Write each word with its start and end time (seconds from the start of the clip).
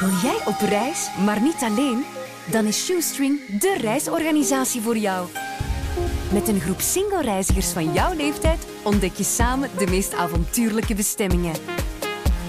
Wil 0.00 0.10
jij 0.22 0.38
op 0.44 0.60
reis, 0.68 1.08
maar 1.24 1.42
niet 1.42 1.62
alleen? 1.62 2.04
Dan 2.50 2.64
is 2.64 2.84
Shoestring 2.84 3.58
de 3.60 3.76
reisorganisatie 3.80 4.80
voor 4.80 4.96
jou. 4.96 5.28
Met 6.32 6.48
een 6.48 6.60
groep 6.60 6.80
single-reizigers 6.80 7.68
van 7.68 7.92
jouw 7.92 8.14
leeftijd 8.14 8.66
ontdek 8.82 9.14
je 9.14 9.24
samen 9.24 9.70
de 9.78 9.86
meest 9.86 10.14
avontuurlijke 10.14 10.94
bestemmingen. 10.94 11.54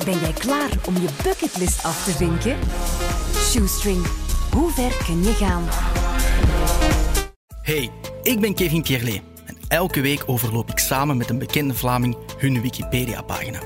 Ben 0.06 0.20
jij 0.20 0.34
klaar 0.34 0.70
om 0.86 0.94
je 0.94 1.08
bucketlist 1.24 1.84
af 1.84 2.04
te 2.04 2.12
vinken? 2.12 2.58
Shoestring, 3.36 4.06
hoe 4.52 4.72
ver 4.72 5.04
kun 5.06 5.24
je 5.24 5.34
gaan? 5.34 5.64
Hey, 7.62 7.90
ik 8.24 8.40
ben 8.40 8.54
Kevin 8.54 8.82
Pierlet 8.82 9.22
en 9.46 9.58
elke 9.68 10.02
week 10.02 10.24
overloop 10.26 10.70
ik 10.70 10.80
samen 10.80 11.18
met 11.18 11.30
een 11.30 11.40
bekende 11.40 11.74
Vlaming 11.74 12.18
hun 12.38 12.62
Wikipedia-pagina. 12.62 13.60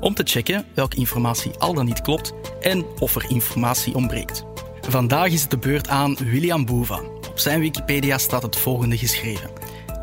Om 0.00 0.14
te 0.14 0.22
checken 0.24 0.66
welke 0.74 0.96
informatie 0.96 1.58
al 1.58 1.74
dan 1.74 1.84
niet 1.84 2.00
klopt 2.00 2.32
en 2.60 2.84
of 2.98 3.14
er 3.14 3.24
informatie 3.28 3.94
ontbreekt. 3.94 4.44
Vandaag 4.80 5.30
is 5.30 5.40
het 5.40 5.50
de 5.50 5.58
beurt 5.58 5.88
aan 5.88 6.16
William 6.16 6.64
Boeva. 6.64 7.00
Op 7.30 7.38
zijn 7.38 7.60
Wikipedia 7.60 8.18
staat 8.18 8.42
het 8.42 8.56
volgende 8.56 8.98
geschreven. 8.98 9.50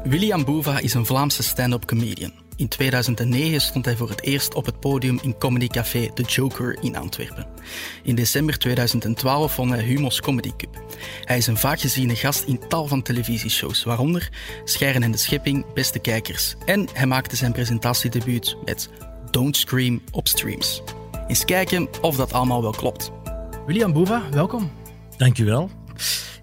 William 0.03 0.45
Boeva 0.45 0.79
is 0.79 0.93
een 0.93 1.05
Vlaamse 1.05 1.43
stand-up 1.43 1.85
comedian. 1.85 2.31
In 2.57 2.67
2009 2.67 3.61
stond 3.61 3.85
hij 3.85 3.95
voor 3.95 4.09
het 4.09 4.21
eerst 4.23 4.53
op 4.53 4.65
het 4.65 4.79
podium 4.79 5.19
in 5.21 5.37
Comedy 5.37 5.67
Café 5.67 6.09
The 6.13 6.23
Joker 6.23 6.77
in 6.81 6.95
Antwerpen. 6.95 7.47
In 8.03 8.15
december 8.15 8.57
2012 8.57 9.55
won 9.55 9.69
hij 9.69 9.83
Humos 9.83 10.21
Comedy 10.21 10.51
Cup. 10.57 10.83
Hij 11.23 11.37
is 11.37 11.47
een 11.47 11.57
vaak 11.57 11.79
geziene 11.79 12.15
gast 12.15 12.43
in 12.43 12.59
tal 12.67 12.87
van 12.87 13.01
televisieshows, 13.01 13.83
waaronder 13.83 14.29
Scheren 14.63 15.03
en 15.03 15.11
de 15.11 15.17
Schepping, 15.17 15.73
Beste 15.73 15.99
Kijkers. 15.99 16.55
En 16.65 16.87
hij 16.93 17.05
maakte 17.05 17.35
zijn 17.35 17.51
presentatiedebuut 17.51 18.57
met 18.65 18.89
Don't 19.31 19.57
Scream 19.57 20.01
op 20.11 20.27
streams. 20.27 20.81
Eens 21.27 21.45
kijken 21.45 21.87
of 22.01 22.15
dat 22.15 22.33
allemaal 22.33 22.61
wel 22.61 22.71
klopt. 22.71 23.11
William 23.65 23.93
Boeva, 23.93 24.29
welkom. 24.29 24.71
Dankjewel. 25.17 25.69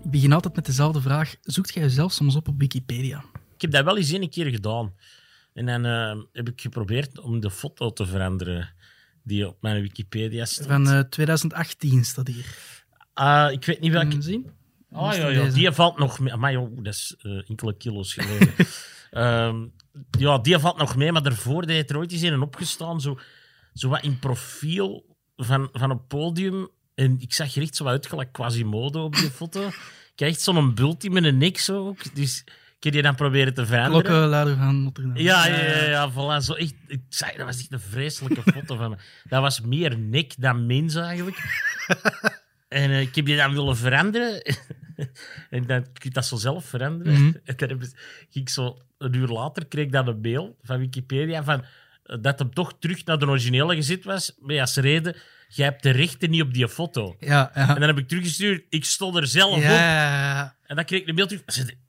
Ik 0.04 0.10
begin 0.10 0.32
altijd 0.32 0.54
met 0.54 0.66
dezelfde 0.66 1.00
vraag. 1.00 1.34
Zoekt 1.42 1.74
jij 1.74 1.82
jezelf 1.82 2.12
soms 2.12 2.36
op 2.36 2.48
op 2.48 2.58
Wikipedia? 2.58 3.24
Ik 3.54 3.60
heb 3.60 3.70
dat 3.70 3.84
wel 3.84 3.96
eens 3.96 4.12
één 4.12 4.30
keer 4.30 4.46
gedaan. 4.46 4.94
En 5.54 5.66
dan 5.66 5.84
eh, 5.86 6.16
heb 6.32 6.48
ik 6.48 6.60
geprobeerd 6.60 7.20
om 7.20 7.40
de 7.40 7.50
foto 7.50 7.92
te 7.92 8.06
veranderen 8.06 8.74
die 9.22 9.48
op 9.48 9.56
mijn 9.60 9.82
Wikipedia 9.82 10.44
staat. 10.44 10.66
Van 10.66 10.88
eh, 10.88 11.00
2018 11.00 12.04
staat 12.04 12.26
hier. 12.26 12.46
Ah, 13.14 13.52
ik 13.52 13.64
weet 13.64 13.80
niet 13.80 13.92
welke... 13.92 14.22
Zien? 14.22 14.50
Oh 14.90 15.14
ja, 15.14 15.28
ja, 15.28 15.48
die 15.48 15.72
valt 15.72 15.98
nog 15.98 16.18
mee. 16.18 16.36
Maar 16.36 16.52
joh, 16.52 16.76
dat 16.76 16.94
is 16.94 17.14
eh, 17.18 17.50
enkele 17.50 17.76
kilo's 17.76 18.14
geleden. 18.14 18.54
Ehm, 19.12 19.66
ja, 20.18 20.38
die 20.38 20.58
valt 20.58 20.76
nog 20.76 20.96
mee, 20.96 21.12
maar 21.12 21.22
daarvoor 21.22 21.66
deed 21.66 21.90
er 21.90 21.96
ooit 21.96 22.12
eens 22.12 22.22
een 22.22 22.42
opgestaan, 22.42 23.00
zo, 23.00 23.18
zo 23.74 23.88
wat 23.88 24.02
in 24.02 24.18
profiel 24.18 25.16
van, 25.36 25.68
van 25.72 25.90
een 25.90 26.06
podium. 26.06 26.68
En 26.94 27.16
ik 27.20 27.32
zag 27.32 27.54
er 27.56 27.62
echt 27.62 27.76
zo 27.76 27.86
uit 27.86 28.06
gelijk 28.06 28.32
Quasimodo 28.32 29.04
op 29.04 29.14
die 29.16 29.30
foto. 29.30 29.66
Ik 29.66 29.74
had 30.16 30.28
echt 30.28 30.40
zo'n 30.40 30.74
bultie 30.74 31.10
met 31.10 31.24
een 31.24 31.38
nek 31.38 31.58
zo 31.58 31.86
ook. 31.88 32.14
Dus 32.14 32.44
ik 32.76 32.84
heb 32.84 32.92
die 32.92 33.02
dan 33.02 33.14
proberen 33.14 33.54
te 33.54 33.66
veranderen. 33.66 34.04
Klokkenluider 34.04 34.56
van 34.56 34.82
Notre 34.82 35.02
Dame. 35.06 35.22
Ja, 35.22 35.46
ja, 35.46 35.64
ja, 35.64 35.84
ja, 35.88 36.10
voilà. 36.12 36.44
Zo 36.44 36.52
echt, 36.52 36.74
ik 36.86 37.00
zei, 37.08 37.36
dat 37.36 37.46
was 37.46 37.58
echt 37.58 37.72
een 37.72 37.80
vreselijke 37.80 38.52
foto 38.52 38.76
van 38.76 38.90
me. 38.90 38.96
Dat 39.28 39.40
was 39.40 39.60
meer 39.60 39.98
nek 39.98 40.32
dan 40.38 40.66
mens 40.66 40.94
eigenlijk. 40.94 41.36
En 42.68 42.90
eh, 42.90 43.00
ik 43.00 43.14
heb 43.14 43.24
die 43.24 43.36
dan 43.36 43.52
willen 43.52 43.76
veranderen. 43.76 44.42
en 45.50 45.66
dan 45.66 45.82
kun 45.82 45.92
je 46.02 46.10
dat 46.10 46.26
zo 46.26 46.36
zelf 46.36 46.64
veranderen. 46.64 47.12
Mhm. 47.12 47.32
En 47.44 47.56
dan 47.56 47.68
heb 47.68 47.82
ik- 47.82 48.26
ging 48.30 48.44
ik 48.44 48.48
zo 48.48 48.78
een 48.98 49.14
uur 49.14 49.28
later 49.28 49.66
kreeg 49.66 49.84
ik 49.84 49.92
dan 49.92 50.08
een 50.08 50.20
mail 50.20 50.56
van 50.62 50.78
Wikipedia 50.78 51.44
van, 51.44 51.64
dat 52.20 52.38
hem 52.38 52.54
toch 52.54 52.72
terug 52.78 53.04
naar 53.04 53.18
de 53.18 53.26
originele 53.26 53.74
gezet 53.74 54.04
was. 54.04 54.34
Maar 54.38 54.60
als 54.60 54.76
reden, 54.76 55.16
jij 55.48 55.66
hebt 55.66 55.82
de 55.82 55.90
rechten 55.90 56.30
niet 56.30 56.42
op 56.42 56.54
die 56.54 56.68
foto. 56.68 57.16
Ja, 57.20 57.50
ja. 57.54 57.68
En 57.68 57.74
dan 57.80 57.88
heb 57.88 57.98
ik 57.98 58.08
teruggestuurd, 58.08 58.64
ik 58.68 58.84
stond 58.84 59.16
er 59.16 59.26
zelf 59.26 59.50
Ja, 59.50 59.56
op. 59.56 59.62
ja, 59.62 60.32
ja. 60.34 60.56
En 60.66 60.76
dan 60.76 60.84
kreeg 60.84 61.00
ik 61.00 61.08
een 61.08 61.14
mail 61.14 61.26
terug. 61.26 61.42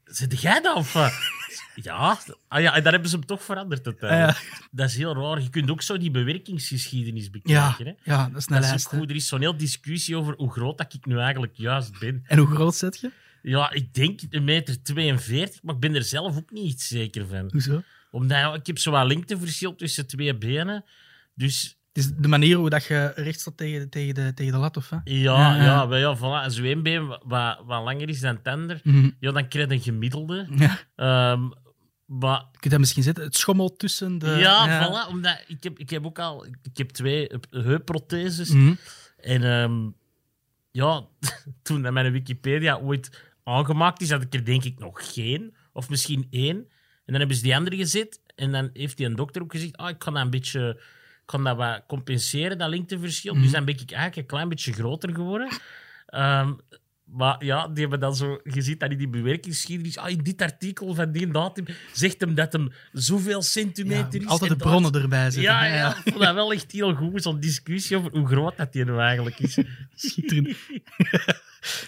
Zit, 0.05 0.41
jij 0.41 0.61
dat? 0.61 0.75
Of, 0.75 0.93
ja. 1.83 2.17
Ah, 2.47 2.61
ja, 2.61 2.75
en 2.75 2.83
dan 2.83 2.91
hebben 2.91 3.09
ze 3.09 3.15
hem 3.15 3.25
toch 3.25 3.43
veranderd. 3.43 3.85
uiteindelijk. 3.85 4.67
Dat 4.71 4.89
is 4.89 4.95
heel 4.95 5.15
raar. 5.15 5.41
Je 5.41 5.49
kunt 5.49 5.69
ook 5.71 5.81
zo 5.81 5.97
die 5.97 6.11
bewerkingsgeschiedenis 6.11 7.23
Ja, 7.23 7.29
bekijken. 7.31 7.85
hè. 7.85 8.11
ja, 8.13 8.29
dat 8.29 8.37
is 8.41 8.47
een 8.47 8.53
Dat 8.53 8.63
is 8.63 8.69
lijst. 8.69 8.87
goed. 8.87 9.09
Er 9.09 9.15
is 9.15 9.27
zo'n 9.27 9.39
heel 9.39 9.57
discussie 9.57 10.15
over 10.17 10.33
hoe 10.37 10.51
groot 10.51 10.77
dat 10.77 10.93
ik 10.93 11.05
nu 11.05 11.17
eigenlijk 11.19 11.53
juist 11.55 11.99
ben. 11.99 12.23
En 12.27 12.37
hoe 12.37 12.47
groot 12.47 12.75
zet 12.75 12.99
je? 12.99 13.11
Ja, 13.41 13.71
ik 13.71 13.93
denk 13.93 14.19
een 14.29 14.43
meter 14.43 14.83
42, 14.83 15.63
maar 15.63 15.75
ik 15.75 15.81
ben 15.81 15.95
er 15.95 16.03
zelf 16.03 16.37
ook 16.37 16.51
niet 16.51 16.81
zeker 16.81 17.27
van. 17.27 17.47
Hoezo? 17.51 17.83
Omdat 18.13 18.55
ik 18.55 18.67
heb 18.67 18.77
zo 18.79 18.91
wat 18.91 19.07
lengteverschil 19.07 19.75
tussen 19.75 20.07
twee 20.07 20.35
benen. 20.37 20.85
Dus 21.35 21.77
Het 21.93 22.03
is 22.03 22.11
de 22.17 22.27
manier 22.27 22.57
hoe 22.57 22.69
dat 22.69 22.85
je 22.85 23.11
recht 23.15 23.39
staat 23.39 23.57
tegen, 23.57 23.89
tegen, 23.89 24.13
de, 24.15 24.33
tegen 24.33 24.53
de 24.53 24.59
lat, 24.59 24.77
of 24.77 24.89
hè? 24.89 24.95
ja, 25.03 25.03
Ja, 25.13 25.55
ja, 25.55 25.63
ja. 25.63 25.85
maar 25.85 25.99
ja, 25.99 26.17
voilà. 26.17 26.43
Als 26.45 26.55
je 26.55 26.63
één 26.63 26.83
been 26.83 27.07
wat, 27.07 27.61
wat 27.65 27.83
langer 27.83 28.09
is 28.09 28.19
dan 28.19 28.35
het 28.35 28.47
ander, 28.47 28.79
Mhm. 28.83 29.09
ja, 29.19 29.31
dan 29.31 29.47
krijg 29.47 29.67
je 29.67 29.73
een 29.73 29.81
gemiddelde. 29.81 30.47
Ja. 30.55 30.79
Ehm, 30.95 31.49
maar 32.05 32.39
Je 32.51 32.59
kunt 32.59 32.71
dat 32.71 32.79
misschien 32.79 33.03
zetten. 33.03 33.23
Het 33.23 33.35
schommelt 33.35 33.79
tussen 33.79 34.17
de... 34.19 34.27
ja, 34.27 34.87
voilà. 34.87 35.09
Omdat 35.09 35.43
ik 35.47 35.63
heb, 35.63 35.79
ik 35.79 35.89
heb 35.89 36.05
ook 36.05 36.19
al 36.19 36.45
ik 36.45 36.77
heb 36.77 36.89
twee 36.89 37.29
heupprotheses. 37.49 38.49
Mhm. 38.49 38.73
En 39.17 39.43
ehm, 39.43 39.89
ja, 40.71 41.03
toen 41.63 41.93
mijn 41.93 42.11
Wikipedia 42.11 42.77
ooit 42.77 43.31
aangemaakt 43.43 44.01
is, 44.01 44.09
had 44.11 44.21
ik 44.21 44.33
er 44.33 44.45
denk 44.45 44.63
ik 44.63 44.79
nog 44.79 45.13
geen. 45.13 45.55
Of 45.73 45.89
misschien 45.89 46.27
één. 46.29 46.67
En 47.05 47.11
dan 47.11 47.15
hebben 47.19 47.35
ze 47.37 47.43
die 47.43 47.55
andere 47.55 47.75
gezet. 47.75 48.21
En 48.35 48.51
dan 48.51 48.69
heeft 48.73 48.97
die 48.97 49.05
een 49.05 49.15
dokter 49.15 49.41
ook 49.41 49.51
gezegd, 49.51 49.77
ah, 49.77 49.89
ik 49.89 49.99
kan 49.99 50.13
dat 50.13 50.23
een 50.23 50.29
beetje... 50.29 50.81
Kan 51.25 51.43
dat 51.43 51.57
wat 51.57 51.83
compenseren, 51.87 52.57
dat 52.57 52.69
lengteverschil. 52.69 53.33
Dus 53.33 53.51
dan 53.51 53.65
ben 53.65 53.73
ik 53.73 53.91
eigenlijk 53.91 54.15
een 54.15 54.25
klein 54.25 54.49
beetje 54.49 54.73
groter 54.73 55.13
geworden. 55.15 55.47
Ehm, 56.05 56.53
maar 57.03 57.45
ja, 57.45 57.67
die 57.67 57.81
hebben 57.81 57.99
dan 57.99 58.15
zo... 58.15 58.39
Je 58.43 58.61
ziet 58.61 58.79
dat 58.79 58.91
in 58.91 58.97
die 58.97 59.07
bewerkingsgeschiedenis. 59.09 59.97
Ah, 59.97 60.09
in 60.09 60.23
dit 60.23 60.41
artikel 60.41 60.93
van 60.93 61.11
die 61.11 61.27
datum 61.31 61.65
zegt 61.93 62.21
hem 62.21 62.35
dat 62.35 62.53
hem 62.53 62.71
zoveel 62.91 63.35
Ja, 63.37 63.41
centimeter 63.41 64.21
is. 64.21 64.27
altijd 64.27 64.51
de 64.51 64.57
dat- 64.57 64.67
bronnen 64.67 64.91
erbij 65.01 65.23
zetten. 65.23 65.41
ja, 65.41 65.59
hè, 65.63 65.75
ja, 65.77 65.89
ik 65.97 66.01
vond 66.11 66.23
dat 66.23 66.33
wel 66.33 66.53
echt 66.53 66.71
heel 66.71 66.95
goed, 66.95 67.23
zo'n 67.23 67.39
discussie 67.39 67.97
over 67.97 68.11
hoe 68.11 68.27
groot 68.27 68.57
dat 68.57 68.73
die 68.73 68.85
nou 68.85 68.99
eigenlijk 68.99 69.39
is. 69.39 69.57
Schitterend. 69.95 70.57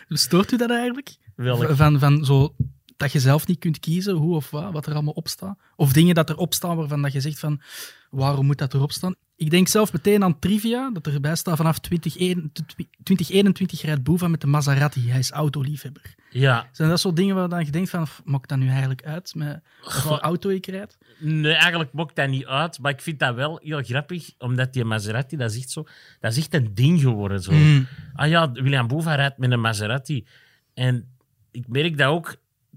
Stoort 0.10 0.52
u 0.52 0.58
dat 0.58 0.70
eigenlijk? 0.72 1.16
Welk? 1.36 1.76
Van, 1.76 2.00
van 2.00 2.26
zo, 2.26 2.56
dat 2.98 3.12
je 3.12 3.20
zelf 3.20 3.48
niet 3.48 3.60
kunt 3.60 3.80
kiezen 3.80 4.16
hoe 4.16 4.36
of 4.36 4.50
wat, 4.50 4.72
wat 4.72 4.86
er 4.86 4.94
allemaal 4.94 5.14
op 5.14 5.28
staat? 5.28 5.58
Of 5.76 5.94
dingen 5.94 6.16
dat 6.16 6.30
erop 6.30 6.54
staan 6.54 6.76
waarvan 6.76 7.02
dat 7.02 7.14
je 7.14 7.22
zegt 7.22 7.40
van, 7.40 7.62
waarom 8.10 8.46
moet 8.46 8.58
dat 8.58 8.74
erop 8.74 8.92
staan? 8.92 9.16
Ik 9.38 9.50
denk 9.50 9.68
zelf 9.68 9.94
meteen 9.94 10.24
aan 10.24 10.40
trivia, 10.40 10.90
dat 10.94 11.08
erbij 11.08 11.36
staat 11.36 11.58
vanaf 11.58 11.80
2021 11.80 12.88
2021 13.04 13.82
rijdt 13.82 14.04
Boeva 14.04 14.28
met 14.28 14.42
de 14.42 14.48
Maserati. 14.48 15.10
Hij 15.10 15.20
is 15.20 15.32
autoliefhebber. 15.32 16.16
Ja, 16.30 16.70
Zijn 16.72 16.90
dat 16.90 17.00
zo 17.00 17.14
dingen 17.14 17.36
waar 17.36 17.50
dan 17.50 17.66
je 17.66 17.72
denkt 17.72 17.90
van, 17.90 18.08
maakt 18.24 18.50
dat 18.50 18.58
nu 18.58 18.68
eigenlijk 18.70 19.06
uit 19.06 19.36
met 19.36 19.62
wat 20.04 20.22
auto 20.22 20.50
ik 20.50 20.66
rijd? 20.66 20.98
nee, 21.20 21.54
eigenlijk 21.54 21.94
maakt 21.94 22.16
dat 22.16 22.30
niet 22.30 22.46
uit, 22.46 22.80
maar 22.80 22.92
ik 22.92 23.02
vind 23.02 23.20
dat 23.20 23.36
wel 23.36 23.60
heel 23.64 23.84
grappig, 23.84 24.32
omdat 24.38 24.74
die 24.74 24.84
Maserati, 24.84 25.38
dat 25.38 25.52
is 25.52 25.58
echt 25.58 25.70
zo, 25.70 25.84
dat 26.20 26.32
is 26.32 26.38
echt 26.38 26.54
een 26.54 26.76
ding 26.76 27.00
geworden. 27.02 27.42
Zo. 27.42 27.52
Mm. 27.52 27.88
Ah 28.14 28.30
ja, 28.30 28.52
William 28.52 28.88
Boeva 28.88 29.16
rijdt 29.16 29.38
met 29.38 29.52
een 29.52 29.62
Maserati. 29.62 30.28
En 30.74 31.08
ik 31.52 31.68
merk 31.68 31.98
dat 31.98 32.08
ook, 32.08 32.36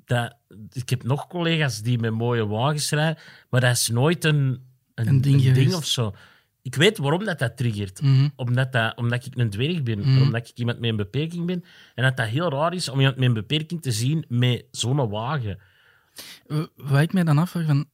dat, 0.09 0.37
ik 0.73 0.89
heb 0.91 1.03
nog 1.03 1.27
collega's 1.27 1.83
die 1.83 1.99
met 1.99 2.13
mooie 2.13 2.47
wagens 2.47 2.91
rijden, 2.91 3.23
maar 3.51 3.61
dat 3.61 3.71
is 3.77 3.89
nooit 3.89 4.25
een, 4.25 4.63
een, 4.95 5.07
Een 5.09 5.21
ding 5.21 5.57
een 5.57 5.75
of 5.75 5.87
zo. 5.87 6.15
Ik 6.63 6.75
weet 6.75 6.99
waarom 6.99 7.25
dat, 7.25 7.39
dat 7.39 7.57
triggert. 7.57 8.03
Mhm. 8.03 8.29
Omdat, 8.37 8.73
dat, 8.73 8.97
omdat 8.97 9.27
ik 9.27 9.37
een 9.37 9.51
dwerg 9.51 9.83
ben, 9.83 9.99
Mhm. 9.99 10.23
omdat 10.23 10.49
ik 10.49 10.59
iemand 10.59 10.81
met 10.81 10.91
een 10.91 10.97
beperking 10.97 11.47
ben. 11.47 11.65
En 11.95 12.03
dat 12.05 12.17
dat 12.17 12.27
heel 12.29 12.51
raar 12.51 12.75
is 12.75 12.89
om 12.89 12.99
iemand 12.99 13.17
met 13.17 13.29
een 13.29 13.35
beperking 13.35 13.83
te 13.83 13.93
zien 13.93 14.25
met 14.29 14.65
zo'n 14.71 15.09
wagen. 15.09 15.59
Wat 16.77 17.01
ik 17.01 17.13
mij 17.13 17.25
dan 17.25 17.39
afvraag, 17.39 17.67
van, 17.67 17.87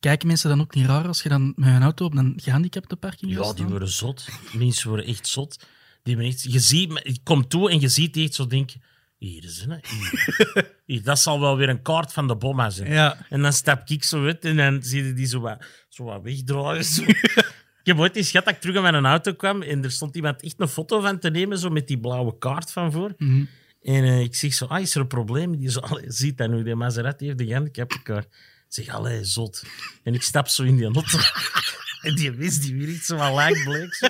kijken 0.00 0.26
mensen 0.26 0.48
dan 0.50 0.60
ook 0.60 0.74
niet 0.74 0.86
raar 0.86 1.06
als 1.06 1.22
je 1.22 1.28
dan 1.28 1.52
met 1.56 1.68
een 1.74 1.82
auto 1.82 2.04
op 2.04 2.16
een 2.16 2.32
gehandicapte 2.36 2.96
parking 2.96 3.32
Ja, 3.32 3.52
die 3.52 3.66
worden 3.66 3.88
zot. 3.88 4.28
Mensen 4.52 4.88
worden 4.88 5.06
echt 5.06 5.26
zot. 5.26 5.66
Die 6.02 6.16
echt, 6.16 6.42
je 6.42 6.58
ziet, 6.58 7.00
ik 7.02 7.20
kom 7.24 7.48
toe 7.48 7.70
en 7.70 7.80
je 7.80 7.88
ziet 7.88 8.14
die 8.14 8.24
echt 8.24 8.34
zo 8.34 8.46
denken... 8.46 8.82
Hier 9.18 9.44
is 9.44 9.60
het, 9.60 9.70
hè. 9.70 9.76
Hier. 9.96 10.76
Hier, 10.84 11.02
dat 11.02 11.18
zal 11.18 11.40
wel 11.40 11.56
weer 11.56 11.68
een 11.68 11.82
kaart 11.82 12.12
van 12.12 12.28
de 12.28 12.36
bomma 12.36 12.70
zijn. 12.70 12.90
Ja. 12.92 13.26
En 13.28 13.42
dan 13.42 13.52
stap 13.52 13.88
ik 13.88 14.04
zo 14.04 14.24
uit 14.24 14.44
en 14.44 14.56
dan 14.56 14.82
zie 14.82 15.04
je 15.04 15.12
die 15.12 15.26
zo 15.26 15.40
wat, 15.40 15.64
zo 15.88 16.04
wat 16.04 16.22
wegdraaien. 16.22 16.84
Zo. 16.84 17.02
ik 17.82 17.82
heb 17.82 17.98
ooit 17.98 18.16
eens 18.16 18.30
gehad 18.30 18.46
dat 18.46 18.54
ik 18.54 18.60
terug 18.60 18.76
aan 18.76 18.82
mijn 18.82 19.06
auto 19.06 19.32
kwam 19.32 19.62
en 19.62 19.84
er 19.84 19.90
stond 19.90 20.16
iemand 20.16 20.42
echt 20.42 20.60
een 20.60 20.68
foto 20.68 21.00
van 21.00 21.18
te 21.18 21.30
nemen, 21.30 21.58
zo 21.58 21.70
met 21.70 21.86
die 21.86 21.98
blauwe 21.98 22.38
kaart 22.38 22.72
van 22.72 22.92
voor. 22.92 23.14
Mhm. 23.16 23.44
En 23.82 24.04
eh, 24.04 24.20
ik 24.20 24.34
zeg 24.34 24.54
zo, 24.54 24.64
ah, 24.64 24.80
is 24.80 24.94
er 24.94 25.00
een 25.00 25.06
probleem? 25.06 25.56
Die 25.56 25.70
zo, 25.70 25.80
ziet 26.06 26.38
dat 26.38 26.50
nu, 26.50 26.62
die 26.62 26.74
Maserati 26.74 27.26
heeft 27.26 27.38
de 27.38 27.46
gehandicaptenkaart. 27.46 28.26
Ik 28.26 28.74
zeg, 28.74 28.88
allee, 28.88 29.24
zot. 29.24 29.64
En 30.02 30.14
ik 30.14 30.22
stap 30.22 30.48
zo 30.48 30.62
in 30.62 30.76
die 30.76 30.84
auto. 30.84 31.18
en 32.02 32.14
die 32.14 32.30
wist, 32.30 32.62
die 32.62 32.74
weer 32.74 32.88
iets 32.88 33.06
zo 33.06 33.16
wat 33.16 33.32
lang 33.32 33.64
bleek. 33.64 33.94
Zo. 33.94 34.06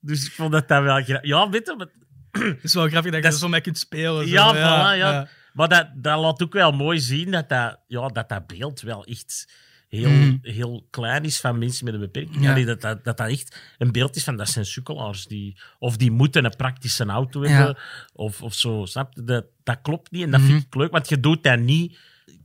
Dus 0.00 0.26
ik 0.26 0.32
vond 0.32 0.52
dat 0.52 0.68
dat 0.68 0.82
wel. 0.82 0.98
Ja, 1.22 1.50
weet 1.50 1.66
je, 1.66 1.74
maar, 1.76 1.88
Het 2.54 2.58
is 2.64 2.74
wel 2.74 2.88
grappig 2.88 3.10
dat 3.12 3.14
je 3.22 3.26
Dat 3.28 3.32
er 3.32 3.38
zo 3.38 3.48
mee 3.48 3.60
kunt 3.60 3.78
spelen. 3.78 4.28
Zo. 4.28 4.32
ja, 4.32 4.54
voilà, 4.54 4.98
ja. 4.98 5.28
maar 5.52 5.68
dat, 5.68 5.88
dat 5.94 6.20
laat 6.20 6.42
ook 6.42 6.52
wel 6.52 6.72
mooi 6.72 6.98
zien 7.00 7.30
dat 7.30 7.48
dat, 7.48 7.78
ja, 7.86 8.08
dat, 8.08 8.28
dat 8.28 8.46
beeld 8.46 8.80
wel 8.80 9.04
echt 9.04 9.52
heel, 9.88 10.10
Mhm. 10.10 10.36
heel 10.42 10.86
klein 10.90 11.24
is 11.24 11.40
van 11.40 11.58
mensen 11.58 11.84
met 11.84 11.94
een 11.94 12.00
beperking. 12.00 12.42
Ja. 12.42 12.50
Allee, 12.50 12.64
dat, 12.64 12.80
dat, 12.80 13.04
dat 13.04 13.16
dat 13.16 13.28
echt 13.28 13.74
een 13.78 13.92
beeld 13.92 14.16
is 14.16 14.24
van 14.24 14.36
dat 14.36 14.48
zijn 14.48 14.64
sukkelaars. 14.66 15.26
Die, 15.26 15.56
of 15.78 15.96
die 15.96 16.10
moeten 16.10 16.44
een 16.44 16.56
praktische 16.56 17.04
auto 17.04 17.42
Ja. 17.42 17.48
hebben. 17.50 17.76
Of, 18.12 18.42
of 18.42 18.54
zo. 18.54 18.84
Snap 18.84 19.12
je? 19.14 19.24
Dat, 19.24 19.44
dat 19.62 19.78
klopt 19.82 20.10
niet 20.10 20.22
en 20.22 20.30
dat 20.30 20.40
vind 20.40 20.62
ik 20.64 20.74
leuk, 20.74 20.90
want 20.90 21.08
je 21.08 21.20
doet 21.20 21.42
dat 21.42 21.58
niet. 21.58 21.98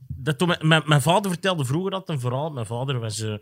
Dat 0.08 0.46
mijn, 0.46 0.68
mijn, 0.68 0.82
mijn 0.86 1.02
vader 1.02 1.30
vertelde 1.30 1.64
vroeger 1.64 1.90
dat 1.90 2.08
een 2.08 2.20
verhaal. 2.20 2.50
Mijn 2.50 2.66
vader 2.66 2.98
was, 2.98 3.20
eh, 3.20 3.34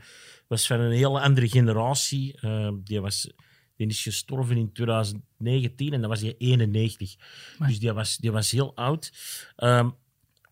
was 0.47 0.67
van 0.67 0.81
een 0.81 0.93
hele 0.93 1.21
andere 1.21 1.49
generatie. 1.49 2.39
Eh, 2.41 2.69
die, 2.85 3.01
was, 3.01 3.31
die 3.79 3.87
is 3.87 4.03
gestorven 4.03 4.57
in 4.57 4.73
2019 4.73 5.93
en 5.93 6.01
dat 6.01 6.11
was 6.11 6.21
hij 6.21 6.35
91. 6.39 7.17
Amai. 7.57 7.71
Dus 7.71 7.81
die 7.81 7.93
was, 7.93 8.17
die 8.17 8.33
was 8.33 8.51
heel 8.51 8.73
oud. 8.75 9.13
Ehm, 9.57 9.91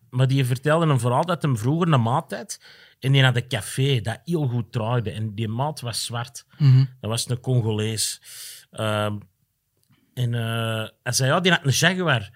maar 0.09 0.27
die 0.27 0.45
vertelde 0.45 0.85
een 0.85 0.99
verhaal 0.99 1.25
dat 1.25 1.41
hem 1.41 1.57
vroeger 1.57 1.93
een 1.93 2.01
maat 2.01 2.31
had. 2.31 2.59
En 2.99 3.11
die 3.11 3.23
had 3.23 3.35
een 3.35 3.47
café 3.47 4.01
dat 4.01 4.19
heel 4.23 4.47
goed 4.47 4.71
draaide. 4.71 5.11
En 5.11 5.35
die 5.35 5.47
maat 5.47 5.81
was 5.81 6.05
zwart. 6.05 6.45
Mhm. 6.57 6.85
Dat 6.99 7.09
was 7.09 7.29
een 7.29 7.39
Congolees. 7.39 8.21
Ehm, 8.71 9.17
en 10.13 10.33
eh, 10.33 10.87
hij 11.03 11.11
zei, 11.11 11.31
ja, 11.31 11.39
die 11.39 11.51
had 11.51 11.65
een 11.65 11.71
Jaguar. 11.71 12.31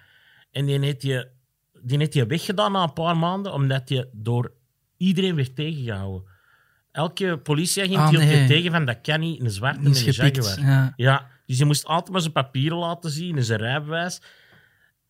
En 0.51 0.65
die 0.65 0.79
heeft 0.79 1.01
je, 1.01 1.29
die 1.81 1.97
heeft 1.97 2.13
je 2.13 2.25
weggedaan 2.25 2.71
na 2.71 2.83
een 2.83 2.93
paar 2.93 3.17
maanden, 3.17 3.53
omdat 3.53 3.89
je 3.89 4.09
door 4.11 4.53
iedereen 4.97 5.35
werd 5.35 5.55
tegengehouden. 5.55 6.30
Elke 6.91 7.37
politieagent 7.43 7.97
Ah, 7.97 8.09
hield 8.09 8.21
je 8.23 8.45
tegen 8.47 8.71
van, 8.71 8.85
dat 8.85 9.01
kan 9.01 9.19
niet, 9.19 9.41
een 9.41 9.49
zwarte 9.51 9.79
met 9.81 10.07
een. 10.07 10.13
Jaguar. 10.13 10.59
Ja. 10.59 10.93
Ja, 10.95 11.27
dus 11.45 11.57
je 11.57 11.65
moest 11.65 11.85
altijd 11.85 12.09
maar 12.11 12.21
zijn 12.21 12.33
papieren 12.33 12.77
laten 12.77 13.09
zien 13.11 13.37
en 13.37 13.43
zijn 13.43 13.59
rijbewijs. 13.59 14.21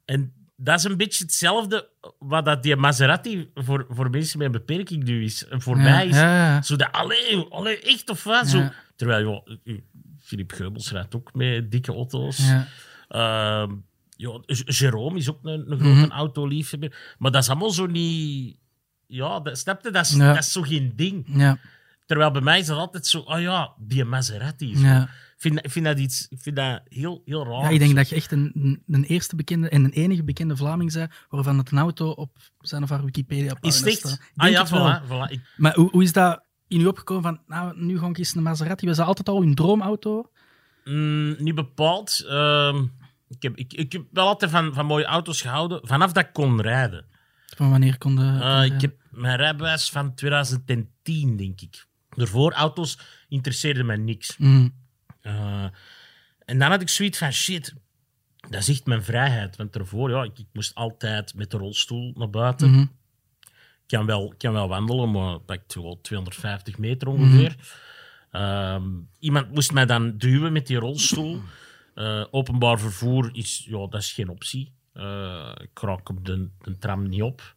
En 0.05 0.33
dat 0.55 0.77
is 0.77 0.83
een 0.83 0.97
beetje 0.97 1.23
hetzelfde 1.23 1.89
wat 2.19 2.45
dat 2.45 2.63
die 2.63 2.75
Maserati 2.75 3.49
voor, 3.53 3.85
voor 3.89 4.09
mensen 4.09 4.37
met 4.37 4.47
een 4.47 4.53
beperking 4.53 5.03
nu 5.03 5.23
is. 5.23 5.47
En 5.47 5.61
voor 5.61 5.77
Ja, 5.77 5.81
mij 5.83 6.07
is 6.07 6.15
ja, 6.15 6.61
zo 6.61 6.75
dat, 6.75 6.91
allee, 6.91 7.37
allee, 7.49 7.79
echt 7.81 8.09
of 8.09 8.23
wat? 8.23 8.47
Zo, 8.47 8.69
terwijl, 8.95 9.21
joh, 9.23 9.47
eh, 9.63 9.77
Philippe 10.19 10.55
Geubels 10.55 10.91
rijdt 10.91 11.15
ook 11.15 11.33
met 11.33 11.71
dikke 11.71 11.93
auto's. 11.93 12.37
Ja. 12.37 12.67
Ehm, 13.07 13.71
ja, 14.15 14.39
J- 14.45 14.83
Jérôme 14.85 15.15
is 15.15 15.29
ook 15.29 15.39
een, 15.43 15.71
een 15.71 15.79
grote 15.79 15.99
Mhm. 16.05 16.09
autoliefhebber. 16.11 17.15
Maar 17.17 17.31
dat 17.31 17.41
is 17.41 17.49
allemaal 17.49 17.69
zo 17.71 17.85
niet... 17.85 18.57
Ja, 19.13 19.39
dat, 19.39 19.57
snap 19.57 19.83
je? 19.83 19.91
Dat 19.91 20.05
is, 20.05 20.15
Ja. 20.15 20.33
dat 20.33 20.43
is 20.43 20.51
zo 20.51 20.61
geen 20.61 20.93
ding. 20.95 21.25
Ja. 21.27 21.57
Terwijl 22.05 22.31
bij 22.31 22.41
mij 22.41 22.59
is 22.59 22.65
dat 22.65 22.77
altijd 22.77 23.07
zo... 23.07 23.19
Oh 23.19 23.39
ja, 23.41 23.73
die 23.77 24.05
Maserati. 24.05 24.79
Ja. 24.79 25.01
Ik 25.03 25.07
vind, 25.37 25.55
dat- 25.55 25.65
ik 25.65 25.71
vind 25.71 25.85
dat 25.85 25.99
iets... 25.99 26.27
Ik 26.29 26.39
vind 26.41 26.55
dat 26.55 26.81
heel, 26.87 27.21
heel 27.25 27.45
raar. 27.45 27.61
Ja, 27.63 27.69
ik 27.69 27.79
denk 27.79 27.95
dat 27.95 28.09
je 28.09 28.15
echt 28.15 28.31
een, 28.31 28.51
een- 28.55 28.83
een 28.87 29.03
eerste 29.03 29.35
bekende 29.35 29.69
en 29.69 29.83
een 29.83 29.91
enige 29.91 30.23
bekende 30.23 30.55
Vlaming 30.57 30.93
bent 30.93 31.11
waarvan 31.29 31.57
het 31.57 31.71
een 31.71 31.77
auto 31.77 32.09
op 32.09 32.37
zijn 32.59 32.83
of 32.83 32.89
haar 32.89 33.05
Wikipedia 33.05 33.55
Is 33.61 33.79
het 33.81 33.93
staat. 33.93 34.19
Ah 34.35 34.49
ja, 34.49 34.67
voilà. 34.67 35.07
voilà. 35.07 35.31
Ik, 35.31 35.41
Maar 35.57 35.73
hoe, 35.75 35.89
hoe 35.91 36.03
is 36.03 36.13
dat 36.13 36.43
in 36.67 36.81
u 36.81 36.85
opgekomen 36.85 37.23
van, 37.23 37.39
nou, 37.47 37.73
nu 37.83 37.99
ga 37.99 38.07
ik 38.07 38.17
eens 38.17 38.35
een 38.35 38.43
Maserati. 38.43 38.87
Was 38.87 38.97
dat 38.97 39.07
altijd 39.07 39.29
al 39.29 39.41
uw 39.41 39.53
droomauto? 39.53 40.31
mm, 40.83 41.35
niet 41.37 41.55
bepaald. 41.55 42.25
Ehm, 42.27 42.83
ik, 43.27 43.41
heb, 43.41 43.55
ik, 43.55 43.73
ik 43.73 43.91
heb 43.91 44.03
wel 44.11 44.27
altijd 44.27 44.51
van, 44.51 44.73
van 44.73 44.85
mooie 44.85 45.05
auto's 45.05 45.41
gehouden. 45.41 45.79
Vanaf 45.87 46.11
dat 46.11 46.23
ik 46.25 46.33
kon 46.33 46.61
rijden. 46.61 47.05
Van 47.55 47.69
wanneer 47.69 47.97
kon 47.97 48.15
de... 48.15 48.37
Kon 48.39 48.75
ik 48.75 48.81
heb 48.81 48.95
mijn 49.09 49.37
rijbewijs 49.37 49.89
van 49.89 50.15
2010, 50.15 51.37
denk 51.37 51.61
ik. 51.61 51.87
Daarvoor 52.09 52.51
auto's 52.51 52.97
interesseerden 53.29 53.85
mij 53.85 53.97
niks. 53.97 54.37
Mm. 54.37 54.73
Eh, 55.21 55.63
en 56.45 56.59
dan 56.59 56.71
had 56.71 56.81
ik 56.81 56.89
zoiets 56.89 57.17
van, 57.17 57.31
shit, 57.31 57.75
dat 58.49 58.61
is 58.61 58.69
echt 58.69 58.85
mijn 58.85 59.03
vrijheid. 59.03 59.55
Want 59.55 59.73
daarvoor, 59.73 60.09
ja, 60.09 60.23
ik, 60.23 60.39
ik 60.39 60.47
moest 60.53 60.75
altijd 60.75 61.33
met 61.33 61.51
de 61.51 61.57
rolstoel 61.57 62.13
naar 62.15 62.29
buiten. 62.29 62.69
Mhm. 62.69 62.81
Ik 62.81 63.97
kan 63.97 64.05
wel, 64.05 64.33
kan 64.37 64.53
wel 64.53 64.67
wandelen, 64.67 65.11
maar 65.11 65.37
dat 65.45 65.55
ik 65.55 65.73
wel 65.73 65.99
250 66.01 66.77
meter 66.77 67.07
ongeveer. 67.07 67.55
Ehm, 68.31 68.83
iemand 69.19 69.51
moest 69.51 69.71
mij 69.71 69.85
dan 69.85 70.17
duwen 70.17 70.53
met 70.53 70.67
die 70.67 70.77
rolstoel. 70.77 71.41
Eh, 71.95 72.23
openbaar 72.31 72.79
vervoer 72.79 73.29
is, 73.33 73.65
ja, 73.67 73.77
dat 73.77 73.95
is 74.01 74.11
geen 74.11 74.29
optie. 74.29 74.73
Eh, 74.93 75.51
ik 75.61 75.79
raak 75.79 76.09
op 76.09 76.25
de, 76.25 76.47
de 76.61 76.77
tram 76.77 77.09
niet 77.09 77.21
op. 77.21 77.55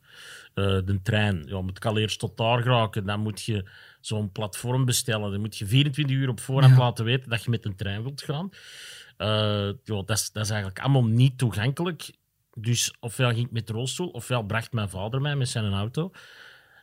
Eh, 0.54 0.64
de 0.64 1.00
trein, 1.02 1.44
ja, 1.46 1.60
moet 1.60 1.76
ik 1.76 1.84
al 1.84 1.98
eerst 1.98 2.19
tot 2.19 2.36
daar 2.36 2.62
geraken. 2.62 3.06
Dan 3.06 3.20
moet 3.20 3.42
je 3.42 3.69
zo'n 4.00 4.32
platform 4.32 4.84
bestellen. 4.84 5.31
Dan 5.31 5.40
moet 5.40 5.56
je 5.56 5.66
24 5.66 6.16
uur 6.16 6.28
op 6.28 6.40
voorhand 6.40 6.75
Ja. 6.75 6.81
laten 6.81 7.04
weten 7.04 7.31
dat 7.31 7.44
je 7.44 7.50
met 7.50 7.64
een 7.64 7.76
trein 7.76 8.02
wilt 8.02 8.22
gaan. 8.22 8.50
Eh, 9.16 9.28
ja, 9.84 10.02
dat, 10.02 10.10
is, 10.10 10.31
dat 10.32 10.44
is 10.44 10.50
eigenlijk 10.50 10.81
allemaal 10.81 11.04
niet 11.04 11.38
toegankelijk. 11.38 12.10
Dus 12.54 12.94
ofwel 13.00 13.31
ging 13.31 13.46
ik 13.46 13.52
met 13.52 13.66
de 13.66 13.72
rolstoel, 13.72 14.08
ofwel 14.08 14.42
bracht 14.42 14.72
mijn 14.72 14.88
vader 14.88 15.20
mij 15.20 15.37
met 15.37 15.48
zijn 15.48 15.72
auto. 15.72 16.12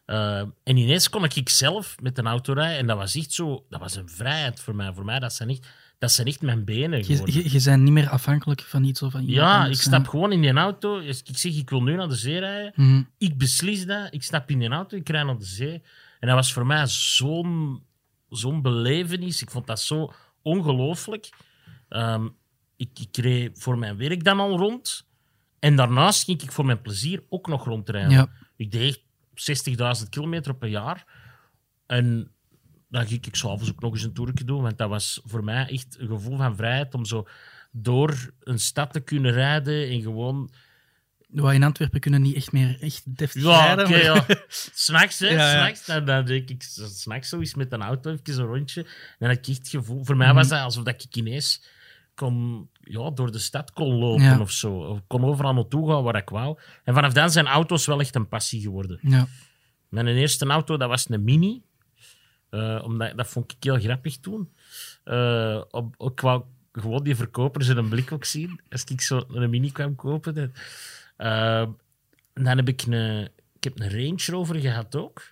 En 0.06 0.54
ineens 0.78 1.10
kon 1.10 1.24
ik 1.24 1.50
zelf 1.50 1.96
met 2.02 2.18
een 2.18 2.28
auto 2.28 2.54
rijden. 2.54 2.78
En 2.78 2.88
dat 2.88 2.98
was 2.98 3.16
echt 3.16 3.32
zo... 3.32 3.66
Dat 3.70 3.80
was 3.80 3.96
een 3.96 4.10
vrijheid 4.10 4.60
voor 4.60 4.76
mij. 4.76 4.94
Voor 4.94 5.06
mij, 5.06 5.20
dat 5.20 5.34
zijn 5.34 5.50
echt, 5.50 5.68
dat 6.02 6.12
zijn 6.12 6.28
echt 6.28 6.42
mijn 6.42 6.64
benen 6.64 6.98
Je, 6.98 7.04
geworden. 7.04 7.34
je, 7.34 7.52
je 7.52 7.62
bent 7.64 7.84
niet 7.84 7.92
meer 7.92 8.10
afhankelijk 8.10 8.62
van 8.62 8.84
iets 8.84 9.02
of 9.02 9.12
van 9.12 9.22
iemand 9.22 9.38
Ja, 9.38 9.66
ik 9.66 9.82
stap 9.82 10.08
gewoon 10.08 10.32
in 10.32 10.42
die 10.42 10.54
auto. 10.54 11.00
Ik 11.00 11.38
zeg, 11.38 11.56
ik 11.56 11.70
wil 11.70 11.84
nu 11.84 11.96
naar 11.96 12.08
de 12.08 12.16
zee 12.16 12.40
rijden. 12.40 12.72
Mhm. 12.76 13.04
Ik 13.18 13.38
beslis 13.38 13.86
dat. 13.86 14.14
Ik 14.14 14.24
stap 14.24 14.50
in 14.50 14.60
die 14.60 14.70
auto, 14.70 14.98
ik 14.98 15.10
rijd 15.10 15.26
naar 15.26 15.38
de 15.38 15.46
zee. 15.46 15.84
En 16.20 16.28
dat 16.28 16.36
was 16.36 16.54
voor 16.54 16.66
mij 16.66 16.88
zo'n 16.88 17.84
zo'n 18.30 18.62
belevenis. 18.62 19.42
Ik 19.42 19.50
vond 19.50 19.68
dat 19.68 19.80
zo 19.80 20.14
ongelooflijk. 20.42 21.30
Ehm, 21.90 22.28
ik, 22.76 22.90
ik 23.00 23.18
reed 23.18 23.60
voor 23.60 23.78
mijn 23.78 23.98
werk 23.98 24.24
dan 24.24 24.40
al 24.40 24.58
rond. 24.58 25.08
En 25.60 25.76
daarnaast 25.76 26.24
ging 26.24 26.42
ik 26.42 26.52
voor 26.52 26.66
mijn 26.66 26.82
plezier 26.82 27.24
ook 27.30 27.48
nog 27.48 27.66
rondrijden. 27.66 28.12
Ja. 28.12 28.30
Ik 28.56 28.72
deed 28.72 29.02
echt 29.34 30.00
60.000 30.04 30.10
kilometer 30.10 30.56
per 30.56 30.70
jaar. 30.70 31.06
En 31.86 32.32
dan 32.92 33.08
ging 33.08 33.26
ik 33.26 33.36
s'avonds 33.36 33.70
ook 33.72 33.82
nog 33.82 33.94
eens 33.94 34.04
een 34.04 34.14
toertje 34.14 34.46
doen. 34.46 34.62
Want 34.62 34.78
dat 34.78 34.90
was 34.90 35.22
voor 35.24 35.44
mij 35.44 35.68
echt 35.68 35.96
een 36.00 36.08
gevoel 36.08 36.38
van 36.38 36.56
vrijheid 36.56 36.94
om 36.94 37.06
zo 37.06 37.28
door 37.72 38.32
een 38.40 38.60
stad 38.60 38.94
te 38.94 39.00
kunnen 39.00 39.32
rijden 39.32 39.90
en 39.90 40.02
gewoon... 40.02 40.52
Wat 41.28 41.54
in 41.54 41.64
Antwerpen 41.64 42.00
kunnen 42.00 42.22
niet 42.22 42.36
echt 42.36 42.52
meer 42.52 42.78
echt 42.82 43.18
deftig 43.18 43.44
Ja, 43.44 43.74
rijden. 43.74 43.90
maar- 43.90 44.04
ja. 44.28 44.44
S'nachts, 44.74 45.20
hè. 45.20 45.28
Ja, 45.28 45.34
ja. 45.36 45.52
S'nachts, 45.52 45.86
dan, 45.86 46.06
dan 46.06 46.26
denk 46.26 46.50
ik 46.50 46.64
s'nachts 46.64 47.30
zo 47.30 47.40
eens 47.40 47.56
met 47.56 47.72
een 47.74 47.82
auto 47.82 48.12
even 48.12 48.40
een 48.44 48.46
rondje. 48.50 48.82
En 48.84 48.88
dan 49.20 49.30
ik 49.30 49.48
echt 49.48 49.58
het 49.58 49.70
gevoel... 49.70 50.04
Voor 50.06 50.18
mij 50.18 50.34
was 50.34 50.46
Mhm. 50.48 50.56
dat 50.56 50.64
alsof 50.64 50.84
dat 50.84 51.04
ik 51.04 51.16
ineens 51.16 51.64
kon, 52.16 52.70
ja, 52.80 53.12
door 53.12 53.32
de 53.32 53.40
stad 53.40 53.72
kon 53.72 53.94
lopen 53.96 54.24
Ja. 54.24 54.40
of 54.40 54.52
zo. 54.52 54.74
Of 54.74 55.00
kon 55.08 55.24
overal 55.26 55.54
naartoe 55.54 55.90
gaan 55.90 56.04
waar 56.04 56.16
ik 56.16 56.30
wou. 56.30 56.60
En 56.84 56.94
vanaf 56.94 57.14
dan 57.14 57.32
zijn 57.32 57.48
auto's 57.48 57.86
wel 57.86 58.00
echt 58.00 58.16
een 58.16 58.28
passie 58.28 58.62
geworden. 58.62 59.00
Ja. 59.02 59.28
Mijn 59.90 60.08
eerste 60.08 60.46
auto, 60.46 60.78
dat 60.78 60.90
was 60.90 61.10
een 61.10 61.24
Mini. 61.24 61.62
Eh, 62.52 62.82
omdat, 62.84 63.18
dat 63.18 63.28
vond 63.28 63.52
ik 63.52 63.64
heel 63.64 63.80
grappig 63.80 64.18
toen. 64.18 64.50
Eh, 65.04 65.62
op, 65.72 65.96
ik 66.12 66.20
wou 66.20 66.44
gewoon 66.72 67.04
die 67.04 67.16
verkopers 67.16 67.68
in 67.68 67.78
een 67.78 67.90
blik 67.90 68.12
ook 68.12 68.26
zien. 68.26 68.60
Als 68.70 68.84
ik 68.84 69.02
zo 69.02 69.24
een 69.28 69.50
Mini 69.50 69.72
kwam 69.72 69.96
kopen. 69.96 70.34
dan- 70.36 70.52
Eh, 71.18 71.68
dan 72.34 72.58
heb 72.58 72.68
ik 72.68 72.82
een, 72.88 73.30
ik 73.56 73.64
heb 73.64 73.80
een 73.80 73.90
Range 73.90 74.24
Rover 74.26 74.56
gehad 74.60 74.96
ook. 74.96 75.24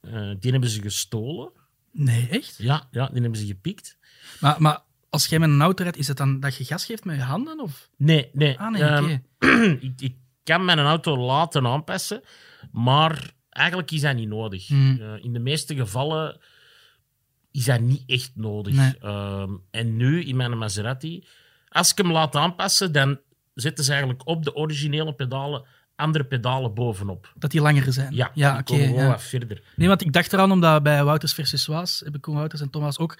Eh, 0.00 0.30
die 0.40 0.50
hebben 0.50 0.68
ze 0.70 0.80
gestolen. 0.82 1.50
Nee, 1.90 2.28
echt? 2.28 2.54
Ja, 2.58 2.88
ja, 2.90 3.06
die 3.12 3.20
hebben 3.20 3.40
ze 3.40 3.46
gepikt. 3.46 3.96
Maar, 4.40 4.62
maar 4.62 4.82
als 5.10 5.26
jij 5.26 5.38
met 5.38 5.48
een 5.48 5.60
auto 5.62 5.82
rijdt, 5.82 5.98
is 5.98 6.08
het 6.08 6.16
dan 6.16 6.40
dat 6.40 6.56
je 6.56 6.64
gas 6.64 6.84
geeft 6.84 7.04
met 7.04 7.16
je 7.16 7.22
handen? 7.22 7.60
Of? 7.60 7.88
Nee, 7.96 8.30
nee. 8.32 8.58
Ah, 8.58 8.70
nee, 8.72 8.82
Ehm, 8.82 9.18
ik, 9.86 10.00
ik 10.00 10.14
kan 10.42 10.64
mijn 10.64 10.78
auto 10.78 11.16
laten 11.16 11.66
aanpassen, 11.66 12.22
maar 12.72 13.32
eigenlijk 13.50 13.90
is 13.90 14.00
dat 14.00 14.14
niet 14.14 14.28
nodig. 14.28 14.70
Eh, 14.70 15.24
in 15.24 15.32
de 15.32 15.38
meeste 15.38 15.74
gevallen 15.74 16.40
is 17.58 17.64
dat 17.64 17.80
niet 17.80 18.02
echt 18.06 18.30
nodig. 18.34 18.74
Nee. 18.74 18.98
Ehm, 19.00 19.52
en 19.70 19.96
nu 19.96 20.24
in 20.24 20.36
mijn 20.36 20.58
Maserati, 20.58 21.24
als 21.68 21.90
ik 21.90 21.98
hem 21.98 22.12
laat 22.12 22.36
aanpassen, 22.36 22.92
dan 22.92 23.18
zetten 23.54 23.84
ze 23.84 23.90
eigenlijk 23.90 24.26
op 24.28 24.44
de 24.44 24.54
originele 24.54 25.14
pedalen 25.14 25.64
andere 25.96 26.24
pedalen 26.24 26.74
bovenop. 26.74 27.32
Dat 27.36 27.50
die 27.50 27.60
langer 27.60 27.92
zijn? 27.92 28.14
Ja, 28.14 28.30
ja 28.34 28.50
die 28.50 28.60
oké. 28.60 28.72
komen 28.72 28.86
gewoon 28.86 29.02
ja. 29.02 29.08
wat 29.08 29.22
verder. 29.22 29.62
Nee, 29.76 29.88
want 29.88 30.00
ik 30.00 30.12
dacht 30.12 30.32
eraan 30.32 30.52
omdat 30.52 30.82
bij 30.82 31.04
Wouters 31.04 31.32
versus 31.32 31.66
Waas 31.66 32.00
hebben 32.00 32.20
Koen 32.20 32.34
Wouters 32.34 32.60
en 32.60 32.70
Thomas 32.70 32.98
ook 32.98 33.18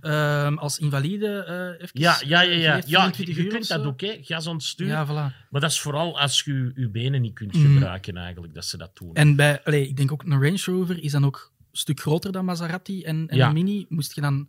ehm, 0.00 0.54
als 0.54 0.78
invalide 0.78 1.44
even 1.80 2.00
Ja, 2.00 2.16
ja, 2.24 2.40
ja. 2.40 2.52
ja. 2.52 2.74
ja 2.86 3.12
24 3.12 3.36
je 3.36 3.46
kunt 3.46 3.68
dat 3.68 3.84
ook, 3.84 4.00
hè. 4.00 4.20
het 4.26 4.62
sturen. 4.62 4.92
Ja, 4.92 5.06
voilà. 5.06 5.48
Maar 5.50 5.60
dat 5.60 5.70
is 5.70 5.80
vooral 5.80 6.20
als 6.20 6.42
je 6.44 6.72
je 6.74 6.88
benen 6.88 7.20
niet 7.20 7.34
kunt 7.34 7.52
Mhm. 7.54 7.72
gebruiken, 7.72 8.16
eigenlijk, 8.16 8.54
dat 8.54 8.64
ze 8.64 8.76
dat 8.76 8.90
doen. 8.94 9.14
En 9.14 9.36
bij, 9.36 9.60
ik 9.64 9.96
denk 9.96 10.12
ook 10.12 10.22
een 10.22 10.42
Range 10.42 10.62
Rover 10.64 11.02
is 11.02 11.12
dan 11.12 11.24
ook 11.24 11.52
stuk 11.72 12.00
groter 12.00 12.32
dan 12.32 12.44
Maserati 12.44 13.02
en, 13.04 13.28
en 13.28 13.36
Ja. 13.36 13.46
een 13.46 13.52
Mini. 13.52 13.86
Moest 13.88 14.14
je 14.14 14.20
dan, 14.20 14.48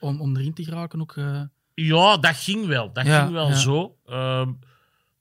om, 0.00 0.20
om 0.20 0.36
erin 0.36 0.54
te 0.54 0.64
geraken, 0.64 1.00
ook... 1.00 1.16
eh, 1.16 1.42
Ja, 1.74 2.16
dat 2.16 2.36
ging 2.36 2.66
wel. 2.66 2.92
Dat 2.92 3.06
Ja, 3.06 3.20
ging 3.22 3.32
wel 3.32 3.48
ja. 3.48 3.54
zo. 3.54 3.96
Ehm, 4.06 4.48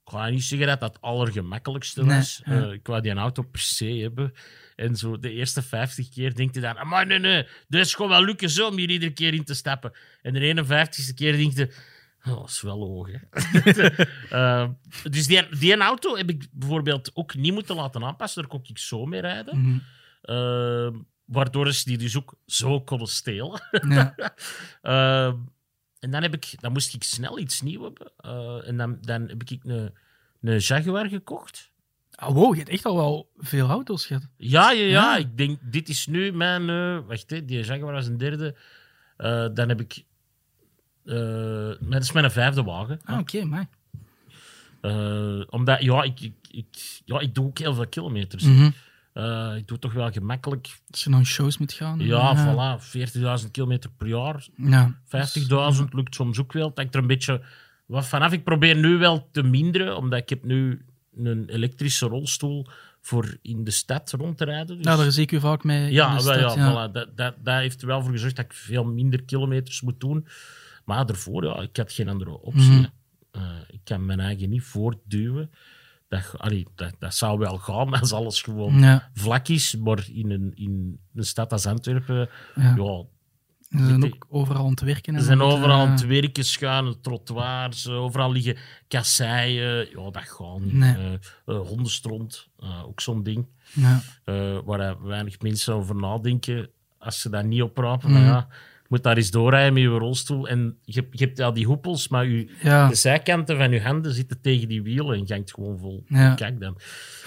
ik 0.06 0.18
ga 0.18 0.30
niet 0.30 0.44
zeggen 0.44 0.68
dat 0.68 0.80
dat 0.80 0.94
het 0.94 1.02
allergemakkelijkste 1.02 2.04
Nee, 2.04 2.18
was. 2.18 2.42
Eh, 2.44 2.72
ik 2.72 2.88
wou 2.88 3.02
die 3.02 3.14
auto 3.14 3.42
per 3.44 3.60
se 3.60 3.86
hebben. 3.86 4.34
En 4.76 4.96
zo 4.96 5.20
de 5.20 5.32
eerste 5.32 5.62
50 5.62 6.10
keer 6.10 6.36
denkt 6.36 6.56
je 6.56 6.62
dan... 6.62 6.88
Maar 6.88 7.08
nee, 7.08 7.20
nee, 7.20 7.48
dit 7.68 7.86
is 7.86 7.94
gewoon 7.94 8.12
wel 8.12 8.24
lukken 8.24 8.50
zo 8.50 8.68
om 8.68 8.78
hier 8.78 8.90
iedere 8.90 9.12
keer 9.14 9.34
in 9.34 9.44
te 9.44 9.54
stappen. 9.54 9.92
En 10.22 10.34
de 10.34 10.64
51ste 10.66 11.14
keer 11.16 11.38
denkt 11.38 11.56
je... 11.58 11.74
Oh, 12.28 12.36
dat 12.40 12.50
is 12.50 12.62
wel 12.62 12.78
hoog, 12.80 13.08
hè. 13.12 13.18
Ehm, 14.30 14.72
dus 15.10 15.28
die, 15.28 15.58
die 15.60 15.78
auto 15.78 16.16
heb 16.18 16.30
ik 16.30 16.48
bijvoorbeeld 16.52 17.12
ook 17.14 17.36
niet 17.36 17.54
moeten 17.54 17.76
laten 17.76 18.04
aanpassen. 18.04 18.42
Daar 18.42 18.52
kon 18.52 18.62
ik 18.64 18.78
zo 18.78 19.06
mee 19.06 19.22
rijden. 19.22 19.62
mhm. 19.62 19.78
Ehm, 20.22 20.96
waardoor 21.32 21.74
ze 21.74 21.84
die 21.86 21.98
dus 21.98 22.18
ook 22.18 22.34
zo 22.46 22.82
konden 22.82 23.08
stelen. 23.08 23.62
Ja. 23.88 24.16
Ehm, 24.82 25.36
en 26.00 26.12
dan, 26.12 26.22
heb 26.22 26.34
ik, 26.34 26.54
dan 26.60 26.72
moest 26.72 26.94
ik 26.94 27.04
snel 27.04 27.40
iets 27.40 27.62
nieuws 27.62 27.84
hebben. 27.84 28.12
Eh, 28.18 28.68
en 28.68 28.78
dan, 28.78 28.98
dan 29.02 29.28
heb 29.28 29.44
ik 29.44 29.64
een, 29.64 29.94
een 30.42 30.58
Jaguar 30.58 31.08
gekocht. 31.08 31.72
Ah, 32.12 32.34
wow, 32.34 32.54
je 32.54 32.60
hebt 32.60 32.72
echt 32.72 32.86
al 32.86 32.96
wel 32.96 33.32
veel 33.38 33.70
auto's 33.70 34.06
gehad. 34.06 34.28
Ja, 34.38 34.72
ja, 34.72 34.84
ja. 34.84 34.88
Ja. 34.88 35.18
Ik 35.18 35.38
denk, 35.38 35.60
dit 35.62 35.90
is 35.90 36.08
nu 36.08 36.32
mijn... 36.32 36.70
eh, 36.70 37.08
wacht, 37.08 37.30
hè, 37.30 37.46
die 37.46 37.64
Jaguar 37.64 37.94
was 37.94 38.08
een 38.08 38.18
derde. 38.18 38.56
Eh, 39.18 39.48
dan 39.54 39.70
heb 39.70 39.82
ik... 39.82 40.04
dat 41.90 42.02
is 42.02 42.12
mijn 42.12 42.32
vijfde 42.32 42.64
wagen. 42.64 43.02
Ah, 43.04 43.20
oké, 43.20 43.44
maar. 43.44 43.68
Eh, 44.82 45.42
omdat, 45.50 45.82
ja 45.82 46.04
ik, 46.04 46.20
ik, 46.20 46.34
ik, 46.52 47.02
ja, 47.06 47.20
ik 47.20 47.36
doe 47.36 47.46
ook 47.46 47.58
heel 47.58 47.74
veel 47.74 47.88
kilometers. 47.88 48.44
Mhm. 48.44 48.70
Eh, 49.14 49.54
ik 49.56 49.68
doe 49.68 49.80
toch 49.80 49.94
wel 49.94 50.12
gemakkelijk. 50.12 50.80
Als 50.92 51.04
je 51.04 51.10
naar 51.10 51.26
shows 51.26 51.58
moet 51.58 51.74
gaan. 51.74 52.00
Ja, 52.00 52.32
ja. 52.34 52.80
voilà. 52.80 53.42
40.000 53.44 53.52
kilometer 53.52 53.90
per 53.98 54.08
jaar. 54.08 54.48
Ja. 54.56 54.96
50.000 55.78 55.84
lukt 55.90 56.16
soms 56.16 56.40
ook 56.40 56.54
wel. 56.54 56.74
Dat 56.74 56.86
ik 56.86 56.94
er 56.94 57.00
een 57.00 57.08
beetje 57.08 57.42
wat 57.86 58.08
vanaf. 58.08 58.32
Ik 58.32 58.44
probeer 58.44 58.76
nu 58.76 58.98
wel 58.98 59.30
te 59.32 59.44
minderen, 59.44 59.98
omdat 59.98 60.20
ik 60.20 60.30
heb 60.30 60.44
nu 60.44 60.86
een 61.18 61.50
elektrische 61.50 62.08
rolstoel 62.08 62.68
voor 63.02 63.38
in 63.42 63.64
de 63.64 63.72
stad 63.72 64.12
rond 64.12 64.38
te 64.38 64.46
rijden. 64.46 64.76
Dus... 64.78 64.86
Ja, 64.86 64.96
daar 64.96 65.12
zie 65.12 65.24
ik 65.24 65.32
u 65.32 65.40
vaak 65.40 65.64
mee. 65.64 65.86
in 65.86 65.92
Ja, 65.92 66.18
de 66.18 66.24
wel, 66.24 66.34
stad, 66.34 66.56
ja, 66.56 66.90
Voilà, 66.90 66.92
dat, 66.92 67.18
dat, 67.18 67.36
dat 67.44 67.56
heeft 67.56 67.82
er 67.82 67.88
wel 67.88 68.02
voor 68.02 68.12
gezorgd 68.12 68.36
dat 68.36 68.46
ik 68.46 68.54
veel 68.54 68.84
minder 68.84 69.24
kilometers 69.24 69.82
moet 69.82 70.00
doen. 70.00 70.28
Maar 70.86 71.06
daarvoor, 71.06 71.46
ja, 71.46 71.62
ik 71.62 71.78
had 71.78 71.92
geen 71.92 72.10
andere 72.10 72.40
optie. 72.40 72.72
Mhm. 72.72 72.86
Eh, 73.32 73.42
ik 73.68 73.80
kan 73.84 74.06
mijn 74.06 74.20
eigen 74.20 74.50
niet 74.50 74.64
voortduwen. 74.64 75.52
Dat, 76.12 76.34
allee, 76.38 76.68
dat, 76.76 76.94
dat 77.00 77.14
zou 77.16 77.40
wel 77.40 77.58
gaan 77.58 77.94
als 78.00 78.12
alles 78.14 78.42
gewoon 78.42 78.80
Ja. 78.80 79.10
vlak 79.14 79.48
is. 79.48 79.76
Maar 79.78 80.06
in 80.14 80.32
een, 80.32 80.52
in 80.56 81.00
een 81.16 81.24
stad 81.26 81.52
als 81.52 81.66
Antwerpen, 81.66 82.30
Ja. 82.56 82.76
ja, 82.76 83.04
Ze 83.80 83.86
zijn 83.86 84.04
ook 84.06 84.26
overal 84.30 84.64
aan 84.64 84.70
het 84.70 84.82
werken. 84.82 85.14
en 85.14 85.20
er 85.20 85.26
zijn 85.26 85.42
overal 85.42 85.80
aan 85.80 85.92
het 85.92 86.06
werken, 86.06 86.46
schuine 86.46 87.00
trottoirs, 87.00 87.86
eh, 87.86 87.94
overal 88.02 88.32
liggen 88.32 88.58
kasseien. 88.88 89.90
Ja, 89.90 90.10
dat 90.12 90.24
gaat 90.24 90.60
niet. 90.60 90.74
Nee. 90.74 90.96
Eh, 90.96 91.14
eh, 91.46 91.68
hondenstront, 91.68 92.48
ook 92.86 93.02
zo'n 93.02 93.24
ding. 93.24 93.46
Ja. 93.74 94.02
waar 94.66 95.04
weinig 95.04 95.40
mensen 95.42 95.74
over 95.74 95.96
nadenken 95.96 96.70
als 96.98 97.22
ze 97.22 97.30
dat 97.30 97.44
niet 97.46 97.62
oprapen. 97.62 98.12
Mhm. 98.12 98.20
Maar 98.20 98.30
ja, 98.30 98.48
moet 98.92 99.04
daar 99.04 99.18
eens 99.18 99.32
doorrijden 99.32 99.74
met 99.74 99.82
je 99.84 99.88
rolstoel. 99.90 100.48
En 100.48 100.78
je, 100.84 101.00
hebt- 101.00 101.20
je 101.20 101.26
hebt 101.26 101.40
al 101.40 101.54
die 101.54 101.66
hoepels, 101.66 102.08
maar 102.08 102.28
je, 102.28 102.56
Ja. 102.62 102.88
de 102.88 102.96
zijkanten 102.96 103.58
van 103.58 103.72
je 103.72 103.82
handen 103.82 104.14
zitten 104.14 104.42
tegen 104.42 104.68
die 104.68 104.82
wielen 104.82 105.16
en 105.16 105.24
je 105.26 105.34
hangt 105.34 105.54
gewoon 105.54 105.80
vol. 105.80 106.04
Ja. 106.08 106.34
Kijk 106.36 106.60
dan. 106.60 106.80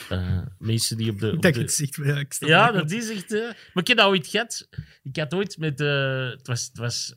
Eh, 0.09 0.39
mensen 0.59 0.97
die 0.97 1.11
op 1.11 1.19
de... 1.21 1.33
Op 1.33 1.43
Dat 1.43 1.55
de- 1.55 1.61
het 1.61 1.73
ziet. 1.73 1.99
Ja, 2.03 2.17
ik 2.19 2.35
ja, 2.39 2.73
dat 2.73 2.91
is 2.91 3.11
echt. 3.11 3.33
eh, 3.33 3.41
Maar 3.43 3.83
ik 3.83 3.87
heb 3.89 3.97
dat 3.97 4.07
ooit 4.07 4.27
gehad. 4.27 4.69
Ik 5.03 5.17
had 5.17 5.35
ooit 5.35 5.59
met. 5.59 5.81
eh, 5.81 6.29
het 6.31 6.47
was, 6.47 6.65
het 6.65 6.79
was 6.79 7.17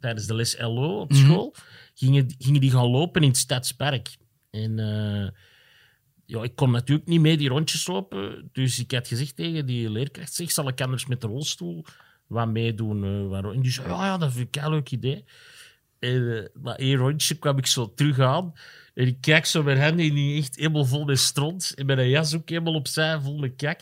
tijdens 0.00 0.26
de 0.26 0.34
les 0.34 0.58
LO 0.58 1.00
op 1.00 1.10
Mhm. 1.12 1.20
school. 1.24 1.54
Gingen, 1.94 2.34
gingen 2.38 2.60
die 2.60 2.70
gaan 2.70 2.86
lopen 2.90 3.22
in 3.22 3.28
het 3.28 3.36
Stadspark. 3.36 4.16
En 4.50 4.76
ja, 6.26 6.42
ik 6.42 6.56
kon 6.56 6.70
natuurlijk 6.70 7.08
niet 7.08 7.20
mee 7.20 7.36
die 7.36 7.48
rondjes 7.48 7.86
lopen. 7.86 8.48
Dus 8.52 8.78
ik 8.78 8.90
had 8.92 9.08
gezegd 9.08 9.36
tegen 9.36 9.66
die 9.66 9.90
leerkracht: 9.90 10.34
zeg, 10.34 10.50
zal 10.50 10.68
ik 10.68 10.80
anders 10.80 11.06
met 11.06 11.20
de 11.20 11.26
rolstoel 11.26 11.84
wat 12.26 12.48
meedoen? 12.48 13.04
eh, 13.04 13.28
waarom? 13.28 13.52
En 13.52 13.60
die 13.60 13.72
zei: 13.72 13.88
ja, 13.88 14.06
ja, 14.06 14.18
dat 14.18 14.32
vind 14.32 14.56
ik 14.56 14.62
een 14.62 14.70
leuk 14.70 14.90
idee. 14.90 15.24
En 15.98 16.36
eh, 16.36 16.62
na 16.62 16.76
één 16.76 16.96
rondje 16.96 17.34
kwam 17.34 17.58
ik 17.58 17.66
zo 17.66 17.94
terug 17.94 18.18
aan. 18.18 18.52
En 18.94 19.06
ik 19.06 19.20
kijk 19.20 19.46
zo 19.46 19.62
mijn 19.62 19.80
handen 19.80 20.06
en 20.06 20.14
die 20.14 20.38
echt 20.38 20.56
helemaal 20.56 20.84
vol 20.84 21.04
met 21.04 21.18
stront. 21.18 21.72
En 21.74 21.86
mijn 21.86 22.08
jas 22.08 22.34
ook 22.34 22.48
helemaal 22.48 22.74
opzij, 22.74 23.20
vol 23.20 23.38
met 23.38 23.56
kak. 23.56 23.80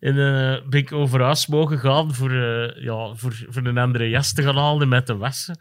En 0.00 0.10
eh, 0.10 0.68
ben 0.68 0.80
ik 0.80 0.92
over 0.92 1.22
huis 1.22 1.46
mogen 1.46 1.78
gaan 1.78 2.14
voor, 2.14 2.30
eh, 2.30 2.82
ja, 2.82 3.14
voor, 3.14 3.44
voor 3.48 3.66
een 3.66 3.78
andere 3.78 4.08
jas 4.08 4.32
te 4.32 4.42
gaan 4.42 4.56
halen 4.56 4.82
en 4.82 4.88
met 4.88 5.06
te 5.06 5.16
wassen. 5.16 5.56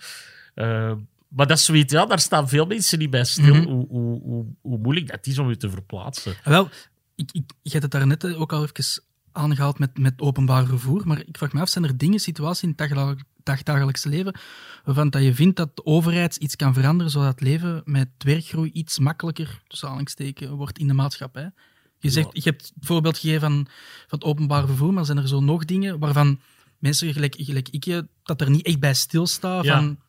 Eh, 0.53 0.93
maar 1.27 1.48
dat 1.48 1.57
is 1.57 1.65
zoiets, 1.65 1.93
ja, 1.93 2.05
daar 2.05 2.19
staan 2.19 2.50
veel 2.50 2.65
mensen 2.65 3.00
niet 3.00 3.10
bij 3.10 3.24
stil. 3.24 3.55
Mhm. 3.55 3.63
hoe, 3.63 3.88
hoe, 3.88 4.21
hoe, 4.21 4.45
hoe 4.62 4.77
moeilijk 4.77 5.07
dat 5.07 5.27
is 5.27 5.38
om 5.38 5.50
je 5.50 5.57
te 5.57 5.69
verplaatsen. 5.69 6.33
Wel, 6.43 6.69
ik, 7.15 7.29
ik, 7.31 7.43
je 7.62 7.69
hebt 7.69 7.83
het 7.83 7.91
daarnet 7.91 8.24
eh, 8.24 8.41
ook 8.41 8.53
al 8.53 8.63
even 8.63 9.03
aangehaald 9.31 9.79
met, 9.79 9.97
met 9.97 10.21
openbaar 10.21 10.65
vervoer, 10.65 11.07
maar 11.07 11.19
ik 11.19 11.38
vraag 11.38 11.53
me 11.53 11.61
af, 11.61 11.69
zijn 11.69 11.83
er 11.83 11.97
dingen, 11.97 12.19
situaties 12.19 12.63
in 12.63 12.69
het 12.69 12.77
dagdagelijk- 12.77 13.23
dagdagelijkse 13.43 14.09
leven 14.09 14.33
waarvan 14.83 15.09
dat 15.09 15.23
je 15.23 15.33
vindt 15.33 15.57
dat 15.57 15.75
de 15.75 15.85
overheid 15.85 16.35
iets 16.35 16.55
kan 16.55 16.73
veranderen 16.73 17.11
zodat 17.11 17.27
het 17.29 17.41
leven 17.41 17.81
met 17.85 18.07
werkgroei 18.17 18.71
iets 18.71 19.00
makkelijker, 19.00 19.61
tussen 19.67 19.88
aanhalingstekens, 19.88 20.50
wordt 20.51 20.77
in 20.79 20.88
de 20.88 20.93
maatschappij? 20.93 21.51
Je, 22.00 22.09
zegt, 22.09 22.25
Ja. 22.25 22.31
je 22.43 22.50
hebt 22.50 22.61
het 22.61 22.85
voorbeeld 22.88 23.17
gegeven 23.17 23.41
van, 23.41 23.67
van 24.07 24.19
het 24.19 24.23
openbaar 24.23 24.65
vervoer, 24.65 24.93
maar 24.93 25.05
zijn 25.05 25.17
er 25.17 25.27
zo 25.27 25.39
nog 25.39 25.65
dingen 25.65 26.00
waarvan 26.00 26.39
mensen 26.77 27.13
gelijk, 27.13 27.35
gelijk 27.38 27.69
ik, 27.69 27.83
je, 27.83 28.07
dat 28.23 28.41
er 28.41 28.50
niet 28.50 28.65
echt 28.65 28.79
bij 28.79 28.93
stilstaan 28.93 29.63
Ja. 29.63 29.75
van... 29.75 30.00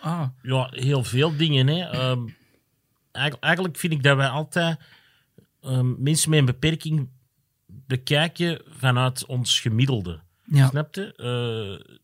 Ah, 0.00 0.28
Ja, 0.42 0.68
heel 0.72 1.04
veel 1.04 1.36
dingen. 1.36 1.66
Hè. 1.66 1.78
Ehm, 1.84 2.20
eigenlijk, 3.12 3.44
eigenlijk 3.44 3.76
vind 3.76 3.92
ik 3.92 4.02
dat 4.02 4.16
wij 4.16 4.28
altijd 4.28 4.78
ehm, 5.62 6.02
mensen 6.02 6.30
met 6.30 6.38
een 6.38 6.44
beperking 6.44 7.08
bekijken 7.88 8.60
vanuit 8.66 9.26
ons 9.26 9.60
gemiddelde. 9.60 10.20
ja. 10.44 10.68
Snap 10.68 10.94
je? 10.94 11.14
Eh, 11.14 11.96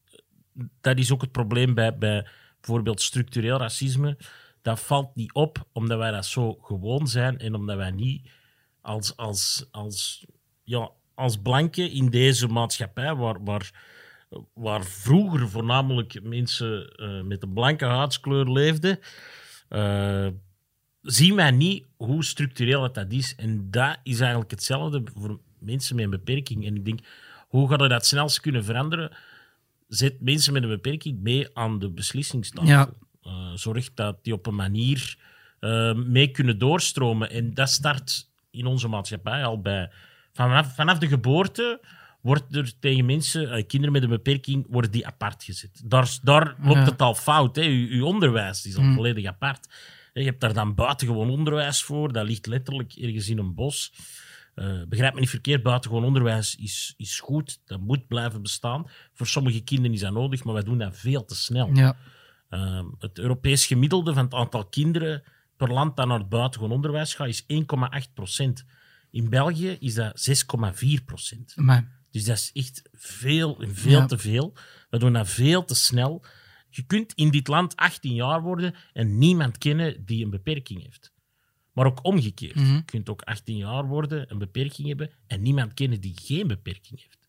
dat 0.81 0.99
is 0.99 1.13
ook 1.13 1.21
het 1.21 1.33
probleem 1.33 1.75
bij, 1.75 1.99
bij 1.99 2.27
bijvoorbeeld 2.61 3.01
structureel 3.01 3.59
racisme. 3.59 4.17
Dat 4.63 4.81
valt 4.81 5.15
niet 5.15 5.33
op 5.33 5.67
omdat 5.73 5.99
wij 5.99 6.11
dat 6.11 6.27
zo 6.27 6.55
gewoon 6.63 7.09
zijn 7.09 7.39
en 7.39 7.55
omdat 7.55 7.77
wij 7.77 7.91
niet 7.91 8.29
als, 8.81 9.17
als, 9.17 9.69
als, 9.71 10.27
ja, 10.63 10.91
als 11.15 11.37
blanken 11.37 11.91
in 11.91 12.11
deze 12.11 12.49
maatschappij, 12.49 13.15
waar, 13.15 13.45
waar, 13.45 13.71
waar 14.55 14.85
vroeger 14.85 15.49
voornamelijk 15.49 16.23
mensen 16.23 16.89
eh, 16.97 17.23
met 17.23 17.43
een 17.43 17.53
blanke 17.53 17.85
huidskleur 17.85 18.51
leefden, 18.51 18.99
eh, 19.69 20.29
zien 21.03 21.35
wij 21.35 21.51
niet 21.51 21.85
hoe 21.97 22.25
structureel 22.25 22.81
dat, 22.81 22.95
dat 22.95 23.13
is. 23.13 23.35
En 23.35 23.71
dat 23.71 23.99
is 24.03 24.21
eigenlijk 24.21 24.51
hetzelfde 24.51 25.03
voor 25.15 25.41
mensen 25.65 25.97
met 25.97 26.05
een 26.05 26.11
beperking. 26.11 26.67
En 26.67 26.77
ik 26.77 26.85
denk, 26.85 27.01
hoe 27.49 27.69
gaat 27.69 27.79
dat 27.91 28.07
snelst 28.07 28.41
kunnen 28.41 28.65
veranderen? 28.65 29.11
Zet 29.89 30.21
mensen 30.21 30.53
met 30.53 30.63
een 30.63 30.69
beperking 30.69 31.21
mee 31.23 31.49
aan 31.57 31.79
de 31.79 31.91
beslissingstafel. 31.91 32.69
Ja. 32.69 32.89
Eh, 33.23 33.53
zorg 33.55 33.95
dat 33.95 34.19
die 34.25 34.33
op 34.33 34.47
een 34.47 34.55
manier 34.55 35.17
eh, 35.61 35.95
mee 35.95 36.31
kunnen 36.31 36.59
doorstromen. 36.59 37.31
En 37.31 37.55
dat 37.55 37.71
start 37.71 38.31
in 38.51 38.67
onze 38.67 38.89
maatschappij 38.89 39.45
al 39.45 39.61
bij. 39.61 39.91
Vanaf, 40.33 40.75
vanaf 40.75 40.99
de 40.99 41.09
geboorte 41.09 41.81
wordt 42.21 42.57
er 42.57 42.73
tegen 42.79 43.05
mensen, 43.07 43.51
eh, 43.53 43.67
kinderen 43.67 43.93
met 43.93 44.03
een 44.03 44.09
beperking, 44.09 44.67
worden 44.69 44.91
die 44.91 45.07
apart 45.07 45.45
gezet. 45.45 45.83
Daar, 45.85 46.19
daar 46.23 46.55
loopt 46.63 46.79
Ja. 46.79 46.85
het 46.85 47.03
al 47.03 47.15
fout. 47.15 47.57
Hè. 47.57 47.63
Uw, 47.63 47.89
uw 47.89 48.05
onderwijs 48.05 48.67
is 48.67 48.77
al 48.77 48.83
Mm. 48.83 48.95
volledig 48.95 49.25
apart. 49.27 49.69
Je 50.13 50.25
hebt 50.25 50.41
daar 50.41 50.53
dan 50.53 50.75
buitengewoon 50.75 51.31
onderwijs 51.31 51.83
voor. 51.83 52.13
Dat 52.13 52.27
ligt 52.27 52.47
letterlijk 52.47 52.93
ergens 52.93 53.29
in 53.29 53.39
een 53.39 53.55
bos. 53.55 53.93
Eh, 54.55 54.83
begrijp 54.89 55.15
me 55.15 55.21
niet 55.21 55.31
verkeerd, 55.31 55.63
buitengewoon 55.63 56.05
onderwijs 56.05 56.57
is, 56.57 56.95
is 56.97 57.21
goed. 57.21 57.61
Dat 57.65 57.81
moet 57.81 58.07
blijven 58.07 58.43
bestaan. 58.43 58.87
Voor 59.13 59.27
sommige 59.27 59.61
kinderen 59.61 59.93
is 59.93 60.01
dat 60.01 60.13
nodig, 60.13 60.45
maar 60.45 60.55
wij 60.55 60.63
doen 60.63 60.79
dat 60.79 60.97
veel 60.97 61.25
te 61.25 61.35
snel. 61.35 61.71
Ja. 61.75 61.97
Ehm, 62.49 62.87
het 62.99 63.19
Europees 63.19 63.67
gemiddelde 63.67 64.15
van 64.15 64.25
het 64.25 64.35
aantal 64.35 64.67
kinderen 64.67 65.23
per 65.57 65.73
land 65.73 65.97
dat 65.97 66.07
naar 66.07 66.19
het 66.19 66.29
buitengewoon 66.29 66.75
onderwijs 66.75 67.15
gaat, 67.15 67.29
is 67.29 67.45
1,8 67.47 68.15
procent. 68.15 68.65
In 69.11 69.29
België 69.31 69.69
is 69.81 69.95
dat 69.95 70.21
6,4 70.21 71.05
procent. 71.05 71.53
Dus 72.11 72.25
dat 72.25 72.37
is 72.37 72.51
echt 72.53 72.83
veel 72.93 73.63
en 73.63 73.75
veel 73.75 73.91
Ja. 74.01 74.07
te 74.07 74.19
veel. 74.19 74.53
We 74.91 74.99
doen 74.99 75.13
dat 75.13 75.29
veel 75.29 75.65
te 75.65 75.75
snel. 75.75 76.25
Je 76.71 76.83
kunt 76.83 77.13
in 77.13 77.31
dit 77.31 77.49
land 77.49 77.77
18 77.77 78.15
jaar 78.15 78.43
worden 78.43 78.75
en 78.93 79.19
niemand 79.19 79.59
kennen 79.59 80.05
die 80.05 80.25
een 80.25 80.31
beperking 80.31 80.83
heeft. 80.83 81.13
Maar 81.75 81.87
ook 81.87 81.99
omgekeerd. 82.05 82.55
Mhm. 82.55 82.75
Je 82.75 82.83
kunt 82.85 83.09
ook 83.09 83.23
18 83.23 83.57
jaar 83.57 83.85
worden, 83.87 84.25
een 84.31 84.39
beperking 84.39 84.89
hebben 84.89 85.11
en 85.27 85.43
niemand 85.43 85.75
kennen 85.75 86.01
die 86.01 86.15
geen 86.23 86.47
beperking 86.47 87.01
heeft. 87.01 87.29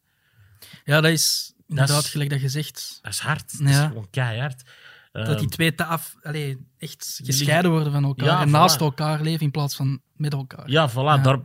ja, 0.85 1.01
dat 1.01 1.11
is 1.11 1.53
inderdaad 1.67 2.03
is- 2.03 2.09
gelijk 2.09 2.29
dat 2.29 2.41
je 2.41 2.49
zegt. 2.49 2.99
Dat 3.01 3.11
is 3.11 3.19
hard. 3.19 3.57
Dat 3.59 3.67
is 3.67 3.75
Ja. 3.75 3.87
gewoon 3.87 4.09
keihard. 4.09 4.63
Dat 5.11 5.27
Ehm, 5.27 5.37
die 5.39 5.47
twee 5.49 5.75
taf, 5.75 6.15
allee, 6.21 6.57
echt 6.77 7.19
gescheiden 7.23 7.71
worden 7.71 7.91
van 7.91 8.03
elkaar 8.03 8.25
Ja, 8.27 8.41
en 8.41 8.47
voilà. 8.47 8.51
naast 8.51 8.79
elkaar 8.79 9.21
leven 9.21 9.41
in 9.45 9.51
plaats 9.51 9.75
van 9.75 10.01
met 10.13 10.33
elkaar. 10.33 10.69
Ja, 10.69 10.89
voilà. 10.91 10.93
Ja. 10.93 11.17
Daar, 11.17 11.39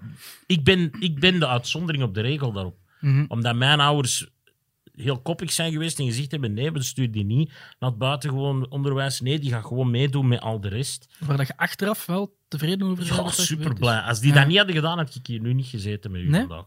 ik, 0.47 0.65
ben, 0.65 0.91
ik 0.99 1.21
ben 1.21 1.39
de 1.41 1.47
uitzondering 1.49 2.05
op 2.05 2.15
de 2.15 2.21
regel 2.21 2.53
daarop. 2.53 2.77
Mhm. 3.01 3.25
Omdat 3.29 3.57
mijn 3.57 3.81
ouders 3.81 4.29
heel 5.03 5.21
koppig 5.21 5.53
zijn 5.53 5.73
geweest 5.73 5.99
en 5.99 6.05
gezegd 6.07 6.31
hebben: 6.31 6.53
nee, 6.53 6.71
we 6.73 6.83
sturen 6.83 7.11
die 7.13 7.25
niet 7.25 7.49
naar 7.79 7.91
het 7.91 7.99
buitengewoon 7.99 8.71
onderwijs. 8.71 9.21
Nee, 9.21 9.39
die 9.39 9.51
gaan 9.51 9.65
gewoon 9.65 9.91
meedoen 9.91 10.29
met 10.29 10.41
al 10.41 10.61
de 10.61 10.69
rest. 10.69 11.07
Waar 11.19 11.37
dat 11.37 11.47
je 11.47 11.57
achteraf 11.57 12.07
wel 12.07 12.37
tevreden 12.49 12.87
over 12.87 12.97
bent. 13.05 13.09
Ja, 13.17 13.29
super 13.31 13.75
blij. 13.75 13.99
Als 14.01 14.21
die 14.21 14.29
Ja. 14.33 14.39
dat 14.39 14.47
niet 14.47 14.57
hadden 14.57 14.75
gedaan, 14.75 14.99
had 14.99 15.15
ik 15.15 15.27
hier 15.27 15.41
nu 15.41 15.53
niet 15.55 15.67
gezeten 15.67 16.11
met 16.11 16.21
u 16.21 16.29
Nee? 16.29 16.41
vandaag. 16.41 16.65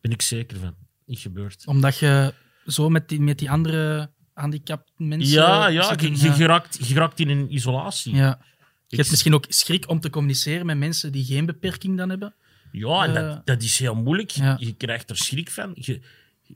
Ben 0.00 0.10
ik 0.12 0.22
zeker 0.22 0.58
van. 0.58 0.74
Niet 1.06 1.18
gebeurd. 1.18 1.66
Omdat 1.66 1.98
je 1.98 2.34
zo 2.66 2.88
met 2.88 3.08
die, 3.08 3.20
met 3.20 3.38
die 3.38 3.50
andere 3.50 4.10
handicapt 4.32 4.92
mensen... 4.96 5.34
Ja, 5.38 5.68
ja, 5.68 5.90
je, 5.98 6.06
in, 6.06 6.16
je, 6.16 6.32
geraakt, 6.32 6.76
je 6.78 6.84
geraakt 6.84 7.20
in 7.20 7.28
een 7.28 7.54
isolatie. 7.54 8.14
Ja. 8.14 8.38
Je 8.86 8.96
hebt 8.96 9.10
misschien 9.10 9.34
ook 9.34 9.44
schrik 9.48 9.88
om 9.88 10.00
te 10.00 10.10
communiceren 10.10 10.66
met 10.66 10.76
mensen 10.78 11.12
die 11.12 11.24
geen 11.24 11.46
beperking 11.46 11.96
dan 11.96 12.08
hebben. 12.08 12.34
Ja, 12.72 13.04
en 13.04 13.16
Eh, 13.16 13.28
dat, 13.28 13.46
dat 13.46 13.62
is 13.62 13.78
heel 13.78 13.94
moeilijk. 13.94 14.30
ja. 14.30 14.56
Je 14.60 14.72
krijgt 14.74 15.10
er 15.10 15.16
schrik 15.16 15.50
van. 15.50 15.70
Je, 15.74 16.00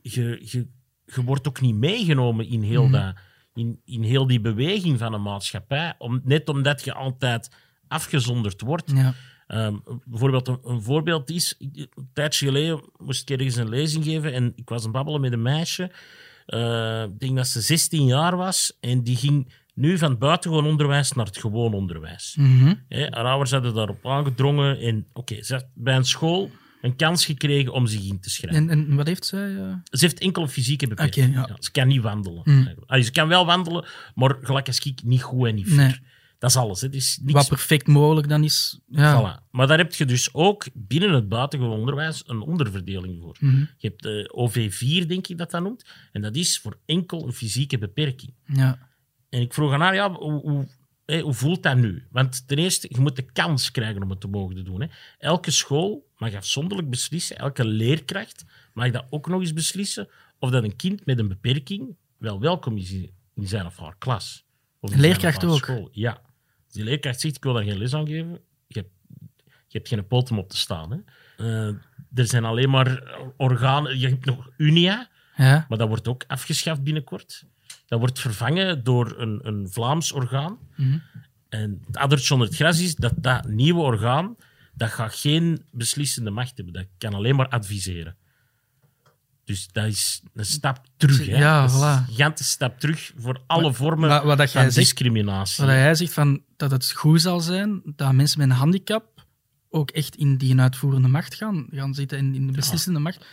je, 0.02 0.40
je, 0.44 0.66
je 1.14 1.24
wordt 1.24 1.48
ook 1.48 1.60
niet 1.60 1.74
meegenomen 1.74 2.48
in 2.48 2.62
heel, 2.62 2.82
Mhm. 2.82 2.92
dat, 2.92 3.14
in, 3.54 3.80
in 3.84 4.02
heel 4.02 4.26
die 4.26 4.40
beweging 4.40 4.98
van 4.98 5.12
een 5.12 5.22
maatschappij. 5.22 5.94
Om, 5.98 6.20
net 6.24 6.48
omdat 6.48 6.84
je 6.84 6.92
altijd 6.94 7.50
afgezonderd 7.88 8.60
wordt. 8.60 8.90
Ja. 8.94 9.14
Ehm, 9.46 9.76
bijvoorbeeld 10.04 10.48
een, 10.48 10.58
een 10.64 10.82
voorbeeld 10.82 11.30
is, 11.30 11.54
een 11.58 11.88
tijdje 12.12 12.46
geleden 12.46 12.80
moest 12.98 13.30
ik 13.30 13.36
ergens 13.38 13.56
een 13.56 13.68
lezing 13.68 14.04
geven 14.04 14.32
en 14.32 14.52
ik 14.56 14.68
was 14.68 14.78
aan 14.78 14.84
het 14.84 14.92
babbelen 14.92 15.20
met 15.20 15.32
een 15.32 15.42
meisje. 15.42 15.90
Eh, 16.46 17.02
ik 17.02 17.18
denk 17.20 17.36
dat 17.36 17.46
ze 17.46 17.60
16 17.60 18.04
jaar 18.06 18.36
was 18.36 18.76
en 18.80 19.02
die 19.02 19.16
ging 19.16 19.52
nu 19.74 19.98
van 19.98 20.10
het 20.10 20.18
buitengewoon 20.18 20.66
onderwijs 20.66 21.12
naar 21.12 21.26
het 21.26 21.38
gewoon 21.38 21.74
onderwijs. 21.74 22.36
Haar 22.88 23.24
ouders 23.24 23.50
hadden 23.50 23.74
daarop 23.74 24.06
aangedrongen 24.06 24.80
en 24.80 25.06
oké, 25.12 25.42
ze 25.42 25.52
heeft 25.52 25.66
bij 25.74 25.96
een 25.96 26.04
school 26.04 26.50
een 26.80 26.96
kans 26.96 27.24
gekregen 27.24 27.72
om 27.72 27.86
zich 27.86 28.02
in 28.04 28.20
te 28.20 28.30
schrijven. 28.30 28.70
En, 28.70 28.88
en 28.88 28.94
wat 28.96 29.06
heeft 29.06 29.26
zij? 29.26 29.56
eh? 29.56 29.74
Ze 29.90 30.04
heeft 30.04 30.20
enkel 30.20 30.42
een 30.42 30.48
fysieke 30.48 30.86
beperking. 30.86 31.28
Oké, 31.28 31.38
ja. 31.38 31.46
Ja, 31.48 31.56
ze 31.58 31.70
kan 31.70 31.88
niet 31.88 32.02
wandelen. 32.02 32.40
Mm. 32.44 32.74
Allee, 32.86 33.02
ze 33.02 33.10
kan 33.10 33.28
wel 33.28 33.46
wandelen, 33.46 33.84
maar 34.14 34.36
gelijk 34.40 34.66
als 34.66 34.78
ik, 34.78 35.02
niet 35.04 35.22
goed 35.22 35.46
en 35.46 35.54
niet 35.54 35.68
ver. 35.68 35.76
Nee. 35.76 36.00
Dat 36.38 36.50
is 36.50 36.56
alles. 36.56 36.80
hè. 36.80 36.86
Het 36.86 36.96
is 36.96 37.18
niks 37.22 37.32
Wat 37.32 37.48
perfect 37.48 37.86
mogelijk 37.86 38.28
dan 38.28 38.44
is. 38.44 38.80
Ja. 38.86 39.20
Voilà. 39.40 39.50
Maar 39.50 39.66
daar 39.66 39.78
heb 39.78 39.94
je 39.94 40.04
dus 40.04 40.34
ook 40.34 40.66
binnen 40.74 41.12
het 41.12 41.28
buitengewoon 41.28 41.78
onderwijs 41.78 42.22
een 42.26 42.40
onderverdeling 42.40 43.18
voor. 43.22 43.36
Mhm. 43.40 43.56
Je 43.76 43.88
hebt 43.88 44.02
de 44.02 44.32
OV4, 44.34 45.06
denk 45.06 45.26
ik 45.26 45.38
dat 45.38 45.50
dat 45.50 45.62
noemt. 45.62 45.84
En 46.12 46.22
dat 46.22 46.36
is 46.36 46.58
voor 46.58 46.78
enkel 46.86 47.26
een 47.26 47.32
fysieke 47.32 47.78
beperking. 47.78 48.34
ja. 48.46 48.78
En 49.28 49.40
ik 49.40 49.54
vroeg 49.54 49.72
aan 49.72 49.80
haar, 49.80 49.94
ja, 49.94 50.12
hoe, 50.12 50.40
hoe, 50.40 50.66
hoe 51.06 51.34
voelt 51.34 51.62
dat 51.62 51.76
nu? 51.76 52.06
Want 52.10 52.48
ten 52.48 52.58
eerste, 52.58 52.86
je 52.90 53.00
moet 53.00 53.16
de 53.16 53.22
kans 53.32 53.70
krijgen 53.70 54.02
om 54.02 54.10
het 54.10 54.20
te 54.20 54.28
mogen 54.28 54.64
doen. 54.64 54.80
Hè. 54.80 54.86
Elke 55.18 55.50
school 55.50 56.06
mag 56.16 56.34
afzonderlijk 56.34 56.90
beslissen, 56.90 57.36
elke 57.38 57.64
leerkracht 57.64 58.44
mag 58.72 58.90
dat 58.90 59.06
ook 59.10 59.28
nog 59.28 59.40
eens 59.40 59.52
beslissen, 59.52 60.08
of 60.38 60.50
dat 60.50 60.64
een 60.64 60.76
kind 60.76 61.06
met 61.06 61.18
een 61.18 61.28
beperking 61.28 61.96
wel 62.18 62.40
welkom 62.40 62.76
is 62.76 62.92
in 63.34 63.48
zijn 63.48 63.66
of 63.66 63.76
haar 63.78 63.94
klas. 63.98 64.44
Of 64.80 64.90
in 64.90 64.96
Een 64.96 65.02
zijn 65.02 65.10
leerkracht 65.12 65.36
of 65.36 65.42
haar 65.42 65.52
ook? 65.52 65.58
School. 65.64 65.88
Ja. 65.92 66.10
Als 66.64 66.72
die 66.74 66.84
leerkracht 66.84 67.20
zegt, 67.20 67.36
ik 67.36 67.42
wil 67.42 67.52
daar 67.52 67.64
geen 67.64 67.78
les 67.78 67.94
aan 67.94 68.06
geven, 68.06 68.40
je 68.66 68.78
hebt, 68.78 68.90
je 69.46 69.78
hebt 69.78 69.88
geen 69.88 70.06
poot 70.06 70.30
om 70.30 70.38
op 70.38 70.48
te 70.48 70.56
staan. 70.56 70.90
Hè. 70.90 70.98
Eh, 71.68 71.74
er 72.14 72.26
zijn 72.26 72.44
alleen 72.44 72.70
maar 72.70 73.18
organen, 73.36 73.98
je 73.98 74.08
hebt 74.08 74.24
nog 74.24 74.48
Unia, 74.56 75.08
Ja. 75.36 75.66
maar 75.68 75.78
dat 75.78 75.88
wordt 75.88 76.08
ook 76.08 76.24
afgeschaft 76.26 76.82
binnenkort. 76.82 77.44
Dat 77.86 77.98
wordt 77.98 78.20
vervangen 78.20 78.84
door 78.84 79.14
een, 79.18 79.40
een 79.42 79.68
Vlaams 79.70 80.12
orgaan. 80.12 80.58
Mhm. 80.76 80.98
En 81.48 81.82
het 81.86 81.96
addertje 81.96 82.32
onder 82.34 82.48
het 82.48 82.56
gras 82.56 82.80
is 82.80 82.94
dat 82.94 83.12
dat 83.16 83.48
nieuwe 83.48 83.80
orgaan 83.80 84.36
dat 84.74 84.90
gaat 84.90 85.14
geen 85.14 85.64
beslissende 85.70 86.30
macht 86.30 86.56
hebben. 86.56 86.74
Dat 86.74 86.86
kan 86.98 87.14
alleen 87.14 87.36
maar 87.36 87.48
adviseren. 87.48 88.16
Dus 89.44 89.68
dat 89.72 89.84
is 89.84 90.22
een 90.34 90.44
stap 90.44 90.86
terug. 90.96 91.26
Hè? 91.26 91.38
Ja, 91.38 91.70
voilà. 91.70 92.00
een 92.00 92.06
gigantische 92.14 92.52
stap 92.52 92.78
terug 92.80 93.12
voor 93.16 93.40
alle 93.46 93.72
vormen 93.72 94.08
Wat, 94.08 94.24
wat 94.24 94.38
dat 94.38 94.50
van 94.50 94.60
jij 94.62 94.70
zegt, 94.70 94.86
discriminatie. 94.86 95.64
wat 95.64 95.74
hij 95.74 95.94
zegt 95.94 96.12
van, 96.12 96.42
dat 96.56 96.70
het 96.70 96.92
goed 96.92 97.20
zal 97.20 97.40
zijn 97.40 97.82
dat 97.84 98.12
mensen 98.12 98.38
met 98.38 98.50
een 98.50 98.56
handicap 98.56 99.24
ook 99.68 99.90
echt 99.90 100.16
in 100.16 100.36
die 100.36 100.60
uitvoerende 100.60 101.08
macht 101.08 101.34
gaan, 101.34 101.66
gaan 101.70 101.94
zitten 101.94 102.18
en 102.18 102.34
in 102.34 102.46
de 102.46 102.52
beslissende 102.52 102.98
macht. 102.98 103.26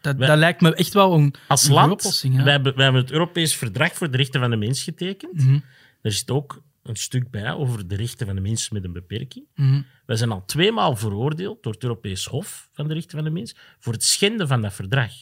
Dat, 0.00 0.16
Wij- 0.16 0.28
dat 0.28 0.38
lijkt 0.38 0.60
me 0.60 0.74
echt 0.74 0.92
wel 0.94 1.14
een, 1.14 1.34
Als 1.48 1.64
een 1.64 1.72
land, 1.74 1.92
oplossing. 1.92 2.42
Wij, 2.42 2.52
hebben, 2.52 2.74
wij 2.74 2.84
hebben 2.84 3.02
het 3.02 3.10
Europees 3.10 3.56
Verdrag 3.56 3.92
voor 3.94 4.10
de 4.10 4.16
Rechten 4.16 4.40
van 4.40 4.50
de 4.50 4.56
Mens 4.56 4.82
getekend. 4.82 5.34
Mhm, 5.44 5.58
Er 6.02 6.12
zit 6.12 6.30
ook 6.30 6.62
een 6.82 6.96
stuk 6.96 7.30
bij 7.30 7.52
over 7.52 7.88
de 7.88 7.96
rechten 7.96 8.26
van 8.26 8.34
de 8.34 8.40
mensen 8.40 8.74
met 8.74 8.84
een 8.84 8.92
beperking. 8.92 9.46
mhm. 9.54 9.82
Wij 10.06 10.16
zijn 10.16 10.30
al 10.30 10.44
tweemaal 10.44 10.96
veroordeeld 10.96 11.62
door 11.62 11.72
het 11.72 11.82
Europees 11.82 12.24
Hof 12.24 12.68
van 12.72 12.88
de 12.88 12.94
Rechten 12.94 13.10
van 13.18 13.24
de 13.24 13.30
Mens 13.30 13.56
voor 13.78 13.92
het 13.92 14.04
schenden 14.04 14.48
van 14.48 14.60
dat 14.62 14.72
verdrag. 14.72 15.12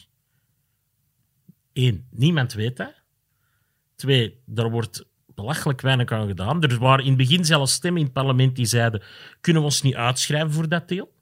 Eén, 1.73 2.07
niemand 2.11 2.53
weet 2.53 2.77
dat. 2.77 2.93
Twee, 3.95 4.41
daar 4.45 4.69
wordt 4.71 5.05
belachelijk 5.35 5.81
weinig 5.81 6.11
aan 6.11 6.27
gedaan. 6.27 6.63
Er 6.63 6.77
waren 6.79 7.03
in 7.05 7.09
het 7.09 7.17
begin 7.17 7.45
zelfs 7.45 7.73
stemmen 7.73 7.99
in 7.99 8.05
het 8.05 8.13
parlement 8.15 8.55
die 8.55 8.65
zeiden: 8.65 9.01
kunnen 9.41 9.61
we 9.61 9.67
ons 9.67 9.81
niet 9.81 9.95
uitschrijven 9.95 10.51
voor 10.51 10.69
dat 10.69 10.87
deel? 10.87 11.13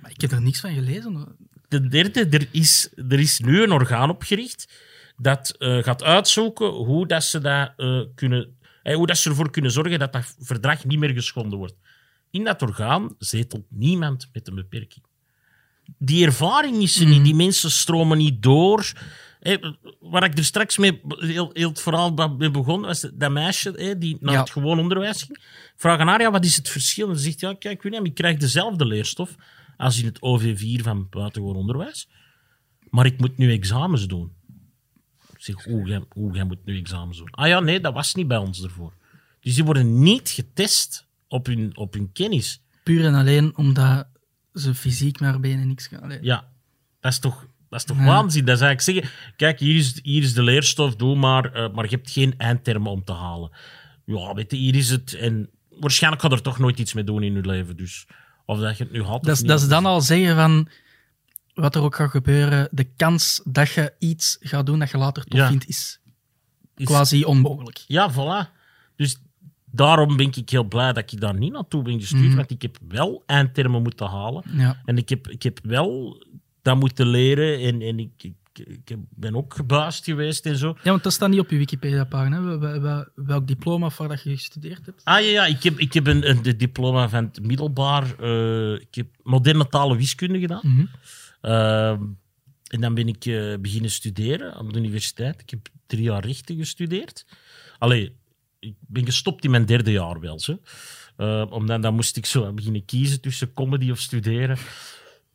Maar 0.00 0.10
ik 0.10 0.20
heb 0.20 0.30
er 0.30 0.42
niks 0.42 0.60
van 0.60 0.72
gelezen. 0.74 1.36
Ten 1.72 1.88
derde, 1.88 2.26
er 2.26 2.48
is, 2.50 2.92
er 3.08 3.20
is 3.20 3.38
nu 3.38 3.62
een 3.62 3.72
orgaan 3.72 4.10
opgericht 4.10 4.72
dat 5.16 5.54
eh, 5.58 5.78
gaat 5.82 6.02
uitzoeken 6.02 6.66
hoe, 6.66 7.06
dat 7.06 7.24
ze, 7.24 7.40
dat, 7.40 7.72
eh, 7.76 8.00
kunnen, 8.14 8.56
eh, 8.82 8.96
hoe 8.96 9.06
dat 9.06 9.18
ze 9.18 9.28
ervoor 9.28 9.50
kunnen 9.50 9.70
zorgen 9.70 9.98
dat 9.98 10.12
dat 10.12 10.34
verdrag 10.38 10.84
niet 10.84 10.98
meer 10.98 11.10
geschonden 11.10 11.58
wordt. 11.58 11.74
In 12.30 12.44
dat 12.44 12.62
orgaan 12.62 13.14
zetelt 13.18 13.64
niemand 13.68 14.28
met 14.32 14.48
een 14.48 14.54
beperking. 14.54 15.04
Die 15.98 16.26
ervaring 16.26 16.82
is 16.82 17.00
er 17.00 17.06
niet, 17.06 17.24
die 17.24 17.34
mensen 17.34 17.70
stromen 17.70 18.18
niet 18.18 18.42
door. 18.42 18.92
Waar 20.00 20.24
ik 20.24 20.38
er 20.38 20.44
straks 20.44 20.78
mee, 20.78 21.00
heel, 21.08 21.50
heel 21.52 21.68
het 21.68 21.80
verhaal 21.80 22.28
mee 22.38 22.50
begon, 22.50 22.80
was 22.80 23.00
dat 23.14 23.30
meisje 23.30 23.96
die 23.98 24.16
naar 24.20 24.34
Ja. 24.34 24.40
het 24.40 24.50
gewoon 24.50 24.78
onderwijs 24.78 25.22
ging. 25.22 25.38
Vraag 25.76 25.98
aan 25.98 26.08
haar, 26.08 26.20
ja, 26.20 26.30
wat 26.30 26.44
is 26.44 26.56
het 26.56 26.68
verschil? 26.68 27.08
En 27.08 27.16
ze 27.16 27.22
zegt, 27.22 27.40
ja, 27.40 27.54
kijk, 27.54 27.82
William, 27.82 28.04
ik 28.04 28.14
krijg 28.14 28.36
dezelfde 28.36 28.86
leerstof 28.86 29.34
als 29.82 29.98
in 29.98 30.04
het 30.04 30.18
OV4 30.18 30.82
van 30.82 31.06
buitengewoon 31.10 31.56
onderwijs. 31.56 32.08
Maar 32.90 33.06
ik 33.06 33.18
moet 33.18 33.38
nu 33.38 33.52
examens 33.52 34.06
doen. 34.06 34.32
Ik 35.32 35.40
zeg, 35.42 35.64
hoe, 35.64 36.32
jij, 36.32 36.44
moet 36.44 36.64
nu 36.64 36.78
examens 36.78 37.18
doen? 37.18 37.30
Ah 37.30 37.48
ja, 37.48 37.60
nee, 37.60 37.80
dat 37.80 37.94
was 37.94 38.14
niet 38.14 38.28
bij 38.28 38.36
ons 38.36 38.62
ervoor. 38.62 38.92
Dus 39.40 39.54
die 39.54 39.64
worden 39.64 40.02
niet 40.02 40.28
getest 40.28 41.06
op 41.28 41.46
hun, 41.46 41.76
op 41.76 41.94
hun 41.94 42.12
kennis. 42.12 42.62
Puur 42.82 43.04
en 43.04 43.14
alleen 43.14 43.56
omdat 43.56 44.06
ze 44.52 44.74
fysiek 44.74 45.20
maar 45.20 45.40
benen 45.40 45.68
niks 45.68 45.86
gaan. 45.86 46.18
Ja, 46.20 46.48
dat 47.00 47.12
is 47.12 47.18
toch, 47.18 47.46
dat 47.68 47.78
is 47.80 47.86
toch 47.86 47.98
Ja. 47.98 48.04
waanzin? 48.04 48.44
Dat 48.44 48.56
is 48.56 48.62
eigenlijk 48.62 49.04
zeggen, 49.04 49.32
kijk, 49.36 49.58
hier 49.58 49.76
is, 49.76 49.98
hier 50.02 50.22
is 50.22 50.34
de 50.34 50.42
leerstof, 50.42 50.96
doe 50.96 51.16
maar, 51.16 51.52
eh, 51.52 51.72
maar 51.72 51.84
je 51.84 51.96
hebt 51.96 52.10
geen 52.10 52.34
eindtermen 52.38 52.90
om 52.90 53.04
te 53.04 53.12
halen. 53.12 53.50
Ja, 54.04 54.34
weet 54.34 54.50
je, 54.50 54.56
hier 54.56 54.74
is 54.74 54.90
het. 54.90 55.14
En 55.14 55.50
waarschijnlijk 55.68 56.22
gaat 56.22 56.32
er 56.32 56.42
toch 56.42 56.58
nooit 56.58 56.78
iets 56.78 56.92
mee 56.92 57.04
doen 57.04 57.22
in 57.22 57.32
je 57.34 57.40
leven. 57.40 57.76
Dus 57.76 58.06
of 58.44 58.58
dat 58.58 58.76
je 58.78 58.84
het 58.84 58.92
nu 58.92 59.02
haalt 59.04 59.24
Dat, 59.24 59.34
is, 59.34 59.40
niet. 59.40 59.48
dat 59.50 59.60
is 59.60 59.68
dan 59.68 59.86
al 59.86 60.00
zeggen 60.00 60.36
van 60.36 60.68
wat 61.54 61.74
er 61.74 61.82
ook 61.82 61.94
gaat 61.96 62.10
gebeuren. 62.10 62.68
De 62.70 62.84
kans 62.84 63.40
dat 63.44 63.70
je 63.70 63.92
iets 63.98 64.36
gaat 64.40 64.66
doen 64.66 64.78
dat 64.78 64.90
je 64.90 64.98
later 64.98 65.24
tof 65.24 65.38
Ja. 65.38 65.48
vindt, 65.48 65.68
is 65.68 66.00
is- 66.76 66.86
quasi 66.86 67.24
onmogelijk. 67.24 67.84
Ja, 67.86 68.12
voilà. 68.12 68.50
Dus 68.96 69.20
daarom 69.64 70.16
ben 70.16 70.30
ik 70.34 70.50
heel 70.50 70.64
blij 70.64 70.92
dat 70.92 71.12
ik 71.12 71.20
daar 71.20 71.34
niet 71.38 71.52
naartoe 71.52 71.82
ben 71.82 72.00
gestuurd. 72.00 72.22
Mhm. 72.26 72.36
Want 72.36 72.50
ik 72.50 72.62
heb 72.62 72.78
wel 72.88 73.22
eindtermen 73.26 73.82
moeten 73.82 74.06
halen. 74.06 74.42
Ja. 74.56 74.82
En 74.84 74.96
ik 74.96 75.08
heb, 75.08 75.28
ik 75.28 75.42
heb 75.42 75.58
wel 75.62 76.22
dat 76.62 76.76
moeten 76.76 77.06
leren. 77.06 77.60
En, 77.60 77.82
en 77.82 77.98
ik, 77.98 78.10
ik, 78.16 78.32
ik 78.58 78.96
ben 79.10 79.36
ook 79.36 79.54
gebuist 79.54 80.04
geweest 80.04 80.46
en 80.46 80.56
zo. 80.56 80.76
ja, 80.82 80.90
want 80.90 81.02
dat 81.02 81.12
staat 81.12 81.28
niet 81.30 81.40
op 81.40 81.50
je 81.50 81.56
Wikipedia-pagina. 81.56 82.58
Welk 83.14 83.46
diploma 83.46 83.90
voor 83.90 84.08
dat 84.08 84.22
je 84.22 84.30
gestudeerd 84.30 84.86
hebt? 84.86 85.04
Ah 85.04 85.20
ja, 85.20 85.30
ja 85.30 85.46
ik 85.46 85.62
heb, 85.62 85.78
ik 85.78 85.92
heb 85.92 86.06
een, 86.06 86.30
een 86.30 86.42
diploma 86.56 87.08
van 87.08 87.24
het 87.24 87.42
middelbaar. 87.46 88.14
eh, 88.20 88.72
ik 88.72 88.94
heb 88.94 89.06
moderne 89.22 89.68
talen 89.68 89.96
wiskunde 89.96 90.38
gedaan. 90.40 90.60
Mhm. 90.62 90.84
Ehm, 91.40 92.02
en 92.66 92.80
dan 92.80 92.94
ben 92.94 93.08
ik 93.08 93.24
eh, 93.24 93.54
beginnen 93.60 93.90
studeren 93.90 94.54
aan 94.54 94.68
de 94.68 94.78
universiteit. 94.78 95.40
Ik 95.40 95.50
heb 95.50 95.68
drie 95.86 96.02
jaar 96.02 96.24
rechten 96.24 96.56
gestudeerd. 96.56 97.26
Allee, 97.78 98.16
ik 98.58 98.74
ben 98.80 99.04
gestopt 99.04 99.44
in 99.44 99.50
mijn 99.50 99.66
derde 99.66 99.90
jaar 99.92 100.20
wel. 100.20 100.40
Zo. 100.40 100.58
Eh, 101.16 101.46
omdat 101.50 101.82
dan 101.82 101.94
moest 101.94 102.16
ik 102.16 102.26
zo 102.26 102.52
beginnen 102.52 102.84
kiezen 102.84 103.20
tussen 103.20 103.52
comedy 103.52 103.90
of 103.90 103.98
studeren. 103.98 104.56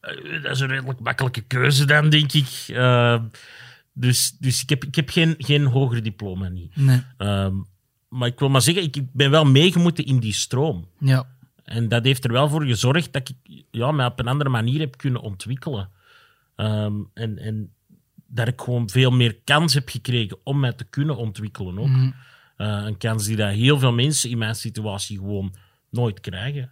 Eh, 0.07 0.43
dat 0.43 0.51
is 0.51 0.59
een 0.59 0.67
redelijk 0.67 0.99
makkelijke 0.99 1.41
keuze 1.41 1.85
dan, 1.85 2.09
denk 2.09 2.33
ik. 2.33 2.65
Ehm, 2.67 3.23
dus 3.93 4.37
dus 4.39 4.61
ik 4.61 4.69
heb, 4.69 4.83
ik 4.83 4.95
heb 4.95 5.09
geen, 5.09 5.35
geen 5.37 5.65
hoger 5.65 6.03
diploma 6.03 6.47
niet. 6.47 6.75
Nee. 6.75 7.03
Ehm, 7.17 7.55
maar 8.09 8.27
ik 8.27 8.39
wil 8.39 8.49
maar 8.49 8.61
zeggen, 8.61 8.83
ik, 8.83 8.95
ik 8.95 9.13
ben 9.13 9.31
wel 9.31 9.45
meegemoeten 9.45 10.05
in 10.05 10.19
die 10.19 10.33
stroom. 10.33 10.87
Ja. 10.99 11.27
En 11.63 11.87
dat 11.87 12.03
heeft 12.03 12.23
er 12.23 12.31
wel 12.31 12.49
voor 12.49 12.65
gezorgd 12.65 13.13
dat 13.13 13.29
ik 13.29 13.63
ja, 13.71 13.91
mij 13.91 14.05
op 14.05 14.19
een 14.19 14.27
andere 14.27 14.49
manier 14.49 14.79
heb 14.79 14.97
kunnen 14.97 15.21
ontwikkelen. 15.21 15.89
Ehm, 16.55 16.93
en, 17.13 17.37
en 17.37 17.71
dat 18.27 18.47
ik 18.47 18.61
gewoon 18.61 18.89
veel 18.89 19.11
meer 19.11 19.35
kans 19.43 19.73
heb 19.73 19.89
gekregen 19.89 20.37
om 20.43 20.59
mij 20.59 20.73
te 20.73 20.83
kunnen 20.83 21.17
ontwikkelen 21.17 21.79
ook. 21.79 21.87
Mhm. 21.87 22.11
Eh, 22.57 22.83
een 22.85 22.97
kans 22.97 23.25
die 23.25 23.35
dat 23.35 23.51
heel 23.51 23.79
veel 23.79 23.93
mensen 23.93 24.29
in 24.29 24.37
mijn 24.37 24.55
situatie 24.55 25.17
gewoon 25.17 25.53
nooit 25.89 26.19
krijgen. 26.19 26.71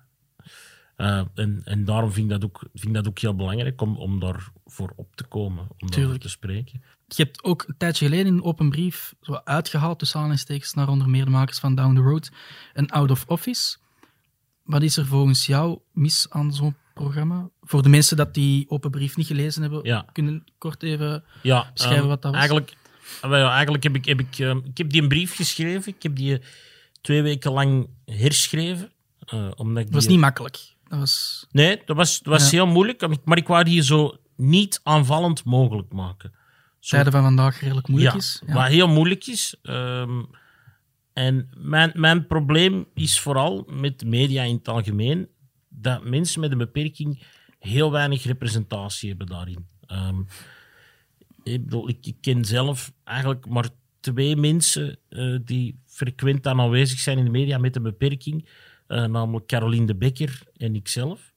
Eh, 0.96 1.22
en, 1.36 1.62
en 1.66 1.86
daarom 1.86 2.12
vind 2.12 2.26
ik 2.26 2.32
dat 2.40 2.44
ook, 2.50 2.60
vind 2.74 2.86
ik 2.88 2.94
dat 2.94 3.08
ook 3.08 3.20
heel 3.20 3.36
belangrijk 3.36 3.82
om, 3.82 3.98
om 3.98 4.20
daarvoor 4.20 4.94
op 4.96 5.16
te 5.16 5.24
komen, 5.24 5.68
om 5.80 5.90
daarover 5.92 6.20
te 6.20 6.30
spreken. 6.30 6.82
Je 7.08 7.24
hebt 7.24 7.44
ook 7.44 7.64
een 7.68 7.78
tijdje 7.78 8.06
geleden 8.06 8.26
in 8.28 8.34
een 8.34 8.44
open 8.44 8.70
brief 8.70 9.14
zo 9.22 9.34
uitgehaald 9.44 10.00
tussen 10.00 10.18
aanhalingstekens 10.18 10.74
naar 10.74 10.88
onder 10.90 11.10
meer 11.10 11.26
de 11.26 11.32
makers 11.32 11.60
van 11.60 11.76
Down 11.76 11.96
the 11.96 12.02
Road 12.02 12.32
een 12.74 12.90
Out 12.90 13.12
of 13.12 13.24
Office. 13.28 13.78
Wat 14.64 14.82
is 14.82 14.98
er 14.98 15.06
volgens 15.06 15.46
jou 15.46 15.80
mis 15.92 16.26
aan 16.30 16.54
zo'n 16.54 16.76
programma? 16.94 17.50
Voor 17.62 17.82
de 17.82 17.90
mensen 17.90 18.18
dat 18.18 18.34
die 18.34 18.70
open 18.70 18.92
brief 18.92 19.18
niet 19.18 19.28
gelezen 19.28 19.62
hebben, 19.62 19.80
Ja. 19.84 20.06
kunnen 20.12 20.44
kort 20.58 20.84
even... 20.84 21.24
Ja, 21.42 21.70
Beschrijven 21.74 22.00
ehm, 22.02 22.08
wat 22.10 22.22
dat 22.22 22.32
was. 22.32 22.40
Eigenlijk, 22.40 22.74
ja, 23.22 23.52
eigenlijk 23.52 23.84
heb 23.84 23.96
ik, 23.96 24.06
heb 24.06 24.20
ik, 24.20 24.40
ehm, 24.40 24.58
ik 24.64 24.78
heb 24.78 24.90
die 24.90 25.02
een 25.02 25.08
brief 25.08 25.36
geschreven. 25.36 25.94
Ik 25.96 26.04
heb 26.04 26.16
die 26.16 26.42
twee 27.02 27.22
weken 27.22 27.52
lang 27.52 27.88
herschreven. 28.06 28.90
eh, 29.26 29.52
omdat 29.56 29.84
Het 29.84 29.94
was 29.94 30.02
die- 30.04 30.12
niet 30.12 30.20
makkelijk. 30.20 30.74
Dat 31.00 31.04
was... 31.04 31.46
Nee, 31.52 31.82
dat 31.86 31.96
was, 31.96 32.20
dat 32.22 32.34
was 32.34 32.50
Ja. 32.50 32.58
heel 32.58 32.68
moeilijk. 32.68 33.24
Maar 33.26 33.38
ik 33.38 33.48
wou 33.48 33.64
die 33.64 33.84
zo 33.84 34.18
niet 34.36 34.80
aanvallend 34.84 35.44
mogelijk 35.44 35.94
maken. 35.94 36.34
tijden 36.80 37.12
van 37.12 37.24
vandaag 37.24 37.60
redelijk 37.60 37.88
moeilijk 37.88 38.14
ja, 38.14 38.20
is. 38.20 38.42
Wat 38.46 38.68
heel 38.68 38.88
moeilijk 38.88 39.28
is. 39.28 39.56
Ehm, 39.62 40.24
en 41.14 41.50
mijn, 41.58 41.92
mijn 41.94 42.28
probleem 42.28 42.88
is 42.94 43.20
vooral 43.20 43.68
met 43.70 44.06
media 44.06 44.44
in 44.44 44.56
het 44.56 44.68
algemeen 44.68 45.28
dat 45.70 46.04
mensen 46.04 46.40
met 46.40 46.52
een 46.52 46.58
beperking 46.58 47.24
heel 47.60 47.92
weinig 47.92 48.24
representatie 48.24 49.10
hebben 49.10 49.28
daarin. 49.28 49.68
Ehm, 49.86 50.20
ik, 51.44 51.64
bedoel, 51.64 51.90
ik, 51.90 52.06
ik 52.06 52.16
ken 52.22 52.46
zelf 52.46 52.92
eigenlijk 53.04 53.48
maar 53.48 53.70
twee 54.00 54.36
mensen 54.36 54.98
eh, 55.10 55.36
die 55.46 55.80
frequent 55.86 56.48
aan 56.48 56.60
aanwezig 56.60 57.00
zijn 57.00 57.18
in 57.18 57.24
de 57.26 57.32
media 57.32 57.58
met 57.58 57.76
een 57.76 57.84
beperking. 57.84 58.50
Eh, 58.88 59.06
namelijk 59.06 59.48
Caroline 59.48 59.86
de 59.86 59.96
Bekker 59.96 60.42
en 60.58 60.76
ikzelf. 60.76 61.34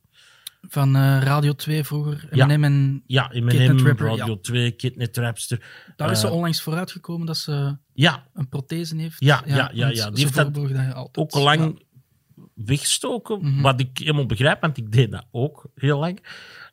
Van 0.69 0.97
eh, 0.97 1.19
Radio 1.23 1.53
2 1.53 1.85
vroeger, 1.85 2.29
Ja. 2.31 2.47
M&M 2.47 2.65
en 2.65 3.03
Ja, 3.07 3.31
mijn 3.33 3.79
Rapper, 3.87 4.07
Radio 4.07 4.27
ja. 4.33 4.39
2, 4.41 4.71
Kidnet 4.71 5.17
Rapster. 5.17 5.65
daar 5.97 6.11
is 6.11 6.21
ze 6.21 6.27
Eh, 6.27 6.33
onlangs 6.33 6.63
vooruitgekomen 6.63 7.27
dat 7.27 7.37
ze 7.37 7.77
Ja, 7.93 8.27
een 8.35 8.49
prothese 8.49 8.97
heeft. 8.97 9.17
Ja, 9.21 9.43
ja, 9.47 9.71
ja, 9.73 9.89
ja. 9.89 10.11
Die 10.11 10.23
heeft 10.25 10.35
dat 10.35 10.59
ook 11.13 11.35
lang 11.35 11.83
weggestoken. 12.55 13.39
Mhm. 13.41 13.61
Wat 13.61 13.81
ik 13.81 13.99
helemaal 13.99 14.27
begrijp, 14.27 14.61
want 14.61 14.77
ik 14.77 14.93
deed 14.93 15.11
dat 15.11 15.27
ook 15.31 15.67
heel 15.75 15.99
lang. 15.99 16.19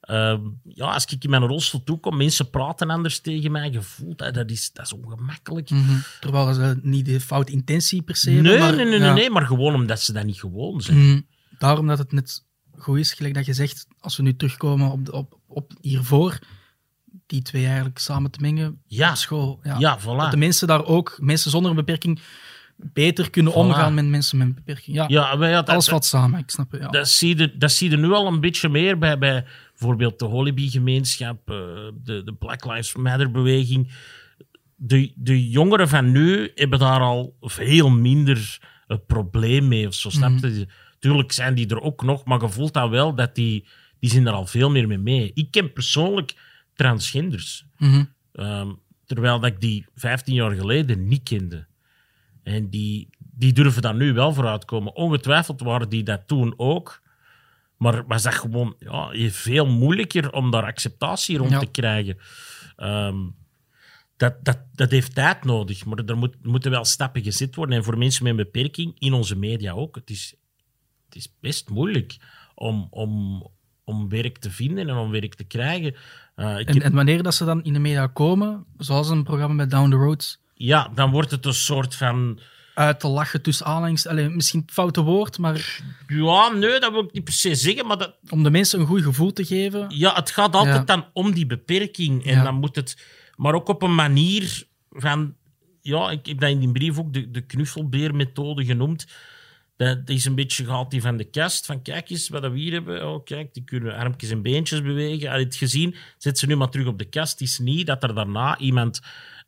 Ehm, 0.06 0.40
ja, 0.64 0.86
als 0.94 1.06
ik 1.06 1.24
in 1.24 1.30
mijn 1.30 1.46
rolstoel 1.46 1.84
toekom, 1.84 2.18
mensen 2.18 2.50
praten 2.50 2.90
anders 2.90 3.20
tegen 3.20 3.52
mij. 3.52 3.70
Je 3.72 3.82
voelt 3.82 4.18
dat, 4.18 4.34
dat, 4.34 4.50
is, 4.52 4.72
dat 4.74 4.86
is 4.86 4.94
ongemakkelijk. 4.94 5.70
Mhm. 5.70 5.98
Terwijl 6.20 6.54
ze 6.54 6.80
niet 6.82 7.06
de 7.06 7.20
fout 7.22 7.50
intentie 7.50 8.02
per 8.02 8.16
se 8.16 8.30
Nee, 8.32 8.42
hebben. 8.42 8.60
maar, 8.60 8.76
nee, 8.76 8.86
nee, 8.86 9.00
ja. 9.00 9.06
nee, 9.06 9.14
nee, 9.14 9.30
maar 9.30 9.46
gewoon 9.46 9.74
omdat 9.76 10.02
ze 10.02 10.14
dat 10.14 10.24
niet 10.26 10.40
gewoon 10.40 10.82
zijn. 10.82 10.98
Mhm. 10.98 11.22
Daarom 11.60 11.88
dat 11.88 11.98
het 11.98 12.12
net 12.12 12.44
goed 12.78 12.98
is, 12.98 13.14
gelijk 13.14 13.34
dat 13.34 13.46
je 13.46 13.54
zegt, 13.54 13.88
als 14.00 14.18
we 14.18 14.24
nu 14.24 14.36
terugkomen 14.36 14.92
op, 14.92 15.06
de- 15.06 15.12
op, 15.12 15.40
op 15.48 15.72
hiervoor, 15.82 16.40
die 17.28 17.42
twee 17.42 17.66
eigenlijk 17.66 17.98
samen 18.00 18.32
te 18.32 18.40
mengen 18.42 18.82
Ja. 18.88 19.10
op 19.10 19.16
school. 19.16 19.60
Ja. 19.64 19.76
Ja, 19.80 19.98
Dat 20.06 20.32
de 20.32 20.38
mensen 20.38 20.68
daar 20.68 20.86
ook, 20.86 21.18
mensen 21.22 21.52
zonder 21.52 21.70
een 21.70 21.78
beperking, 21.78 22.20
beter 22.78 23.30
kunnen 23.30 23.52
Voilà. 23.52 23.56
omgaan 23.56 23.94
met 23.94 24.06
mensen 24.06 24.38
met 24.38 24.48
een 24.48 24.54
beperking. 24.54 24.96
Ja, 24.96 25.06
Ja, 25.08 25.36
maar 25.36 25.50
ja, 25.50 25.56
dat, 25.56 25.70
alles 25.70 25.88
valt 25.88 26.06
samen, 26.06 26.40
ik 26.40 26.50
snap 26.50 26.72
het. 26.72 26.82
Ja. 26.82 26.88
dat, 26.88 27.10
zie 27.10 27.38
je, 27.38 27.58
dat 27.58 27.72
zie 27.72 27.90
je 27.90 27.98
nu 27.98 28.12
al 28.12 28.28
een 28.28 28.40
beetje 28.40 28.70
meer 28.70 28.98
bij, 28.98 29.18
bij 29.18 29.46
bijvoorbeeld 29.80 30.20
de 30.20 30.26
Holiby-gemeenschap, 30.26 31.50
eh, 31.50 31.56
de, 32.04 32.24
de 32.24 32.34
Black 32.40 32.66
Lives 32.66 32.96
Matter-beweging. 32.96 33.92
De, 34.76 35.14
de 35.16 35.50
jongeren 35.50 35.88
van 35.90 36.12
nu 36.12 36.52
hebben 36.56 36.80
daar 36.80 37.00
al 37.00 37.36
veel 37.42 37.90
minder 37.90 38.60
een 38.88 39.06
probleem 39.06 39.68
mee. 39.68 39.88
Of 39.88 39.94
zo, 39.94 40.10
snap 40.10 40.32
Mhm. 40.32 40.48
je? 40.48 40.68
Tuurlijk 41.00 41.32
zijn 41.32 41.54
die 41.56 41.68
er 41.68 41.82
ook 41.82 42.04
nog, 42.04 42.26
maar 42.26 42.42
je 42.42 42.50
voelt 42.50 42.74
dat 42.74 42.90
wel 42.90 43.16
dat 43.16 43.36
die, 43.36 43.68
die 44.00 44.10
zijn 44.10 44.28
er 44.28 44.34
al 44.34 44.46
veel 44.46 44.70
meer 44.70 44.88
mee 44.88 44.98
mee. 44.98 45.32
Ik 45.34 45.52
ken 45.52 45.74
persoonlijk 45.74 46.36
transgenders. 46.74 47.66
Mhm. 47.78 48.04
Ehm, 48.34 48.70
terwijl 49.06 49.40
dat 49.40 49.52
ik 49.52 49.62
die 49.62 49.86
15 49.96 50.34
jaar 50.34 50.52
geleden 50.52 51.08
niet 51.08 51.24
kende. 51.24 51.68
En 52.44 52.70
die, 52.70 53.10
die 53.20 53.54
durven 53.54 53.82
dan 53.82 53.98
nu 53.98 54.14
wel 54.14 54.34
vooruitkomen. 54.34 54.96
Ongetwijfeld 54.96 55.62
waren 55.62 55.90
die 55.90 56.04
dat 56.04 56.28
toen 56.28 56.54
ook. 56.58 57.02
Maar 57.78 58.08
was 58.08 58.24
dat 58.24 58.34
gewoon 58.34 58.76
ja, 58.80 59.10
veel 59.32 59.66
moeilijker 59.68 60.32
om 60.32 60.52
daar 60.52 60.64
acceptatie 60.64 61.38
rond 61.38 61.52
Ja. 61.52 61.60
te 61.60 61.66
krijgen. 61.66 62.18
Ehm, 62.76 63.18
dat, 64.18 64.36
dat, 64.46 64.60
dat 64.74 64.92
heeft 64.92 65.16
tijd 65.16 65.44
nodig, 65.44 65.86
maar 65.86 65.98
er 66.06 66.18
moet, 66.18 66.36
moeten 66.46 66.72
wel 66.72 66.86
stappen 66.86 67.24
gezet 67.24 67.56
worden. 67.56 67.78
En 67.78 67.84
voor 67.84 67.98
mensen 67.98 68.24
met 68.24 68.32
een 68.32 68.38
beperking, 68.44 68.96
in 69.00 69.14
onze 69.14 69.36
media 69.36 69.72
ook, 69.72 69.96
het 69.96 70.10
is, 70.10 70.36
het 71.06 71.16
is 71.16 71.34
best 71.40 71.70
moeilijk 71.70 72.18
om, 72.56 72.88
om, 72.90 73.44
om 73.84 74.10
werk 74.10 74.38
te 74.38 74.52
vinden 74.52 74.90
en 74.90 74.96
om 74.96 75.12
werk 75.12 75.36
te 75.36 75.44
krijgen. 75.44 75.96
Eh, 76.36 76.60
ik 76.60 76.68
En, 76.68 76.74
heb- 76.74 76.84
en 76.84 76.94
wanneer 76.94 77.24
dat 77.24 77.36
ze 77.36 77.46
dan 77.46 77.64
in 77.64 77.74
de 77.74 77.80
media 77.80 78.08
komen, 78.08 78.66
zoals 78.78 79.10
een 79.10 79.24
programma 79.24 79.56
met 79.56 79.72
Down 79.72 79.90
the 79.90 79.96
Road, 79.96 80.40
Ja, 80.54 80.92
dan 80.94 81.12
wordt 81.12 81.32
het 81.32 81.46
een 81.46 81.54
soort 81.54 81.96
van. 81.96 82.40
Uit 82.76 83.00
te 83.00 83.08
lachen 83.08 83.42
tussen 83.42 83.66
aanhalingstekens, 83.66 84.20
allee, 84.22 84.36
misschien 84.36 84.60
het 84.62 84.72
foute 84.72 85.02
woord, 85.02 85.38
maar 85.38 85.82
Ja, 86.08 86.50
nee, 86.50 86.80
dat 86.80 86.92
wil 86.92 87.04
ik 87.04 87.14
niet 87.14 87.24
per 87.24 87.34
se 87.34 87.56
zeggen. 87.56 87.88
Maar 87.88 87.98
dat, 87.98 88.16
om 88.30 88.44
de 88.44 88.50
mensen 88.50 88.80
een 88.80 88.86
goed 88.86 89.02
gevoel 89.04 89.34
te 89.34 89.46
geven. 89.46 89.86
ja, 89.90 90.14
het 90.16 90.32
gaat 90.32 90.56
altijd 90.56 90.76
Ja. 90.76 90.84
dan 90.96 91.06
om 91.14 91.32
die 91.34 91.46
beperking. 91.46 92.26
En 92.26 92.36
Ja. 92.36 92.44
dan 92.44 92.56
moet 92.56 92.76
het. 92.76 92.98
Maar 93.36 93.54
ook 93.54 93.68
op 93.68 93.82
een 93.82 93.96
manier 93.96 94.64
van. 94.90 95.36
Ja, 95.82 96.10
ik 96.10 96.26
heb 96.26 96.40
dat 96.40 96.50
in 96.50 96.60
die 96.60 96.72
brief 96.72 97.00
ook 97.00 97.14
de, 97.14 97.32
de 97.32 97.42
knuffelbeermethode 97.42 98.66
genoemd. 98.66 99.08
Dat 99.78 100.00
is 100.06 100.26
een 100.26 100.36
beetje 100.36 100.66
gehaald 100.66 100.92
die 100.92 101.02
van 101.02 101.18
de 101.18 101.24
kast. 101.24 101.66
Van 101.66 101.82
kijk 101.82 102.10
eens 102.10 102.30
wat 102.30 102.42
we 102.52 102.58
hier 102.58 102.72
hebben. 102.72 103.08
Oh, 103.08 103.24
kijk, 103.24 103.54
die 103.54 103.64
kunnen 103.64 103.96
armpjes 103.96 104.30
en 104.30 104.42
beentjes 104.42 104.82
bewegen. 104.82 105.30
Had 105.30 105.40
je 105.40 105.46
het 105.46 105.56
gezien? 105.56 105.96
Zet 106.18 106.40
ze 106.40 106.46
nu 106.48 106.56
maar 106.56 106.70
terug 106.70 106.88
op 106.88 106.98
de 107.00 107.06
kast. 107.10 107.32
Het 107.32 107.42
is 107.48 107.60
niet 107.60 107.88
dat 107.88 108.04
er 108.04 108.16
daarna 108.16 108.58
iemand, 108.58 109.02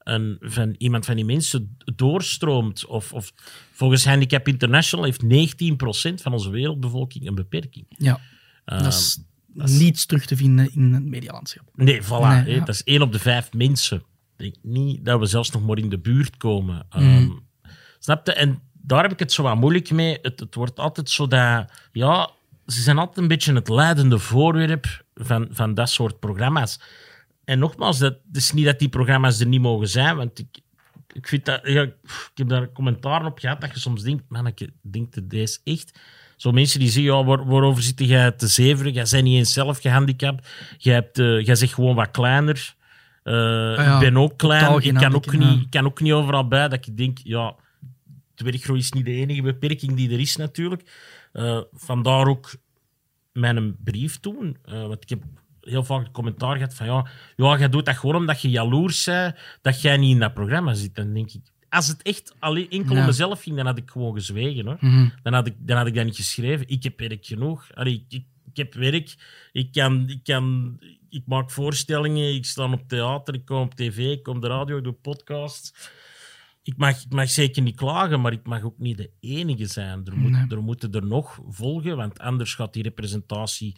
een, 0.09 0.37
van, 0.39 0.75
iemand 0.77 1.05
van 1.05 1.15
die 1.15 1.25
mensen 1.25 1.77
doorstroomt. 1.95 2.85
Of, 2.85 3.13
of, 3.13 3.33
volgens 3.71 4.05
Handicap 4.05 4.47
International 4.47 5.05
heeft 5.05 5.23
19% 5.23 6.13
van 6.21 6.33
onze 6.33 6.49
wereldbevolking 6.49 7.27
een 7.27 7.35
beperking. 7.35 7.85
Ja, 7.89 8.19
Ehm, 8.67 8.83
dat 8.83 8.93
is 8.93 9.79
niets 9.79 10.05
terug 10.05 10.25
te 10.25 10.35
vinden 10.35 10.71
in 10.73 10.93
het 10.93 11.05
medialandschap. 11.05 11.65
Nee, 11.75 12.03
voilà. 12.03 12.43
Nee, 12.43 12.55
ja. 12.55 12.59
Dat 12.59 12.75
is 12.75 12.83
één 12.83 13.01
op 13.01 13.11
de 13.11 13.19
vijf 13.19 13.53
mensen. 13.53 13.97
Ik 13.97 14.03
denk 14.37 14.55
niet 14.61 15.05
dat 15.05 15.19
we 15.19 15.25
zelfs 15.25 15.51
nog 15.51 15.65
maar 15.65 15.77
in 15.77 15.89
de 15.89 15.99
buurt 15.99 16.37
komen. 16.37 16.85
Mhm. 16.89 17.03
Ehm, 17.03 17.29
snap 17.99 18.27
je? 18.27 18.33
En 18.33 18.61
daar 18.73 19.01
heb 19.01 19.11
ik 19.11 19.19
het 19.19 19.31
zo 19.31 19.43
wat 19.43 19.55
moeilijk 19.55 19.91
mee. 19.91 20.17
Het, 20.21 20.39
het 20.39 20.55
wordt 20.55 20.79
altijd 20.79 21.09
zo 21.09 21.27
dat... 21.27 21.71
Ja, 21.91 22.29
ze 22.65 22.81
zijn 22.81 22.97
altijd 22.97 23.17
een 23.17 23.27
beetje 23.27 23.53
het 23.53 23.69
leidende 23.69 24.19
voorwerp 24.19 25.05
van, 25.13 25.47
van 25.51 25.73
dat 25.73 25.89
soort 25.89 26.19
programma's. 26.19 26.79
En 27.47 27.59
nogmaals, 27.59 27.97
dat, 27.97 28.13
het 28.27 28.35
is 28.37 28.51
niet 28.51 28.65
dat 28.65 28.79
die 28.79 28.89
programma's 28.89 29.39
er 29.39 29.47
niet 29.47 29.61
mogen 29.61 29.87
zijn, 29.89 30.15
want 30.15 30.39
ik, 30.39 30.59
ik 31.13 31.27
vind 31.27 31.45
dat... 31.45 31.59
Ja, 31.63 31.81
ik 31.81 31.93
heb 32.35 32.47
daar 32.49 32.71
commentaren 32.71 33.25
op 33.27 33.39
gehad 33.39 33.61
dat 33.61 33.73
je 33.73 33.79
soms 33.79 34.03
denkt, 34.03 34.23
man, 34.27 34.47
ik 34.47 34.69
denk 34.81 35.13
dat 35.13 35.29
deze 35.29 35.59
echt... 35.63 35.99
Zo 36.35 36.51
mensen 36.51 36.79
die 36.79 36.89
zeggen, 36.89 37.13
ja, 37.13 37.23
waar- 37.23 37.45
waarover 37.45 37.83
zit 37.83 37.99
jij 37.99 38.31
te 38.31 38.47
zeveren? 38.47 38.91
Jij 38.93 39.05
bent 39.11 39.23
niet 39.23 39.37
eens 39.37 39.53
zelf 39.53 39.79
gehandicapt. 39.81 40.47
Jij, 40.77 40.93
hebt, 40.93 41.19
eh, 41.19 41.45
jij 41.45 41.55
zegt 41.55 41.73
gewoon 41.73 41.95
wat 41.95 42.11
kleiner. 42.11 42.75
Eh, 43.23 43.33
Ah 43.33 43.75
ja, 43.75 43.93
ik 43.93 43.99
ben 43.99 44.17
ook 44.17 44.37
klein. 44.37 44.61
Ik 44.83 44.93
kan 45.01 45.15
ook, 45.15 45.23
niet, 45.37 45.61
ik 45.61 45.69
kan 45.69 45.85
ook 45.85 46.01
niet 46.01 46.11
overal 46.13 46.47
bij 46.47 46.67
dat 46.67 46.87
ik 46.87 46.97
denk, 46.97 47.17
ja, 47.23 47.55
dwerggroei 48.35 48.79
is 48.79 48.91
niet 48.91 49.05
de 49.05 49.11
enige 49.11 49.41
beperking 49.41 49.93
die 49.95 50.11
er 50.11 50.19
is 50.19 50.35
natuurlijk. 50.35 50.91
Eh, 51.31 51.61
vandaar 51.71 52.27
ook 52.27 52.55
mijn 53.31 53.75
brief 53.83 54.19
toen. 54.19 54.57
Want 54.65 55.03
ik 55.03 55.09
heb 55.09 55.23
heel 55.69 55.83
vaak 55.83 56.03
het 56.03 56.11
commentaar 56.11 56.55
gehad 56.55 56.73
van 56.73 56.85
ja, 56.85 57.07
ja, 57.35 57.57
jij 57.57 57.69
doet 57.69 57.85
dat 57.85 57.95
gewoon 57.97 58.15
omdat 58.15 58.41
je 58.41 58.49
jaloers 58.49 59.03
bent 59.05 59.35
dat 59.61 59.81
jij 59.81 59.97
niet 59.97 60.11
in 60.13 60.19
dat 60.19 60.33
programma 60.33 60.73
zit. 60.73 60.95
Dan 60.95 61.13
denk 61.13 61.31
ik, 61.31 61.41
als 61.69 61.87
het 61.87 62.01
echt 62.01 62.35
alleen 62.39 62.69
enkel 62.69 62.93
Ja. 62.95 62.99
om 62.99 63.05
mezelf 63.05 63.41
ging, 63.43 63.55
dan 63.55 63.65
had 63.65 63.77
ik 63.77 63.89
gewoon 63.89 64.13
gezwegen. 64.13 64.65
Hoor. 64.65 64.77
Mhm. 64.79 65.09
Dan, 65.23 65.33
had 65.33 65.47
ik, 65.47 65.55
dan 65.59 65.77
had 65.77 65.87
ik 65.87 65.95
dat 65.95 66.05
niet 66.05 66.15
geschreven. 66.15 66.67
Ik 66.69 66.83
heb 66.83 66.99
werk 66.99 67.25
genoeg. 67.25 67.67
Allee, 67.73 67.93
ik, 67.93 68.03
ik, 68.09 68.25
ik 68.51 68.57
heb 68.57 68.73
werk. 68.73 69.15
Ik, 69.51 69.71
kan, 69.71 70.09
ik, 70.09 70.23
kan, 70.23 70.77
ik 71.09 71.23
maak 71.25 71.51
voorstellingen. 71.51 72.35
Ik 72.35 72.45
sta 72.45 72.71
op 72.71 72.87
theater. 72.87 73.33
Ik 73.33 73.45
kom 73.45 73.61
op 73.61 73.75
tv. 73.75 73.97
Ik 73.97 74.23
kom 74.23 74.35
op 74.35 74.41
de 74.41 74.47
radio. 74.47 74.77
Ik 74.77 74.83
doe 74.83 74.93
podcasts. 74.93 75.73
Ik 76.63 76.77
mag, 76.77 77.03
ik 77.03 77.11
mag 77.13 77.29
zeker 77.29 77.61
niet 77.61 77.75
klagen, 77.75 78.21
maar 78.21 78.31
ik 78.31 78.45
mag 78.45 78.63
ook 78.63 78.77
niet 78.79 78.97
de 78.97 79.09
enige 79.19 79.65
zijn. 79.65 80.05
Er, 80.05 80.17
moet, 80.17 80.31
Nee. 80.31 80.45
er 80.49 80.61
moeten 80.63 80.91
er 80.91 81.05
nog 81.05 81.39
volgen, 81.49 81.97
want 81.97 82.19
anders 82.19 82.53
gaat 82.55 82.73
die 82.73 82.83
representatie 82.83 83.75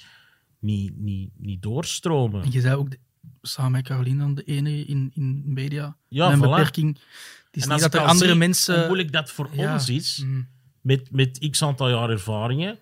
niet, 0.59 0.97
niet, 0.97 1.29
niet 1.37 1.61
doorstromen. 1.61 2.43
En 2.43 2.51
je 2.51 2.61
zei 2.61 2.75
ook 2.75 2.91
de- 2.91 2.99
samen 3.41 3.71
met 3.71 3.83
Caroline 3.83 4.19
dan 4.19 4.35
de 4.35 4.43
enige 4.43 4.85
in, 4.85 5.11
in 5.13 5.43
media 5.45 5.95
Ja, 6.07 6.29
met 6.29 6.33
een 6.39 6.45
voilà. 6.45 6.49
beperking. 6.49 6.97
Het 7.45 7.55
is 7.55 7.63
En 7.63 7.69
niet 7.71 7.81
dat 7.81 7.93
er 7.93 7.99
andere 7.99 8.29
zie 8.29 8.37
mensen... 8.37 8.75
Hoe 8.77 8.85
moeilijk 8.85 9.11
dat 9.11 9.31
voor 9.31 9.49
Ja. 9.53 9.73
ons 9.73 9.89
is, 9.89 10.23
Mhm. 10.25 10.41
met, 10.81 11.11
met 11.11 11.47
x 11.49 11.63
aantal 11.63 11.89
jaar 11.89 12.09
ervaringen. 12.09 12.77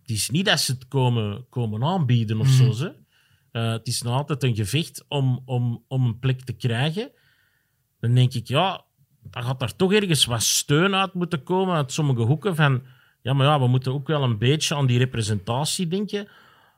Het 0.00 0.10
is 0.10 0.30
niet 0.30 0.44
dat 0.46 0.60
ze 0.60 0.72
het 0.72 0.88
komen, 0.88 1.46
komen 1.48 1.82
aanbieden 1.84 2.40
of 2.40 2.46
Mhm. 2.46 2.56
zo. 2.56 2.70
Ze. 2.72 2.92
Eh, 3.52 3.70
het 3.70 3.86
is 3.86 4.02
nog 4.02 4.14
altijd 4.14 4.42
een 4.42 4.54
gevecht 4.54 5.04
om, 5.08 5.42
om, 5.44 5.84
om 5.88 6.04
een 6.06 6.18
plek 6.18 6.40
te 6.40 6.52
krijgen. 6.52 7.10
Dan 8.00 8.14
denk 8.14 8.32
ik, 8.34 8.46
ja, 8.48 8.84
dan 9.22 9.42
gaat 9.42 9.62
er 9.62 9.76
toch 9.76 9.92
ergens 9.92 10.24
wat 10.24 10.42
steun 10.42 10.94
uit 10.94 11.14
moeten 11.14 11.42
komen 11.42 11.74
uit 11.74 11.92
sommige 11.92 12.20
hoeken. 12.22 12.56
Van, 12.56 12.82
ja, 13.22 13.32
maar 13.32 13.46
ja, 13.46 13.60
we 13.60 13.66
moeten 13.66 13.92
ook 13.92 14.06
wel 14.06 14.22
een 14.22 14.38
beetje 14.38 14.74
aan 14.74 14.86
die 14.86 14.98
representatie 14.98 15.88
denken. 15.88 16.28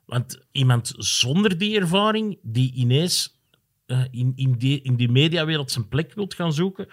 Want 0.04 0.38
iemand 0.52 0.92
zonder 0.96 1.58
die 1.58 1.78
ervaring, 1.80 2.38
die 2.42 2.72
ineens 2.72 3.40
eh, 3.86 4.00
in, 4.10 4.32
in, 4.36 4.52
die, 4.58 4.82
in 4.82 4.96
die 4.96 5.08
mediawereld 5.08 5.70
zijn 5.70 5.88
plek 5.88 6.14
wilt 6.14 6.34
gaan 6.34 6.52
zoeken, 6.52 6.86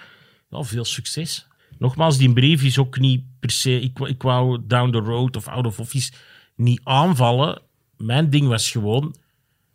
ja, 0.50 0.64
veel 0.64 0.86
succes. 0.86 1.48
Nogmaals, 1.78 2.18
die 2.18 2.34
brief 2.34 2.64
is 2.64 2.78
ook 2.78 3.00
niet 3.00 3.24
per 3.40 3.52
se. 3.52 3.80
Ik, 3.82 3.98
wou- 3.98 4.10
ik 4.12 4.22
wou 4.22 4.62
down 4.68 4.92
the 4.92 4.98
road 4.98 5.36
of 5.36 5.48
out 5.48 5.66
of 5.66 5.80
office 5.80 6.12
niet 6.56 6.82
aanvallen. 6.84 7.62
Mijn 7.98 8.30
ding 8.30 8.48
was 8.48 8.72
gewoon. 8.72 9.16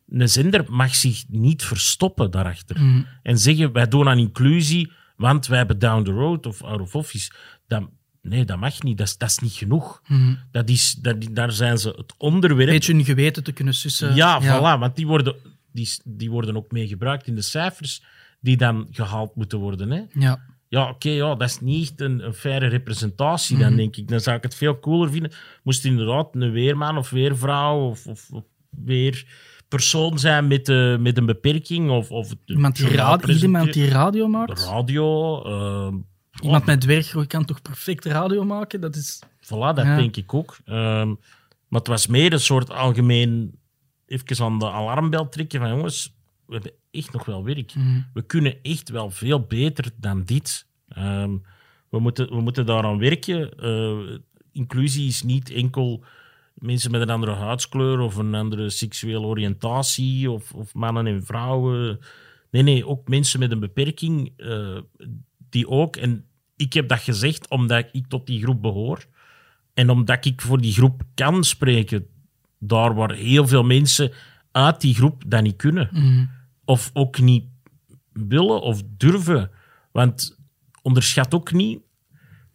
Een 0.08 0.28
zender 0.28 0.64
mag 0.68 0.94
zich 0.94 1.24
niet 1.28 1.62
verstoppen 1.64 2.30
daarachter. 2.30 2.80
Mhm. 2.80 3.02
En 3.22 3.38
zeggen 3.38 3.72
wij 3.72 3.88
doen 3.88 4.08
aan 4.08 4.18
inclusie, 4.18 4.92
want 5.16 5.46
wij 5.46 5.58
hebben 5.58 5.78
down 5.78 6.02
the 6.02 6.10
road 6.12 6.46
of 6.46 6.62
out 6.62 6.80
of 6.80 6.94
office. 6.94 7.32
Dat, 7.66 7.88
nee, 8.24 8.44
dat 8.44 8.58
mag 8.58 8.82
niet. 8.82 8.98
Dat 8.98 9.06
is, 9.06 9.16
dat 9.16 9.28
is 9.28 9.38
niet 9.38 9.52
genoeg. 9.52 10.02
Mhm. 10.06 10.34
Dat 10.50 10.68
is, 10.68 10.92
dat, 10.92 11.16
daar 11.30 11.52
zijn 11.52 11.78
ze 11.78 11.88
het 11.96 12.14
onderwerp. 12.18 12.60
Een 12.60 12.66
beetje 12.74 12.92
hun 12.94 13.04
geweten 13.04 13.44
te 13.44 13.52
kunnen 13.52 13.74
sussen. 13.74 14.14
Ja, 14.14 14.42
voilà, 14.42 14.78
want 14.80 14.96
die 14.96 15.06
worden, 15.06 15.34
die, 15.72 15.88
die 16.04 16.30
worden 16.30 16.56
ook 16.56 16.72
mee 16.72 16.86
gebruikt 16.88 17.26
in 17.26 17.34
de 17.34 17.42
cijfers 17.42 18.02
die 18.40 18.56
dan 18.56 18.86
gehaald 18.90 19.36
moeten 19.36 19.58
worden. 19.58 19.90
Hè? 19.90 20.02
Ja. 20.12 20.40
Ja, 20.68 20.88
oké, 20.88 21.08
ja, 21.10 21.34
dat 21.34 21.48
is 21.48 21.60
niet 21.60 21.90
echt 21.90 22.00
een, 22.00 22.24
een 22.26 22.34
faire 22.34 22.66
representatie, 22.66 23.56
dan 23.58 23.66
Mhm. 23.68 23.76
denk 23.76 23.96
ik. 23.96 24.08
Dan 24.08 24.20
zou 24.20 24.36
ik 24.36 24.42
het 24.42 24.54
veel 24.54 24.78
cooler 24.80 25.10
vinden. 25.10 25.32
Moest 25.62 25.84
inderdaad 25.84 26.28
een 26.34 26.50
weerman 26.50 26.96
of 26.98 27.10
weervrouw 27.10 27.88
of, 27.88 28.06
of, 28.06 28.28
of 28.30 28.44
weer 28.84 29.26
persoon 29.68 30.18
zijn 30.18 30.46
met, 30.46 30.68
eh, 30.68 30.96
met 30.96 31.18
een 31.18 31.26
beperking. 31.26 31.90
Of, 31.90 32.10
of 32.10 32.32
Iemand 32.44 32.76
die, 32.76 32.88
radio, 32.88 33.34
iemand 33.34 33.72
die 33.72 33.88
radio 33.88 34.28
maakt. 34.28 34.64
Radio. 34.64 35.42
ehm, 35.44 35.94
Iemand 36.42 36.64
met 36.66 36.80
dwerggroei 36.80 37.26
kan 37.26 37.44
toch 37.44 37.62
perfect 37.62 38.04
radio 38.04 38.44
maken? 38.44 38.80
Dat 38.80 38.96
is... 38.96 39.22
Voilà, 39.40 39.48
dat 39.74 39.76
Ja. 39.84 39.96
denk 39.96 40.16
ik 40.16 40.34
ook. 40.34 40.58
Ehm, 40.64 41.08
maar 41.68 41.80
het 41.80 41.86
was 41.86 42.06
meer 42.06 42.32
een 42.32 42.40
soort 42.40 42.70
algemeen... 42.70 43.58
Even 44.06 44.44
aan 44.44 44.58
de 44.58 44.70
alarmbel 44.70 45.28
trekken 45.28 45.60
van 45.60 45.68
jongens, 45.68 46.14
we 46.46 46.54
hebben 46.54 46.72
echt 46.90 47.12
nog 47.12 47.24
wel 47.24 47.44
werk. 47.44 47.74
Mhm. 47.74 48.00
We 48.12 48.22
kunnen 48.22 48.62
echt 48.62 48.88
wel 48.88 49.10
veel 49.10 49.40
beter 49.40 49.90
dan 49.96 50.24
dit. 50.24 50.66
Ehm, 50.88 51.36
we, 51.90 51.98
moeten, 51.98 52.28
we 52.28 52.40
moeten 52.40 52.66
daaraan 52.66 52.98
werken. 52.98 53.58
Eh, 53.58 54.16
inclusie 54.52 55.08
is 55.08 55.22
niet 55.22 55.50
enkel 55.50 56.04
mensen 56.54 56.90
met 56.90 57.00
een 57.00 57.10
andere 57.10 57.32
huidskleur 57.34 57.98
of 58.00 58.16
een 58.16 58.34
andere 58.34 58.70
seksuele 58.70 59.26
oriëntatie 59.26 60.30
of, 60.30 60.52
of 60.52 60.74
mannen 60.74 61.06
en 61.06 61.24
vrouwen. 61.24 61.98
Nee, 62.50 62.62
nee, 62.62 62.86
ook 62.86 63.08
mensen 63.08 63.40
met 63.40 63.50
een 63.50 63.60
beperking, 63.60 64.32
eh, 64.36 64.78
die 65.54 65.68
ook. 65.68 65.96
En 65.96 66.24
ik 66.56 66.72
heb 66.72 66.88
dat 66.88 67.00
gezegd 67.00 67.48
omdat 67.48 67.88
ik 67.92 68.06
tot 68.06 68.26
die 68.26 68.42
groep 68.42 68.62
behoor. 68.62 69.06
En 69.74 69.90
omdat 69.90 70.24
ik 70.24 70.40
voor 70.40 70.60
die 70.60 70.72
groep 70.72 71.02
kan 71.14 71.44
spreken, 71.44 72.06
daar 72.58 72.94
waar 72.94 73.12
heel 73.12 73.46
veel 73.46 73.62
mensen 73.62 74.12
uit 74.52 74.80
die 74.80 74.94
groep 74.94 75.22
dat 75.26 75.42
niet 75.42 75.56
kunnen 75.56 75.88
Mhm. 75.92 76.24
of 76.64 76.90
ook 76.92 77.18
niet 77.20 77.44
willen 78.12 78.60
of 78.62 78.82
durven. 78.96 79.50
Want 79.92 80.38
onderschat 80.82 81.34
ook 81.34 81.52
niet, 81.52 81.78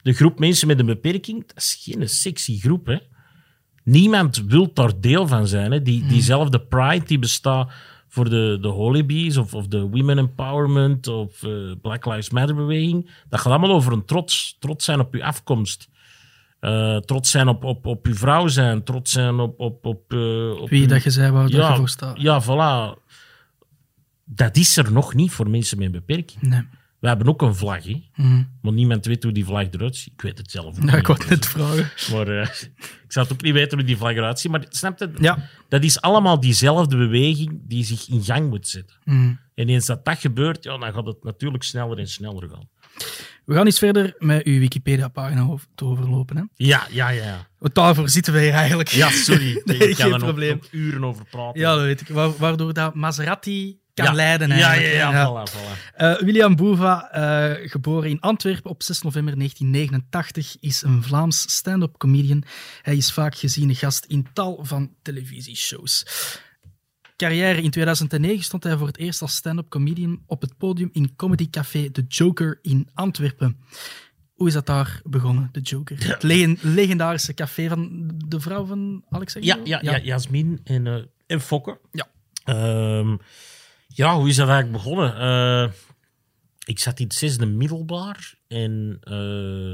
de 0.02 0.14
groep 0.14 0.40
mensen 0.40 0.68
met 0.68 0.80
een 0.80 0.86
beperking, 0.86 1.48
dat 1.48 1.58
is 1.58 1.80
geen 1.84 2.10
sexy 2.10 2.60
groep. 2.60 2.86
Hè? 2.86 2.98
Niemand 3.84 4.44
wil 4.48 4.74
daar 4.74 5.00
deel 5.00 5.28
van 5.28 5.48
zijn. 5.48 5.72
Hè? 5.72 5.82
Die, 5.82 6.06
diezelfde 6.08 6.60
pride 6.62 7.06
die 7.06 7.20
bestaat 7.20 7.72
voor 8.10 8.30
de, 8.30 8.58
de 8.62 8.68
Holy 8.68 9.06
Bees 9.06 9.38
of, 9.38 9.54
of 9.54 9.68
de 9.68 9.80
Women 9.82 10.18
Empowerment 10.18 11.08
of 11.08 11.44
eh, 11.44 11.52
Black 11.82 12.06
Lives 12.06 12.30
Matter 12.30 12.56
beweging, 12.56 13.10
dat 13.30 13.40
gaat 13.40 13.52
allemaal 13.54 13.76
over 13.76 13.94
een 13.94 14.06
trots. 14.06 14.56
Trots 14.60 14.86
zijn 14.86 15.00
op 15.00 15.14
je 15.14 15.24
afkomst. 15.24 15.90
Eh, 16.60 16.98
trots 16.98 17.32
zijn 17.32 17.48
op, 17.48 17.64
op, 17.64 17.86
op 17.86 18.06
je 18.08 18.14
vrouw 18.14 18.48
zijn. 18.48 18.84
Trots 18.84 19.12
zijn 19.12 19.40
op... 19.40 19.60
op, 19.60 19.86
op, 19.86 20.14
eh, 20.14 20.52
op 20.62 20.70
Wie 20.70 20.82
uw- 20.82 20.88
dat 20.88 21.04
je 21.04 21.10
zei 21.10 21.32
waar 21.32 21.50
dat 21.50 21.68
je 21.70 21.76
voor 21.76 21.90
staat. 21.90 22.22
ja, 22.22 22.44
voilà. 22.44 22.98
Dat 24.26 24.58
is 24.58 24.78
er 24.78 24.92
nog 24.92 25.14
niet 25.14 25.32
voor 25.32 25.50
mensen 25.50 25.78
met 25.78 25.86
een 25.86 25.92
beperking. 25.92 26.42
Nee. 26.42 26.62
We 27.00 27.08
hebben 27.08 27.28
ook 27.28 27.42
een 27.42 27.56
vlag, 27.56 27.84
hè? 27.84 28.04
Mhm. 28.16 28.44
maar 28.62 28.74
niemand 28.74 29.06
weet 29.06 29.24
hoe 29.24 29.32
die 29.32 29.46
vlag 29.46 29.68
eruit 29.72 29.96
ziet. 29.96 30.14
Ik 30.14 30.22
weet 30.22 30.38
het 30.38 30.52
zelf 30.52 30.66
ook 30.66 30.76
Ja, 30.76 30.96
ik 30.96 30.96
niet. 30.96 31.08
wou 31.08 31.20
het 31.20 31.30
net 31.30 31.46
vragen. 31.46 31.90
Maar 32.12 32.28
eh, 32.28 32.48
ik 33.06 33.12
zou 33.12 33.26
het 33.26 33.34
ook 33.36 33.42
niet 33.42 33.54
weten 33.54 33.78
hoe 33.78 33.88
die 33.88 33.98
vlag 33.98 34.12
eruit 34.12 34.40
ziet. 34.40 34.52
Maar 34.52 34.66
snap 34.70 35.00
je? 35.00 35.12
Ja. 35.20 35.50
Dat 35.70 35.84
is 35.84 36.02
allemaal 36.02 36.40
diezelfde 36.40 36.98
beweging 36.98 37.60
die 37.64 37.84
zich 37.84 38.08
in 38.10 38.24
gang 38.24 38.50
moet 38.50 38.68
zetten. 38.68 38.96
Mhm. 39.04 39.34
En 39.56 39.70
eens 39.70 39.86
dat 39.86 40.06
dat 40.06 40.20
gebeurt, 40.20 40.64
ja, 40.64 40.78
dan 40.78 40.94
gaat 40.94 41.06
het 41.06 41.24
natuurlijk 41.24 41.64
sneller 41.64 41.98
en 41.98 42.08
sneller 42.08 42.50
gaan. 42.50 42.70
We 43.46 43.56
gaan 43.56 43.68
iets 43.68 43.80
verder 43.80 44.16
met 44.18 44.44
uw 44.44 44.60
Wikipedia-pagina 44.60 45.56
te 45.76 45.86
overlopen. 45.86 46.38
Hè? 46.38 46.44
Ja, 46.56 46.88
ja, 46.92 47.10
ja. 47.10 47.48
Want 47.58 47.76
daarvoor 47.76 48.10
zitten 48.10 48.34
wij 48.34 48.44
hier 48.44 48.54
eigenlijk. 48.54 48.90
Ja, 48.90 49.10
sorry. 49.10 49.62
Nee, 49.66 49.78
ik 49.78 49.96
kan 49.96 50.12
geen 50.20 50.28
er 50.46 50.56
nog- 50.56 50.68
uren 50.72 51.04
over 51.04 51.26
praten. 51.26 51.60
Ja, 51.62 51.74
dat 51.76 51.84
weet 51.84 52.02
ik. 52.02 52.08
Wa- 52.08 52.32
Waardoor 52.38 52.74
dat 52.74 52.96
Maserati 52.96 53.80
kan 54.04 54.12
ja. 54.12 54.14
leiden 54.14 54.50
Ja, 54.58 54.74
ja, 54.74 54.90
ja, 55.12 55.28
voilà, 55.28 55.52
voilà. 55.52 55.94
Eh, 55.94 56.20
William 56.20 56.56
Boeva, 56.56 57.10
eh, 57.12 57.70
geboren 57.70 58.10
in 58.10 58.20
Antwerpen 58.20 58.72
op 58.72 58.84
6 58.84 59.02
november 59.02 59.38
1989, 59.38 60.58
is 60.60 60.82
een 60.82 61.04
Vlaams 61.04 61.42
stand-up 61.56 61.98
comedian. 61.98 62.44
Hij 62.82 62.96
is 62.98 63.12
vaak 63.12 63.36
geziene 63.36 63.76
gast 63.76 64.06
in 64.06 64.28
tal 64.34 64.60
van 64.66 64.94
televisieshows. 65.02 66.06
Carrière 67.16 67.62
in 67.62 67.70
2009 67.72 68.44
stond 68.44 68.64
hij 68.64 68.78
voor 68.78 68.88
het 68.88 68.98
eerst 68.98 69.22
als 69.22 69.36
stand-up 69.36 69.70
comedian 69.70 70.24
op 70.26 70.42
het 70.42 70.58
podium 70.58 70.90
in 70.94 71.16
Comedy 71.16 71.50
Café 71.50 71.92
The 71.92 72.06
Joker 72.08 72.60
in 72.62 72.90
Antwerpen. 72.94 73.58
Hoe 74.34 74.48
is 74.48 74.54
dat 74.54 74.66
daar 74.66 75.02
begonnen, 75.04 75.50
The 75.52 75.60
Joker? 75.60 76.08
Het 76.08 76.24
legen- 76.24 76.58
legendarische 76.62 77.34
café 77.34 77.68
van 77.68 78.10
de 78.28 78.40
vrouw 78.40 78.66
van 78.66 79.04
Alex 79.10 79.36
Ja, 79.40 79.58
ja, 79.64 79.80
ja, 79.82 80.00
Jasmin 80.00 80.60
en, 80.64 80.88
eh 80.88 80.96
en 81.28 81.42
Fokke. 81.42 81.80
Ja. 81.92 82.08
Ehm, 82.44 83.16
ja, 83.94 84.18
hoe 84.18 84.28
is 84.30 84.36
dat 84.36 84.48
eigenlijk 84.50 84.84
begonnen? 84.84 85.16
Eh, 85.20 85.72
ik 86.66 86.80
zat 86.80 87.00
in 87.00 87.06
het 87.06 87.14
zesde 87.14 87.46
middelbaar 87.46 88.36
en 88.48 88.98
eh, 89.02 89.72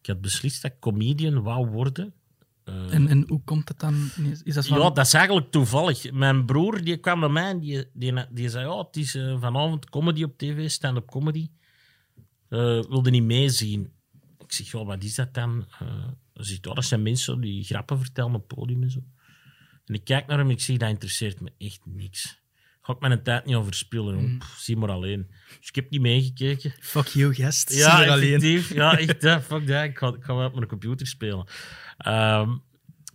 ik 0.00 0.06
had 0.06 0.20
beslist 0.20 0.62
dat 0.62 0.70
ik 0.72 0.78
comedian 0.80 1.42
wou 1.42 1.66
worden. 1.66 2.14
Eh, 2.64 2.94
En, 2.94 3.08
en 3.08 3.24
hoe 3.28 3.42
komt 3.44 3.68
het 3.68 3.78
dan? 3.78 4.10
Is 4.44 4.54
dat 4.54 4.66
van... 4.66 4.78
ja, 4.78 4.90
dat 4.90 5.06
is 5.06 5.12
eigenlijk 5.14 5.50
toevallig. 5.50 6.12
Mijn 6.12 6.44
broer 6.44 6.84
die 6.84 6.96
kwam 6.96 7.20
bij 7.20 7.28
mij 7.28 7.50
en 7.50 7.60
die, 7.60 7.84
die, 7.92 8.14
die 8.30 8.48
zei: 8.48 8.66
ja, 8.66 8.78
Het 8.78 8.96
is 8.96 9.10
vanavond 9.12 9.90
comedy 9.90 10.22
op 10.22 10.38
tv, 10.38 10.70
stand-up 10.70 11.06
comedy. 11.06 11.48
Eh, 12.48 12.58
wilde 12.88 13.10
niet 13.10 13.22
meezien. 13.22 13.92
Ik 14.38 14.52
zeg: 14.52 14.72
ja, 14.72 14.84
Wat 14.84 15.02
is 15.04 15.14
dat 15.14 15.34
dan? 15.34 15.66
Zegt: 16.34 16.64
ja, 16.64 16.74
Dat 16.74 16.84
zijn 16.84 17.02
mensen 17.02 17.40
die 17.40 17.64
grappen 17.64 17.98
vertellen 17.98 18.34
op 18.34 18.48
het 18.48 18.58
podium 18.58 18.82
en 18.82 18.90
zo. 18.90 19.02
En 19.84 19.94
ik 19.94 20.04
kijk 20.04 20.26
naar 20.26 20.38
hem 20.38 20.46
en 20.46 20.52
ik 20.52 20.60
zeg: 20.60 20.76
Dat 20.76 20.88
interesseert 20.88 21.40
me 21.40 21.52
echt 21.58 21.80
niks. 21.84 22.39
Ga 22.90 22.96
ik 22.96 23.02
mijn 23.02 23.22
tijd 23.22 23.44
niet 23.44 23.54
over 23.54 23.74
spullen. 23.74 24.14
Mm. 24.14 24.38
Zie 24.56 24.76
maar 24.76 24.90
alleen. 24.90 25.30
Dus 25.58 25.68
ik 25.68 25.74
heb 25.74 25.90
niet 25.90 26.00
meegekeken. 26.00 26.74
Fuck 26.80 27.06
you, 27.06 27.34
gast. 27.34 27.72
Ja, 27.74 27.96
Zie 27.96 28.04
er 28.04 28.10
alleen. 28.10 28.64
Ja, 28.68 28.98
echt. 28.98 29.22
hè. 29.22 29.40
fuck 29.40 29.66
dat. 29.66 29.84
Ik 29.84 29.98
ga, 29.98 30.08
ik 30.08 30.24
ga 30.24 30.34
wel 30.34 30.46
op 30.46 30.54
mijn 30.54 30.66
computer 30.66 31.06
spelen. 31.06 31.46
Ehm, 31.98 32.50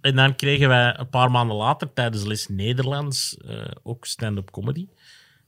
en 0.01 0.15
dan 0.15 0.35
kregen 0.35 0.67
wij 0.67 0.99
een 0.99 1.09
paar 1.09 1.31
maanden 1.31 1.55
later, 1.55 1.93
tijdens 1.93 2.23
les 2.23 2.47
Nederlands, 2.47 3.37
eh, 3.37 3.65
ook 3.83 4.05
stand-up 4.05 4.51
comedy. 4.51 4.87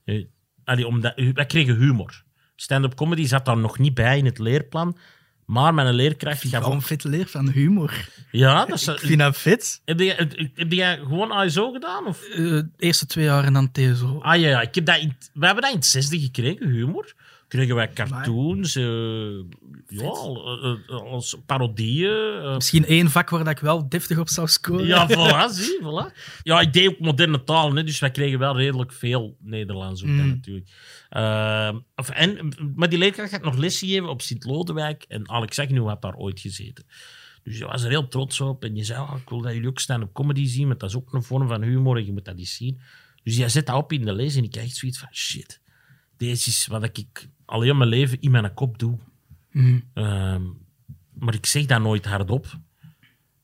Eh, 0.04 0.24
allee, 0.64 0.86
omdat, 0.86 1.12
wij 1.32 1.46
kregen 1.46 1.76
humor. 1.76 2.24
Stand-up 2.56 2.94
comedy 2.94 3.26
zat 3.26 3.44
daar 3.44 3.58
nog 3.58 3.78
niet 3.78 3.94
bij 3.94 4.18
in 4.18 4.24
het 4.24 4.38
leerplan. 4.38 4.98
Maar 5.48 5.74
mijn 5.74 5.94
leerkracht 5.94 6.48
gaf 6.48 6.62
Gewoon 6.62 6.82
vet 6.82 7.04
leer 7.04 7.26
van 7.26 7.48
humor. 7.50 8.08
Ja, 8.30 8.64
dat 8.64 8.76
is... 8.76 8.88
Ik 8.88 8.98
vind 8.98 9.18
dat 9.18 9.36
vet. 9.36 9.80
Heb 9.84 10.00
jij, 10.00 10.28
heb 10.54 10.72
jij 10.72 10.96
gewoon 10.96 11.32
ASO 11.32 11.72
gedaan? 11.72 12.06
Of? 12.06 12.22
Eh, 12.22 12.36
de 12.36 12.68
eerste 12.76 13.06
twee 13.06 13.24
jaar 13.24 13.44
en 13.44 13.52
dan 13.52 13.72
TSO. 13.72 14.18
Ah 14.20 14.40
ja, 14.40 14.48
ja. 14.48 14.60
Ik 14.60 14.74
heb 14.74 14.84
dat 14.84 14.98
in, 14.98 15.16
we 15.32 15.46
hebben 15.46 15.62
dat 15.62 15.72
in 15.72 15.78
het 15.78 15.86
zesde 15.86 16.20
gekregen, 16.20 16.68
humor. 16.68 17.14
Kregen 17.48 17.74
wij 17.74 17.92
cartoons, 17.92 18.74
eh, 18.76 18.84
ja, 19.88 20.10
eh, 20.10 20.74
eh, 20.88 21.02
als 21.02 21.36
parodieën. 21.46 22.54
Misschien 22.54 22.84
één 22.84 23.10
vak 23.10 23.30
waar 23.30 23.44
dat 23.44 23.52
ik 23.52 23.58
wel 23.58 23.88
deftig 23.88 24.18
op 24.18 24.28
zou 24.28 24.48
scoren. 24.48 24.86
ja, 24.86 25.08
voilà, 25.10 25.52
zie, 25.54 25.78
voilà. 25.82 26.16
Ja, 26.42 26.60
ik 26.60 26.72
deed 26.72 26.88
ook 26.88 26.98
moderne 26.98 27.44
talen, 27.44 27.76
hè, 27.76 27.84
dus 27.84 27.98
wij 27.98 28.10
kregen 28.10 28.38
wel 28.38 28.56
redelijk 28.56 28.92
veel 28.92 29.36
Nederlands 29.40 30.02
ook 30.02 30.08
dan 30.08 30.16
Mm. 30.16 30.28
natuurlijk. 30.28 30.68
Ehm, 31.08 31.78
of, 31.96 32.08
en, 32.08 32.52
maar 32.74 32.88
die 32.88 32.98
leerkracht 32.98 33.30
had 33.32 33.42
nog 33.42 33.56
les 33.56 33.78
gegeven 33.78 34.08
op 34.08 34.22
Sint-Lodewijk 34.22 35.04
en 35.08 35.28
Alex 35.30 35.58
Agnew 35.58 35.88
had 35.88 36.02
daar 36.02 36.16
ooit 36.16 36.40
gezeten. 36.40 36.84
Dus 37.42 37.58
je 37.58 37.64
was 37.66 37.82
er 37.82 37.90
heel 37.90 38.08
trots 38.08 38.40
op 38.40 38.64
en 38.64 38.76
je 38.76 38.84
zei, 38.84 39.00
oh, 39.00 39.14
ik 39.22 39.28
wil 39.28 39.40
dat 39.40 39.52
jullie 39.52 39.68
ook 39.68 39.80
stand-up 39.80 40.12
comedy 40.12 40.46
zien, 40.46 40.66
want 40.68 40.80
dat 40.80 40.88
is 40.90 40.96
ook 40.96 41.12
een 41.12 41.22
vorm 41.22 41.48
van 41.48 41.62
humor 41.62 41.96
en 41.96 42.04
je 42.04 42.12
moet 42.12 42.24
dat 42.24 42.38
eens 42.38 42.56
zien. 42.56 42.80
Dus 43.22 43.36
jij 43.36 43.48
zet 43.48 43.66
dat 43.66 43.76
op 43.76 43.92
in 43.92 44.04
de 44.04 44.12
les 44.12 44.36
en 44.36 44.44
ik 44.44 44.50
krijg 44.50 44.72
zoiets 44.72 44.98
van, 44.98 45.08
shit, 45.12 45.60
deze 46.18 46.48
is 46.48 46.66
wat 46.66 46.84
ik 46.98 47.28
al 47.44 47.60
heel 47.60 47.74
mijn 47.74 47.88
leven 47.88 48.20
in 48.20 48.30
mijn 48.30 48.54
kop 48.54 48.78
doe. 48.78 48.98
Mhm. 49.50 49.80
Ehm, 49.94 50.42
maar 51.12 51.34
ik 51.34 51.46
zeg 51.46 51.66
dat 51.66 51.80
nooit 51.80 52.04
hardop. 52.04 52.46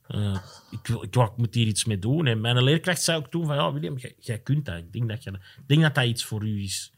Eh, 0.07 0.37
ik, 0.71 0.87
ik, 0.87 1.15
ik 1.15 1.37
moet 1.37 1.53
hier 1.53 1.67
iets 1.67 1.85
mee 1.85 1.99
doen. 1.99 2.25
En 2.25 2.41
mijn 2.41 2.63
leerkracht 2.63 3.01
zei 3.01 3.17
ook 3.17 3.27
toen 3.27 3.45
van, 3.45 3.55
ja, 3.55 3.73
William, 3.73 3.97
jij, 3.97 4.15
jij 4.19 4.39
kunt 4.39 4.65
dat. 4.65 4.77
Ik 4.77 4.93
denk 4.93 5.09
dat, 5.09 5.23
je, 5.23 5.31
ik 5.31 5.67
denk 5.67 5.81
dat 5.81 5.95
dat 5.95 6.05
iets 6.05 6.23
voor 6.23 6.45
u 6.45 6.63
is. 6.63 6.93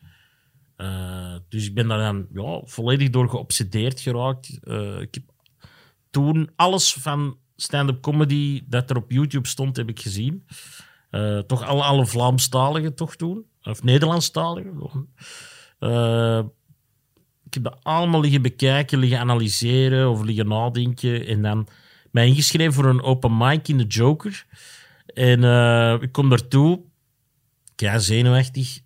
Eh, 0.76 1.36
dus 1.50 1.66
ik 1.66 1.74
ben 1.74 1.88
daar 1.88 2.00
dan 2.00 2.28
ja, 2.34 2.62
volledig 2.64 3.10
door 3.10 3.30
geobsedeerd 3.30 4.00
geraakt. 4.00 4.60
Eh, 4.64 5.00
ik 5.02 5.14
heb 5.14 5.24
toen 6.10 6.50
alles 6.56 6.94
van 6.94 7.38
stand-up 7.56 8.02
comedy 8.02 8.64
dat 8.68 8.90
er 8.90 8.98
op 8.98 9.12
YouTube 9.12 9.48
stond, 9.48 9.78
heb 9.78 9.90
ik 9.90 10.00
gezien. 10.00 10.46
Toch 11.48 11.64
alle, 11.64 11.84
alle 11.84 12.06
Vlaamstaligen 12.06 12.96
toch 12.96 13.16
toen. 13.16 13.46
Of 13.62 13.84
Nederlandstaligen. 13.84 15.08
Eh, 15.80 16.40
ik 17.46 17.54
heb 17.54 17.64
dat 17.64 17.78
allemaal 17.84 18.22
liggen 18.22 18.42
bekijken, 18.42 19.00
liggen 19.00 19.20
analyseren 19.20 20.10
of 20.10 20.24
liggen 20.24 20.48
nadenken. 20.48 21.26
En 21.28 21.42
dan 21.42 21.68
mij 22.12 22.28
ingeschreven 22.28 22.74
voor 22.74 22.86
een 22.86 23.02
open 23.02 23.38
mic 23.38 23.68
in 23.68 23.78
de 23.78 23.84
Joker. 23.84 24.46
En 25.14 25.44
eh, 25.44 25.98
ik 26.02 26.12
kom 26.12 26.30
daartoe. 26.30 26.80
Ja, 27.76 27.98
zenuwachtig. 28.00 28.80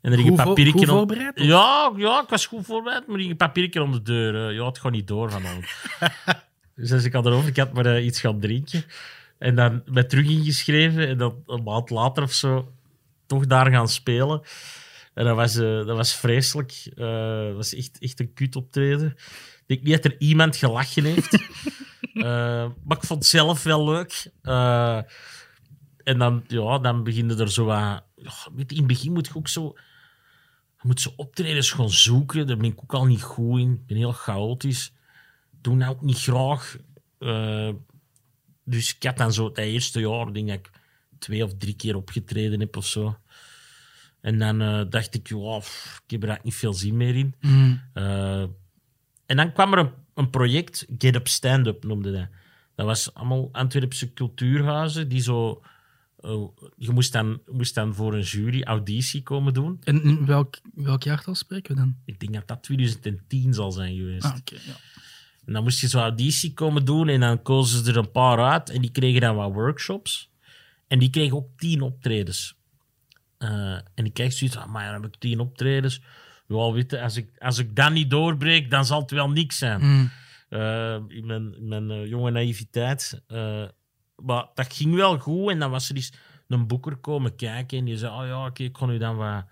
En 0.00 0.10
er 0.12 0.18
ging 0.18 0.28
Goed 0.28 0.38
een 0.38 0.44
voor- 0.44 0.54
papiertje 0.54 0.78
goed 0.78 0.88
om- 0.88 0.96
voorbereid, 0.96 1.40
of? 1.40 1.46
Ja, 1.46 1.92
ja, 1.96 2.22
ik 2.22 2.28
was 2.28 2.46
goed 2.46 2.66
voorbereid, 2.66 3.06
maar 3.06 3.14
er 3.14 3.20
ging 3.20 3.30
een 3.30 3.36
papiertje 3.36 3.82
om 3.82 3.92
de 3.92 4.02
deur. 4.02 4.48
Eh, 4.48 4.56
ja, 4.56 4.66
het 4.66 4.78
gaat 4.78 4.92
niet 4.92 5.06
door 5.06 5.30
vanavond. 5.30 5.64
dus 6.76 6.92
als 6.92 7.04
ik 7.04 7.12
had 7.12 7.26
erover, 7.26 7.48
ik 7.48 7.56
had 7.56 7.72
maar 7.72 8.00
iets 8.02 8.20
gaan 8.20 8.40
drinken. 8.40 8.84
En 9.38 9.54
dan 9.54 9.82
met 9.86 10.08
terug 10.10 10.26
ingeschreven. 10.28 11.08
En 11.08 11.18
dan 11.18 11.42
een 11.46 11.62
maand 11.62 11.90
later 11.90 12.22
of 12.22 12.32
zo 12.32 12.72
toch 13.26 13.46
daar 13.46 13.70
gaan 13.70 13.88
spelen. 13.88 14.40
En 15.14 15.24
dat 15.24 15.36
was, 15.36 15.56
eh, 15.56 15.86
dat 15.86 15.96
was 15.96 16.14
vreselijk. 16.14 16.90
Eh, 16.94 17.44
dat 17.46 17.54
was 17.54 17.74
echt, 17.74 17.98
echt 17.98 18.20
een 18.20 18.32
kut 18.32 18.56
optreden. 18.56 19.10
Ik 19.10 19.64
denk 19.66 19.82
niet 19.82 20.02
dat 20.02 20.12
er 20.12 20.20
iemand 20.20 20.56
gelachen 20.56 21.04
heeft. 21.04 21.38
Eh, 22.14 22.70
maar 22.84 22.96
ik 22.96 23.04
vond 23.04 23.20
het 23.20 23.28
zelf 23.28 23.62
wel 23.62 23.84
leuk. 23.84 24.30
En 26.02 26.18
dan, 26.18 26.44
ja, 26.46 26.78
dan 26.78 27.04
beginde 27.04 27.36
er 27.36 27.50
zo. 27.50 27.66
Ja, 27.66 28.06
je, 28.16 28.64
in 28.66 28.76
het 28.76 28.86
begin 28.86 29.12
moet 29.12 29.26
je 29.26 29.34
ook 29.34 29.48
zo... 29.48 29.72
Je 30.76 30.82
moet 30.82 31.00
zo 31.00 31.12
optredens 31.16 31.70
gewoon 31.70 31.90
zoeken. 31.90 32.46
Daar 32.46 32.56
ben 32.56 32.70
ik 32.70 32.82
ook 32.82 32.94
al 32.94 33.04
niet 33.04 33.22
goed 33.22 33.60
in. 33.60 33.72
Ik 33.72 33.86
ben 33.86 33.96
heel 33.96 34.12
chaotisch. 34.12 34.92
Doe 35.60 35.78
dat 35.78 35.88
ook 35.88 36.02
niet 36.02 36.18
graag. 36.18 36.76
Dus 38.64 38.94
ik 38.94 39.02
had 39.02 39.16
dan 39.16 39.32
zo 39.32 39.44
het 39.44 39.58
eerste 39.58 40.00
jaar, 40.00 40.32
denk 40.32 40.50
ik, 40.50 40.70
twee 41.18 41.44
of 41.44 41.54
drie 41.54 41.76
keer 41.76 41.96
opgetreden 41.96 42.60
heb 42.60 42.76
of 42.76 42.86
zo. 42.86 43.16
En 44.24 44.38
dan 44.38 44.60
eh, 44.60 44.80
dacht 44.88 45.14
ik, 45.14 45.22
pff, 45.22 46.00
ik 46.04 46.10
heb 46.10 46.22
er 46.22 46.28
eigenlijk 46.28 46.44
niet 46.44 46.54
veel 46.54 46.72
zin 46.74 46.96
meer 46.96 47.16
in. 47.16 47.34
Mm. 47.40 47.80
Eh, 47.92 48.42
en 49.26 49.36
dan 49.36 49.52
kwam 49.52 49.72
er 49.72 49.78
een, 49.78 49.90
een 50.14 50.30
project, 50.30 50.86
Get 50.98 51.14
Up 51.14 51.28
Stand 51.28 51.66
Up 51.66 51.84
noemde 51.84 52.12
dat. 52.12 52.28
Dat 52.74 52.86
was 52.86 53.14
allemaal 53.14 53.48
Antwerpse 53.52 54.12
cultuurhuizen 54.12 55.08
die 55.08 55.20
zo... 55.20 55.62
eh, 56.20 56.44
je 56.76 56.90
moest 56.90 57.12
dan, 57.12 57.40
moest 57.52 57.74
dan 57.74 57.94
voor 57.94 58.14
een 58.14 58.22
jury 58.22 58.62
auditie 58.62 59.22
komen 59.22 59.54
doen. 59.54 59.80
En 59.82 60.02
in 60.02 60.26
welk, 60.26 60.60
welk 60.74 61.02
jaartal 61.02 61.34
spreken 61.34 61.74
we 61.74 61.80
dan? 61.80 61.96
Ik 62.04 62.20
denk 62.20 62.32
dat 62.32 62.48
dat 62.48 62.62
2010 62.62 63.54
zal 63.54 63.72
zijn 63.72 63.96
geweest. 63.96 64.24
Ah, 64.24 64.36
oké. 64.36 64.54
ja. 64.54 64.76
En 65.46 65.52
dan 65.52 65.62
moest 65.62 65.80
je 65.80 65.88
zo 65.88 65.98
auditie 65.98 66.54
komen 66.54 66.84
doen 66.84 67.08
en 67.08 67.20
dan 67.20 67.42
kozen 67.42 67.84
ze 67.84 67.90
er 67.90 67.96
een 67.96 68.10
paar 68.10 68.50
uit 68.50 68.70
en 68.70 68.80
die 68.80 68.90
kregen 68.90 69.20
dan 69.20 69.36
wat 69.36 69.52
workshops. 69.52 70.30
En 70.86 70.98
die 70.98 71.10
kregen 71.10 71.36
ook 71.36 71.48
tien 71.56 71.80
optredens. 71.82 72.56
Eh, 73.44 73.78
en 73.94 74.04
ik 74.04 74.14
kijk 74.14 74.32
zoiets 74.32 74.56
van, 74.56 74.70
maar 74.70 74.84
dan 74.84 75.02
heb 75.02 75.14
ik 75.14 75.20
tien 75.20 75.40
optredens. 75.40 76.00
Ja, 76.46 76.72
weet 76.72 76.90
je, 76.90 77.00
als 77.00 77.16
ik, 77.16 77.30
als 77.38 77.58
ik 77.58 77.76
dat 77.76 77.92
niet 77.92 78.10
doorbreek, 78.10 78.70
dan 78.70 78.84
zal 78.84 79.00
het 79.00 79.10
wel 79.10 79.30
niks 79.30 79.58
zijn. 79.58 79.80
Mm. 79.80 80.10
Eh, 80.48 80.94
in 81.08 81.26
mijn, 81.26 81.54
in 81.56 81.68
mijn 81.68 81.90
eh, 81.90 82.06
jonge 82.06 82.30
naïviteit. 82.30 83.22
Maar 84.16 84.46
dat 84.54 84.72
ging 84.72 84.94
wel 84.94 85.18
goed. 85.18 85.50
En 85.50 85.58
dan 85.58 85.70
was 85.70 85.88
er 85.88 85.96
eens 85.96 86.12
een 86.48 86.66
boeker 86.66 86.96
komen 86.96 87.36
kijken. 87.36 87.78
En 87.78 87.84
die 87.84 87.96
zei: 87.96 88.12
Oh 88.12 88.26
ja, 88.26 88.46
oké, 88.46 88.62
ik 88.62 88.72
kan 88.72 88.90
u 88.90 88.98
dan 88.98 89.16
wat. 89.16 89.44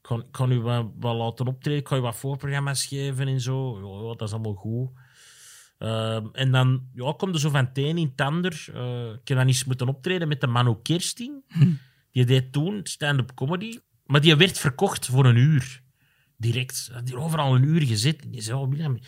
Kan, 0.00 0.30
kan 0.30 0.52
u 0.52 0.60
wat, 0.60 0.86
wat 1.00 1.16
laten 1.16 1.46
optreden. 1.46 1.78
Ik 1.78 1.84
kan 1.84 1.98
u 1.98 2.00
wat 2.00 2.16
voorprogramma's 2.16 2.86
geven 2.86 3.28
en 3.28 3.40
zo. 3.40 3.78
Ja, 3.78 4.08
ja, 4.08 4.16
dat 4.16 4.28
is 4.28 4.32
allemaal 4.32 4.54
goed. 4.54 4.90
Ehm, 5.78 6.26
en 6.32 6.50
dan 6.50 6.82
ja, 6.94 7.14
komt 7.16 7.34
er 7.34 7.40
zo 7.40 7.50
van 7.50 7.64
het 7.64 7.78
een 7.78 7.98
in 7.98 8.08
het 8.16 8.20
ander. 8.20 8.68
Eh, 8.74 9.10
ik 9.10 9.28
heb 9.28 9.38
dan 9.38 9.46
eens 9.46 9.64
moeten 9.64 9.88
optreden 9.88 10.28
met 10.28 10.40
de 10.40 10.46
Manu 10.46 10.76
Kersting. 10.82 11.42
Die 12.12 12.24
deed 12.24 12.52
toen 12.52 12.80
stand-up 12.82 13.34
comedy. 13.34 13.78
Maar 14.06 14.20
die 14.20 14.36
werd 14.36 14.58
verkocht 14.58 15.06
voor 15.06 15.26
een 15.26 15.36
uur. 15.36 15.82
Direct. 16.36 16.90
Had 16.92 17.06
die 17.06 17.16
overal 17.16 17.54
een 17.54 17.62
uur 17.62 17.82
gezet. 17.82 18.22
En 18.22 18.30
die 18.30 18.42
zei, 18.42 18.58
oh, 18.58 18.68
William, 18.68 18.98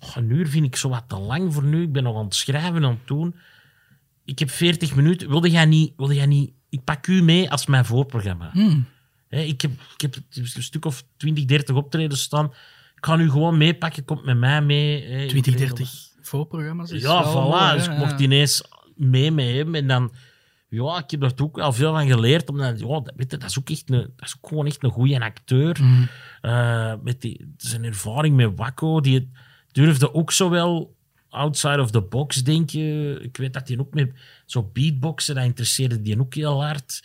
oh, 0.00 0.16
een 0.16 0.30
uur 0.30 0.48
vind 0.48 0.66
ik 0.66 0.76
zo 0.76 0.88
wat 0.88 1.08
te 1.08 1.18
lang 1.18 1.54
voor 1.54 1.64
nu. 1.64 1.82
Ik 1.82 1.92
ben 1.92 2.02
nog 2.02 2.16
aan 2.16 2.24
het 2.24 2.34
schrijven 2.34 2.76
en 2.76 2.84
aan 2.84 2.90
het 2.90 3.06
doen. 3.06 3.34
Ik 4.24 4.38
heb 4.38 4.50
40 4.50 4.94
minuten. 4.94 5.28
Wilde 5.28 5.50
jij 5.50 5.64
niet... 5.64 5.92
Wilde 5.96 6.14
jij 6.14 6.26
niet 6.26 6.52
ik 6.70 6.84
pak 6.84 7.06
u 7.06 7.22
mee 7.22 7.50
als 7.50 7.66
mijn 7.66 7.84
voorprogramma. 7.84 8.50
Mm. 8.52 8.86
Hè, 9.28 9.40
ik, 9.40 9.60
heb, 9.60 9.70
ik 9.94 10.00
heb 10.00 10.16
een 10.34 10.62
stuk 10.62 10.84
of 10.84 11.04
20, 11.16 11.44
30 11.44 11.76
optredens 11.76 12.22
staan. 12.22 12.44
Ik 12.94 13.00
kan 13.00 13.20
u 13.20 13.30
gewoon 13.30 13.56
meepakken. 13.56 14.04
Komt 14.04 14.24
met 14.24 14.38
mij 14.38 14.62
mee. 14.62 15.02
hè. 15.02 15.26
20, 15.28 15.36
Ik 15.36 15.44
weet 15.44 15.58
30 15.58 16.08
voorprogramma's. 16.20 16.90
is 16.90 17.02
ja, 17.02 17.24
voilà. 17.30 17.32
mooi, 17.32 17.72
dus 17.72 17.86
ik 17.86 17.96
mocht 17.96 18.20
ineens 18.20 18.62
mee 18.94 19.30
met 19.30 19.46
hem. 19.46 19.74
En 19.74 19.86
dan... 19.86 20.12
Ja, 20.68 20.98
ik 20.98 21.10
heb 21.10 21.22
er 21.22 21.32
ook 21.42 21.56
wel 21.56 21.72
veel 21.72 21.92
van 21.92 22.06
geleerd. 22.06 22.48
Omdat, 22.48 22.80
ja, 22.80 22.86
dat, 22.86 23.12
weet 23.16 23.30
je, 23.30 23.36
dat, 23.36 23.50
is 23.50 23.58
ook 23.58 23.70
echt 23.70 23.90
een, 23.90 24.10
dat 24.16 24.26
is 24.26 24.36
ook 24.36 24.48
gewoon 24.48 24.66
echt 24.66 24.82
een 24.82 24.90
goede 24.90 25.20
acteur. 25.20 25.78
Mm. 25.80 26.08
Met 27.02 27.20
die, 27.20 27.54
zijn 27.56 27.84
ervaring 27.84 28.36
met 28.36 28.52
Wakko. 28.56 29.00
Die 29.00 29.30
durfde 29.72 30.14
ook 30.14 30.32
zo 30.32 30.50
wel 30.50 30.96
outside 31.28 31.80
of 31.80 31.90
the 31.90 32.02
box 32.02 32.42
denken. 32.42 33.22
Ik 33.22 33.36
weet 33.36 33.52
dat 33.52 33.68
hij 33.68 33.78
ook 33.78 33.94
met 33.94 34.12
zo 34.46 34.70
beatboxen, 34.72 35.34
dat 35.34 35.44
interesseerde 35.44 36.02
die 36.02 36.20
ook 36.20 36.34
heel 36.34 36.64
hard. 36.64 37.02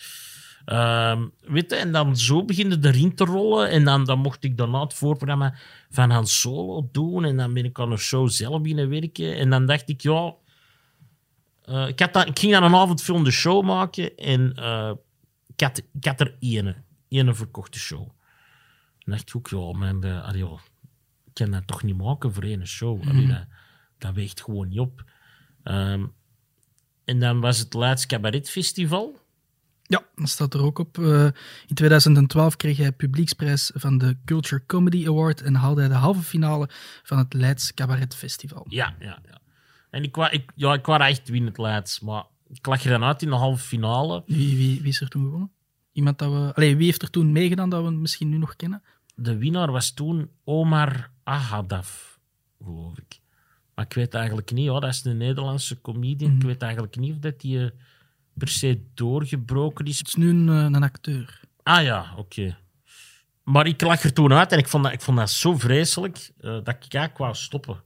Ehm, 0.66 1.28
weet 1.42 1.70
je, 1.70 1.76
en 1.76 1.92
dan 1.92 2.18
zo 2.18 2.46
beginde 2.46 2.76
het 2.76 2.86
erin 2.86 3.16
te 3.16 3.26
rollen. 3.26 3.70
En 3.70 3.84
dan, 3.84 4.06
dan 4.06 4.20
mocht 4.20 4.44
ik 4.44 4.58
daarna 4.58 4.84
het 4.84 4.94
voorprogramma 4.94 5.56
van 5.90 6.10
Han 6.10 6.28
Solo 6.28 6.90
doen. 6.92 7.26
En 7.26 7.38
dan 7.38 7.54
ben 7.54 7.66
ik 7.66 7.80
aan 7.80 7.92
een 7.92 7.98
show 7.98 8.30
zelf 8.30 8.62
beginnen 8.62 8.90
werken. 8.90 9.36
En 9.38 9.50
dan 9.50 9.66
dacht 9.66 9.90
ik, 9.90 10.02
ja... 10.02 10.34
eh, 11.66 11.88
ik, 11.88 12.00
had 12.00 12.14
dan, 12.14 12.26
ik 12.26 12.40
ging 12.40 12.52
dan 12.52 12.64
een 12.64 12.76
avondfilm 12.76 13.24
de 13.24 13.32
show 13.32 13.64
maken. 13.66 14.18
En 14.18 14.54
eh, 14.54 14.92
ik, 15.56 15.62
had, 15.62 15.78
ik 15.94 16.06
had 16.06 16.20
er 16.20 16.36
ene. 16.40 16.76
Ene 17.08 17.34
verkochte 17.34 17.80
show. 17.80 18.08
Dan 19.00 19.16
dacht 19.16 19.34
ik 19.34 19.54
ook, 19.54 19.78
allee, 19.78 20.38
joh, 20.38 20.60
ik 21.26 21.34
kan 21.34 21.52
dat 21.52 21.68
toch 21.68 21.84
niet 21.84 21.98
maken 21.98 22.34
voor 22.34 22.44
één 22.44 22.68
show. 22.68 23.10
Allee, 23.10 23.28
dat, 23.28 23.46
dat 23.98 24.14
weegt 24.14 24.42
gewoon 24.42 24.68
niet 24.68 24.80
op. 24.80 25.04
Ehm, 25.64 26.06
en 27.06 27.20
dan 27.20 27.40
was 27.40 27.60
het 27.60 27.74
Leids 27.74 28.06
Cabaret 28.06 28.50
Festival. 28.50 29.22
Ja, 29.84 30.06
dat 30.16 30.30
staat 30.30 30.54
er 30.54 30.64
ook 30.64 30.80
op. 30.80 30.98
Eh, 30.98 31.26
in 31.68 31.76
2012 31.76 32.56
kreeg 32.56 32.78
hij 32.78 32.92
publieksprijs 32.92 33.72
van 33.74 33.98
de 33.98 34.18
Culture 34.26 34.66
Comedy 34.66 35.08
Award 35.08 35.42
en 35.42 35.56
haalde 35.56 35.80
hij 35.80 35.90
de 35.90 35.96
halve 35.96 36.22
finale 36.22 36.70
van 37.04 37.18
het 37.18 37.34
Leids 37.34 37.74
Cabaret 37.74 38.16
Festival. 38.16 38.66
Ja, 38.70 38.96
ja, 39.00 39.20
ja. 39.26 39.42
En 39.94 40.04
ik, 40.04 40.18
ik, 40.18 40.52
ja, 40.56 40.74
ik 40.74 40.86
wou 40.86 41.02
echt 41.02 41.30
winnen 41.30 41.50
het 41.50 41.58
Leids, 41.58 42.00
maar 42.00 42.24
ik 42.48 42.66
lag 42.66 42.84
er 42.84 42.90
dan 42.90 43.04
uit 43.04 43.22
in 43.22 43.30
de 43.30 43.36
halve 43.36 43.64
finale. 43.64 44.24
Wie, 44.26 44.58
wie, 44.58 44.82
wie 44.82 44.90
is 44.90 45.02
er 45.02 45.08
toen 45.08 45.24
gewonnen? 45.24 45.52
Iemand 45.92 46.18
dat 46.20 46.32
we... 46.32 46.52
Allee, 46.56 46.76
wie 46.76 46.86
heeft 46.86 47.02
er 47.02 47.10
toen 47.10 47.32
meegedaan 47.32 47.70
dat 47.70 47.84
we 47.84 47.92
misschien 47.92 48.30
nu 48.30 48.38
nog 48.38 48.56
kennen? 48.56 48.84
De 49.16 49.38
winnaar 49.38 49.72
was 49.72 49.92
toen 49.92 50.30
Omar 50.44 51.12
Ahadaf, 51.24 52.20
geloof 52.64 52.98
ik. 52.98 53.20
Maar 53.76 53.86
ik 53.86 53.94
weet 53.94 54.14
eigenlijk 54.14 54.52
niet, 54.52 54.68
hoor. 54.68 54.82
dat 54.82 54.90
is 54.90 55.06
een 55.06 55.18
Nederlandse 55.18 55.82
comedian. 55.82 56.36
Ik 56.36 56.42
weet 56.42 56.62
eigenlijk 56.62 56.96
niet 56.96 57.14
of 57.14 57.20
dat 57.20 57.42
die 57.42 57.64
eh, 57.64 57.72
per 58.34 58.48
se 58.48 58.84
doorgebroken 58.94 59.86
is. 59.86 59.98
Het 59.98 60.08
is 60.08 60.16
nu 60.16 60.30
een, 60.30 60.50
eh, 60.50 60.56
een 60.56 60.84
acteur. 60.84 61.42
Ah 61.64 61.84
ja, 61.84 62.14
oké. 62.18 62.58
Maar 63.44 63.68
ik 63.68 63.82
lag 63.82 64.04
er 64.04 64.14
toen 64.14 64.34
uit 64.34 64.52
en 64.52 64.58
ik 64.58 64.68
vond 64.68 64.84
dat, 64.84 64.94
ik 64.94 65.02
vond 65.02 65.18
dat 65.18 65.30
zo 65.30 65.58
vreselijk 65.58 66.32
eh, 66.40 66.52
dat 66.52 66.68
ik 66.68 66.94
eigenlijk 66.94 67.18
wou 67.18 67.36
stoppen. 67.36 67.82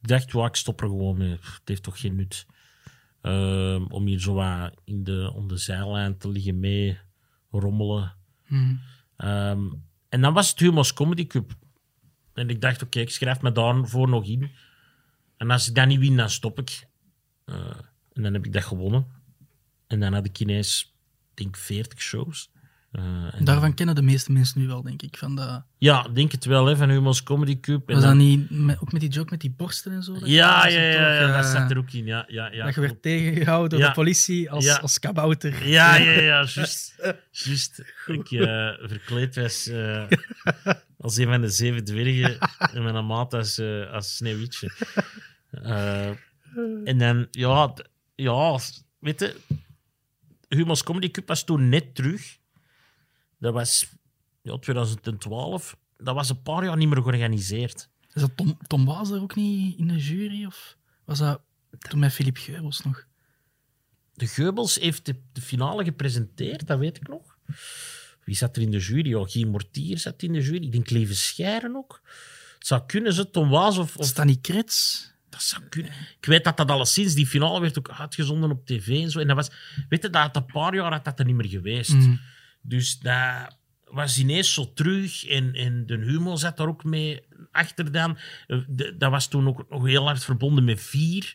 Ik 0.00 0.08
dacht, 0.08 0.32
ja, 0.32 0.46
ik 0.46 0.56
stop 0.56 0.80
er 0.80 0.88
gewoon 0.88 1.16
mee. 1.16 1.30
Het 1.30 1.60
heeft 1.64 1.82
toch 1.82 2.00
geen 2.00 2.16
nut. 2.16 2.46
Ehm, 3.20 3.84
om 3.84 4.06
hier 4.06 4.20
zo 4.20 4.34
wat 4.34 4.74
in 4.84 5.04
de, 5.04 5.32
om 5.34 5.48
de 5.48 5.56
zijlijn 5.56 6.18
te 6.18 6.28
liggen 6.28 6.60
mee 6.60 6.98
rommelen. 7.50 8.14
Mhm. 8.46 8.74
Ehm, 9.16 9.68
en 10.08 10.20
dan 10.20 10.32
was 10.32 10.50
het 10.50 10.58
Humo's 10.58 10.92
Comedy 10.92 11.26
Cup. 11.26 11.52
En 12.32 12.48
ik 12.48 12.60
dacht, 12.60 12.82
oké, 12.82 13.00
ik 13.00 13.10
schrijf 13.10 13.40
me 13.40 13.52
daarvoor 13.52 14.08
nog 14.08 14.26
in. 14.26 14.50
En 15.36 15.50
als 15.50 15.68
ik 15.68 15.74
dat 15.74 15.86
niet 15.86 15.98
win, 15.98 16.16
dan 16.16 16.30
stop 16.30 16.58
ik. 16.58 16.86
Eh, 17.44 17.78
en 18.12 18.22
dan 18.22 18.32
heb 18.32 18.46
ik 18.46 18.52
dat 18.52 18.64
gewonnen. 18.64 19.06
En 19.86 20.00
dan 20.00 20.12
had 20.12 20.24
ik 20.24 20.40
ineens, 20.40 20.94
ik 21.30 21.36
denk 21.36 21.56
40 21.56 22.00
shows. 22.00 22.50
En 22.90 23.44
Daarvan 23.44 23.74
kennen 23.74 23.94
de 23.94 24.02
meeste 24.02 24.32
mensen 24.32 24.60
nu 24.60 24.66
wel, 24.66 24.82
denk 24.82 25.02
ik. 25.02 25.16
Van 25.16 25.34
dat, 25.34 25.62
Ja, 25.78 26.06
ik 26.06 26.14
denk 26.14 26.32
het 26.32 26.44
wel, 26.44 26.66
hè, 26.66 26.76
van 26.76 26.88
Humo's 26.90 27.22
Comedy 27.22 27.60
Cup. 27.60 27.88
En 27.88 27.94
was 27.94 28.04
dan- 28.04 28.18
dat 28.18 28.26
niet 28.26 28.50
met, 28.50 28.80
ook 28.80 28.92
met 28.92 29.00
die 29.00 29.10
joke 29.10 29.30
met 29.30 29.40
die 29.40 29.50
borsten 29.56 29.92
en 29.92 30.02
zo? 30.02 30.12
Ja, 30.24 30.66
ja, 30.66 30.80
ja, 30.82 30.92
toch, 30.92 31.00
ja, 31.28 31.36
dat 31.36 31.44
eh, 31.44 31.52
zat 31.52 31.70
er 31.70 31.78
ook 31.78 31.90
in. 31.92 32.04
Ja, 32.06 32.24
ja, 32.28 32.52
ja, 32.52 32.64
dat 32.64 32.74
je 32.74 32.80
werd 32.80 33.02
tegengehouden 33.02 33.78
door 33.78 33.88
de 33.88 33.94
politie 33.94 34.50
als, 34.50 34.64
Ja. 34.64 34.76
als 34.76 34.98
kabouter. 34.98 35.68
Ja, 35.68 35.96
ja, 35.96 36.10
ja, 36.10 36.20
juist. 36.54 36.94
juist. 37.30 37.78
Ik 38.06 38.30
eh, 38.30 38.68
verkleed 38.88 39.34
was 39.36 39.66
eh, 39.66 40.04
als 40.98 41.16
een 41.16 41.26
van 41.28 41.40
de 41.40 41.48
zeven 41.48 41.84
dwergen 41.84 42.38
en 42.72 42.82
mijn 42.82 43.06
maat 43.06 43.34
als, 43.34 43.60
als 43.92 44.16
Sneeuwwitje. 44.16 44.70
En 46.84 46.98
dan, 46.98 47.26
ja, 47.30 47.74
ja, 48.14 48.58
weet 48.98 49.20
je, 49.20 49.36
Humo's 50.48 50.82
Comedy 50.82 51.10
Cup 51.10 51.28
was 51.28 51.44
toen 51.44 51.68
net 51.68 51.94
terug. 51.94 52.38
Dat 53.40 53.52
was 53.52 53.88
ja, 54.42 54.58
2012. 54.58 55.76
Dat 55.96 56.14
was 56.14 56.28
een 56.28 56.42
paar 56.42 56.64
jaar 56.64 56.76
niet 56.76 56.88
meer 56.88 57.02
georganiseerd. 57.02 57.88
Is 58.12 58.20
dat 58.20 58.36
Tom, 58.36 58.58
Tom 58.66 58.84
Waas 58.84 59.10
er 59.10 59.20
ook 59.20 59.34
niet 59.34 59.78
in 59.78 59.88
de 59.88 59.96
jury? 59.96 60.44
Of 60.44 60.76
was 61.04 61.18
dat 61.18 61.40
toen 61.78 61.98
met 61.98 62.12
Philippe 62.12 62.40
Geubels 62.40 62.80
nog? 62.80 63.06
De 64.14 64.26
Geubels 64.26 64.74
heeft 64.74 65.06
de, 65.06 65.16
de 65.32 65.40
finale 65.40 65.84
gepresenteerd, 65.84 66.66
dat 66.66 66.78
weet 66.78 66.96
ik 66.96 67.08
nog. 67.08 67.38
Wie 68.24 68.36
zat 68.36 68.56
er 68.56 68.62
in 68.62 68.70
de 68.70 68.78
jury? 68.78 69.08
Ja, 69.08 69.24
Guy 69.26 69.44
Mortier 69.44 69.98
zat 69.98 70.22
in 70.22 70.32
de 70.32 70.40
jury. 70.40 70.64
Ik 70.64 70.72
denk 70.72 70.90
Leven 70.90 71.16
Schijren 71.16 71.76
ook. 71.76 72.00
Het 72.58 72.66
zou 72.66 72.82
kunnen, 72.86 73.12
ze 73.12 73.30
Tom 73.30 73.48
Waas 73.48 73.78
of... 73.78 73.96
of 73.96 74.06
Stanny 74.06 74.36
Krets? 74.36 75.08
dat 75.30 75.42
zou 75.42 75.62
kunnen. 75.68 75.92
Ik 76.18 76.26
weet 76.26 76.44
dat 76.44 76.56
dat 76.56 76.70
alleszins, 76.70 77.14
die 77.14 77.26
finale 77.26 77.60
werd 77.60 77.78
ook 77.78 77.90
uitgezonden 77.90 78.50
op 78.50 78.66
tv 78.66 79.02
en 79.02 79.10
zo. 79.10 79.18
En 79.18 79.26
dat 79.26 79.36
was... 79.36 79.50
Weet 79.88 80.02
je, 80.02 80.10
dat 80.10 80.36
een 80.36 80.46
paar 80.46 80.74
jaar 80.74 80.92
had 80.92 81.04
dat 81.04 81.18
er 81.18 81.24
niet 81.24 81.34
meer 81.34 81.48
geweest. 81.48 81.92
Mhm. 81.92 82.14
Dus 82.62 82.98
dat 82.98 83.56
was 83.84 84.18
ineens 84.18 84.54
zo 84.54 84.72
terug. 84.72 85.26
En, 85.26 85.54
en 85.54 85.86
de 85.86 85.96
humor 85.96 86.38
zat 86.38 86.56
daar 86.56 86.68
ook 86.68 86.84
mee 86.84 87.22
achter 87.50 87.92
dan. 87.92 88.18
Eh, 88.46 88.58
de- 88.68 88.96
Dat 88.96 89.10
was 89.10 89.28
toen 89.28 89.48
ook 89.48 89.64
nog 89.70 89.86
heel 89.86 90.04
hard 90.06 90.24
verbonden 90.24 90.64
met 90.64 90.80
vier. 90.80 91.34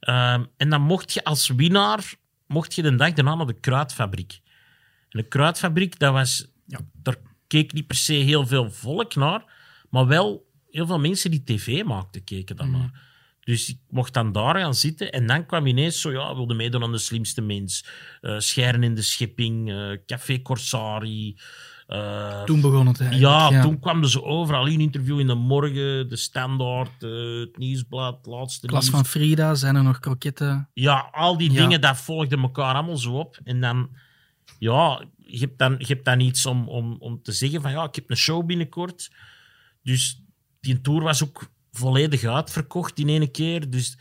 Ehm, 0.00 0.44
en 0.56 0.70
dan 0.70 0.82
mocht 0.82 1.12
je 1.12 1.24
als 1.24 1.48
winnaar 1.48 2.14
mocht 2.46 2.74
je 2.74 2.82
de 2.82 2.94
dag 2.94 3.12
daarna 3.12 3.34
naar 3.34 3.46
de 3.46 3.60
kruidfabriek. 3.60 4.40
En 5.08 5.20
de 5.20 5.28
kruidfabriek, 5.28 5.98
dat 5.98 6.12
was... 6.12 6.46
Ja, 6.66 6.78
daar 7.02 7.16
keek 7.46 7.72
niet 7.72 7.86
per 7.86 7.96
se 7.96 8.12
heel 8.12 8.46
veel 8.46 8.70
volk 8.70 9.14
naar, 9.14 9.44
maar 9.90 10.06
wel 10.06 10.46
heel 10.70 10.86
veel 10.86 10.98
mensen 10.98 11.30
die 11.30 11.42
tv 11.44 11.84
maakten 11.84 12.24
keken 12.24 12.56
dan 12.56 12.70
naar. 12.70 13.00
Dus 13.46 13.68
ik 13.68 13.78
mocht 13.90 14.14
dan 14.14 14.32
daar 14.32 14.56
gaan 14.58 14.74
zitten 14.74 15.12
en 15.12 15.26
dan 15.26 15.46
kwam 15.46 15.66
ineens 15.66 16.00
zo, 16.00 16.10
ja, 16.12 16.34
wilde 16.34 16.54
meedoen 16.54 16.82
aan 16.82 16.92
de 16.92 16.98
slimste 16.98 17.40
mens. 17.40 17.86
eh 18.20 18.38
Scheren 18.38 18.82
in 18.82 18.94
de 18.94 19.02
Schipping, 19.02 19.70
eh, 19.70 19.90
Café 20.06 20.42
Corsari. 20.42 21.36
eh, 21.86 22.42
Toen 22.42 22.60
begon 22.60 22.86
het 22.86 23.00
eigenlijk. 23.00 23.50
ja, 23.52 23.62
toen 23.62 23.78
kwam 23.80 24.02
er 24.02 24.10
zo 24.10 24.20
overal 24.20 24.66
in 24.66 24.80
interview 24.80 25.18
in 25.20 25.26
de 25.26 25.34
morgen, 25.34 26.08
de 26.08 26.16
standaard, 26.16 27.00
het 27.40 27.58
nieuwsblad, 27.58 28.16
het 28.16 28.26
laatste 28.26 28.66
Klas 28.66 28.82
nieuws. 28.82 28.94
van 28.94 29.04
Frida, 29.06 29.54
zijn 29.54 29.76
er 29.76 29.82
nog 29.82 29.98
kroketten. 29.98 30.68
Ja, 30.74 31.08
al 31.12 31.36
die 31.36 31.52
Ja. 31.52 31.60
dingen, 31.60 31.80
dat 31.80 31.96
volgden 31.96 32.40
elkaar 32.42 32.74
allemaal 32.74 32.96
zo 32.96 33.12
op. 33.18 33.38
En 33.44 33.60
dan, 33.60 33.90
ja, 34.58 35.04
je 35.16 35.38
hebt 35.38 35.58
dan, 35.58 35.74
je 35.78 35.86
hebt 35.86 36.04
dan 36.04 36.20
iets 36.20 36.46
om, 36.46 36.68
om, 36.68 36.96
om 36.98 37.22
te 37.22 37.32
zeggen 37.32 37.62
van, 37.62 37.70
ja, 37.70 37.84
ik 37.84 37.94
heb 37.94 38.10
een 38.10 38.16
show 38.16 38.46
binnenkort. 38.46 39.10
Dus 39.82 40.22
die 40.60 40.80
tour 40.80 41.02
was 41.02 41.22
ook 41.24 41.54
volledig 41.76 42.24
uitverkocht 42.24 42.98
in 42.98 43.08
één 43.08 43.30
keer. 43.30 43.70
Dus, 43.70 43.98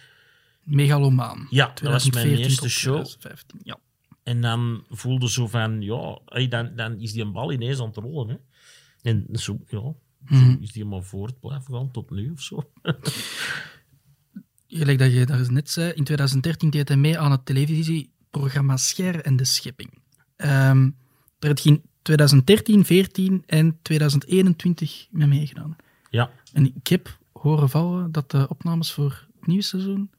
Megalomaan. 0.63 1.47
Ja, 1.49 1.65
dat 1.67 1.91
was 1.91 2.09
mijn 2.09 2.25
2014 2.25 2.43
eerste 2.49 2.69
show. 2.69 2.93
2015. 3.05 3.59
Ja. 3.63 3.77
en 4.23 4.41
dan 4.41 4.83
voelde 4.89 5.29
zo 5.29 5.47
van, 5.47 5.81
ja, 5.81 6.19
dan, 6.49 6.71
dan 6.75 6.99
is 6.99 7.11
die 7.13 7.21
een 7.23 7.31
bal 7.31 7.51
ineens 7.51 7.79
aan 7.79 7.85
het 7.87 7.95
rollen. 7.97 8.27
Hè. 8.29 8.35
En 9.11 9.25
zo, 9.31 9.57
ja, 9.67 9.77
zo 9.79 9.95
Mhm. 10.27 10.55
is 10.61 10.71
die 10.71 10.85
maar 10.85 11.03
voort 11.03 11.39
blijven 11.39 11.73
gaan 11.73 11.91
tot 11.91 12.09
nu 12.11 12.31
of 12.31 12.41
zo. 12.41 12.71
Gelijk 14.67 14.99
dat 14.99 15.13
je 15.13 15.25
daar 15.25 15.51
net 15.51 15.69
zei, 15.69 15.91
in 15.93 16.03
2013 16.03 16.69
deed 16.69 16.87
hij 16.87 16.97
mee 16.97 17.19
aan 17.19 17.31
het 17.31 17.45
televisieprogramma 17.45 18.77
Scher 18.77 19.21
en 19.21 19.35
de 19.35 19.45
Schepping. 19.45 20.01
Ehm 20.35 20.89
daar 21.39 21.59
je 21.63 21.69
in 21.69 21.83
2013, 22.01 22.85
14 22.85 23.43
en 23.45 23.79
2021 23.81 25.07
mee 25.11 25.27
meegedaan. 25.27 25.75
Ja, 26.09 26.31
En 26.53 26.65
ik 26.75 26.87
heb 26.87 27.17
horen 27.45 27.69
vallen 27.69 28.11
dat 28.11 28.31
de 28.31 28.49
opnames 28.49 28.91
voor 28.91 29.25
het 29.39 29.47
nieuwe 29.47 29.63
seizoen 29.63 30.11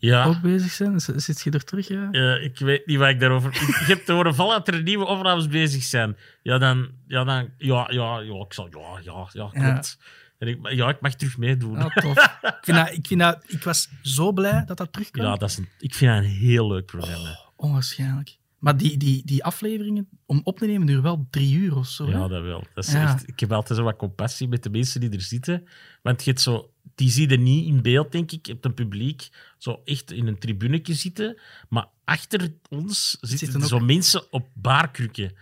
ja. 0.00 0.24
ook 0.24 0.40
bezig 0.40 0.72
zijn. 0.72 1.00
Zit 1.00 1.40
je 1.40 1.50
er 1.50 1.64
terug? 1.64 1.88
Ja? 1.88 2.36
Ik 2.36 2.58
weet 2.58 2.86
niet 2.86 2.98
wat 2.98 3.08
ik 3.08 3.20
daarover. 3.20 3.54
Ik 3.54 3.86
heb 3.86 4.04
te 4.04 4.12
horen 4.12 4.34
vallen 4.34 4.56
dat 4.64 4.74
er 4.74 4.82
nieuwe 4.82 5.04
opnames 5.04 5.48
bezig 5.48 5.82
zijn. 5.82 6.16
Ja, 6.42 6.58
dan. 6.58 6.90
Ja, 7.06 7.24
dan. 7.24 7.50
Ja, 7.58 7.88
ja, 7.90 8.18
ja. 8.18 8.44
Ik 8.44 8.52
zal. 8.52 8.68
Ja, 8.70 9.00
ja, 9.02 9.28
ja, 9.32 9.48
klopt. 9.48 9.98
En 10.38 10.48
ik, 10.48 10.70
ja, 10.70 10.88
ik 10.88 11.00
mag 11.00 11.14
terug 11.14 11.38
meedoen. 11.38 11.76
Ah, 11.76 11.96
tof. 11.96 12.38
ik, 12.42 12.58
vind 12.60 12.76
dat, 12.76 12.92
ik, 12.92 13.06
vind 13.06 13.20
dat, 13.20 13.44
ik 13.46 13.62
was 13.62 13.88
zo 14.02 14.32
blij 14.32 14.64
dat 14.64 14.76
dat 14.76 14.92
terugkwam. 14.92 15.26
Ja, 15.26 15.36
dat 15.36 15.50
is 15.50 15.56
een, 15.56 15.68
ik 15.78 15.94
vind 15.94 16.12
dat 16.12 16.24
een 16.24 16.30
heel 16.30 16.68
leuk 16.68 16.86
programma. 16.86 17.38
Onwaarschijnlijk. 17.56 18.38
Maar 18.60 18.76
die, 18.76 18.96
die, 18.96 19.22
die 19.24 19.44
afleveringen 19.44 20.08
om 20.26 20.40
op 20.44 20.58
te 20.58 20.66
nemen 20.66 20.86
duren 20.86 21.02
wel 21.02 21.26
drie 21.30 21.54
uur 21.54 21.76
of 21.76 21.86
zo. 21.86 22.06
hè? 22.06 22.10
Ja, 22.12 22.28
dat 22.28 22.42
wel. 22.42 22.64
Dat 22.74 22.84
is 22.86 22.92
Ja. 22.92 23.02
echt, 23.02 23.28
ik 23.28 23.40
heb 23.40 23.52
altijd 23.52 23.78
zo 23.78 23.84
wat 23.84 23.96
compassie 23.96 24.48
met 24.48 24.62
de 24.62 24.70
mensen 24.70 25.00
die 25.00 25.10
er 25.10 25.20
zitten. 25.20 25.66
Want 26.02 26.24
je 26.24 26.30
hebt 26.30 26.42
zo, 26.42 26.70
die 26.94 27.10
zie 27.10 27.28
je 27.28 27.36
niet 27.36 27.66
in 27.66 27.82
beeld, 27.82 28.12
denk 28.12 28.32
ik. 28.32 28.46
Je 28.46 28.52
hebt 28.52 28.64
een 28.64 28.74
publiek 28.74 29.28
zo 29.58 29.80
echt 29.84 30.10
in 30.12 30.26
een 30.26 30.38
tribunetje 30.38 30.94
zitten. 30.94 31.40
Maar 31.68 31.86
achter 32.04 32.52
ons 32.68 33.10
zitten, 33.20 33.38
Zitten 33.38 33.66
zo 33.68 33.74
ook- 33.76 33.82
mensen 33.86 34.32
op 34.32 34.48
baarkrukken. 34.54 35.32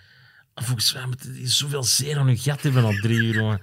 Volgens 0.54 0.94
mij 0.94 1.06
moeten 1.06 1.32
die 1.32 1.46
zoveel 1.48 1.82
zeer 1.82 2.18
aan 2.18 2.26
hun 2.26 2.38
gat 2.38 2.62
hebben 2.62 2.84
al 2.84 2.94
drie 3.00 3.18
uur. 3.22 3.60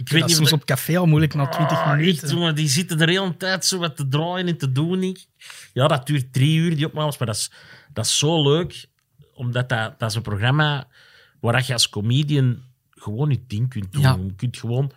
Ik 0.00 0.08
weet 0.08 0.26
niet 0.26 0.36
soms 0.36 0.52
op 0.52 0.64
café 0.64 0.98
al 0.98 1.06
moeilijk 1.06 1.34
na 1.34 1.48
20 1.48 1.78
Ah, 1.78 1.90
minuten. 1.90 2.22
Echt, 2.22 2.32
jongen, 2.32 2.54
die 2.54 2.68
zitten 2.68 2.98
de 2.98 3.04
hele 3.04 3.36
tijd 3.36 3.64
zo 3.64 3.78
wat 3.78 3.96
te 3.96 4.08
draaien 4.08 4.46
en 4.48 4.56
te 4.58 4.72
doen. 4.72 5.02
ik. 5.02 5.26
Ja, 5.72 5.86
dat 5.88 6.06
duurt 6.06 6.32
drie 6.32 6.56
uur, 6.58 6.76
die 6.76 6.86
opnames, 6.86 7.18
maar 7.18 7.26
dat 7.26 7.36
is, 7.36 7.50
dat 7.92 8.04
is 8.04 8.18
zo 8.18 8.42
leuk, 8.42 8.86
omdat 9.34 9.68
dat, 9.68 9.98
dat 9.98 10.10
is 10.10 10.16
een 10.16 10.22
programma 10.22 10.88
waar 11.40 11.64
je 11.66 11.72
als 11.72 11.88
comedian 11.88 12.62
gewoon 12.90 13.30
je 13.30 13.40
ding 13.46 13.68
kunt 13.68 13.92
doen. 13.92 14.02
Ja. 14.02 14.18
Je 14.26 14.34
kunt 14.36 14.56
gewoon 14.58 14.92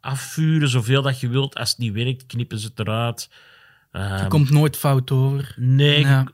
afvuren 0.00 0.68
zoveel 0.68 1.02
dat 1.02 1.20
je 1.20 1.28
wilt. 1.28 1.54
Als 1.54 1.68
het 1.70 1.78
niet 1.78 1.92
werkt, 1.92 2.26
knippen 2.26 2.58
ze 2.58 2.66
het 2.66 2.78
eruit. 2.78 3.28
Je 3.92 3.98
Ehm, 3.98 4.28
komt 4.28 4.50
nooit 4.50 4.76
fout 4.76 5.10
over. 5.10 5.54
Nee, 5.56 6.00
Ja. 6.00 6.26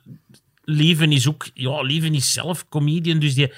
Lieven 0.64 1.12
is 1.12 1.28
ook... 1.28 1.48
Ja, 1.54 1.80
Lieven 1.82 2.14
is 2.14 2.32
zelf 2.32 2.68
comedian, 2.68 3.18
dus 3.18 3.34
die, 3.34 3.52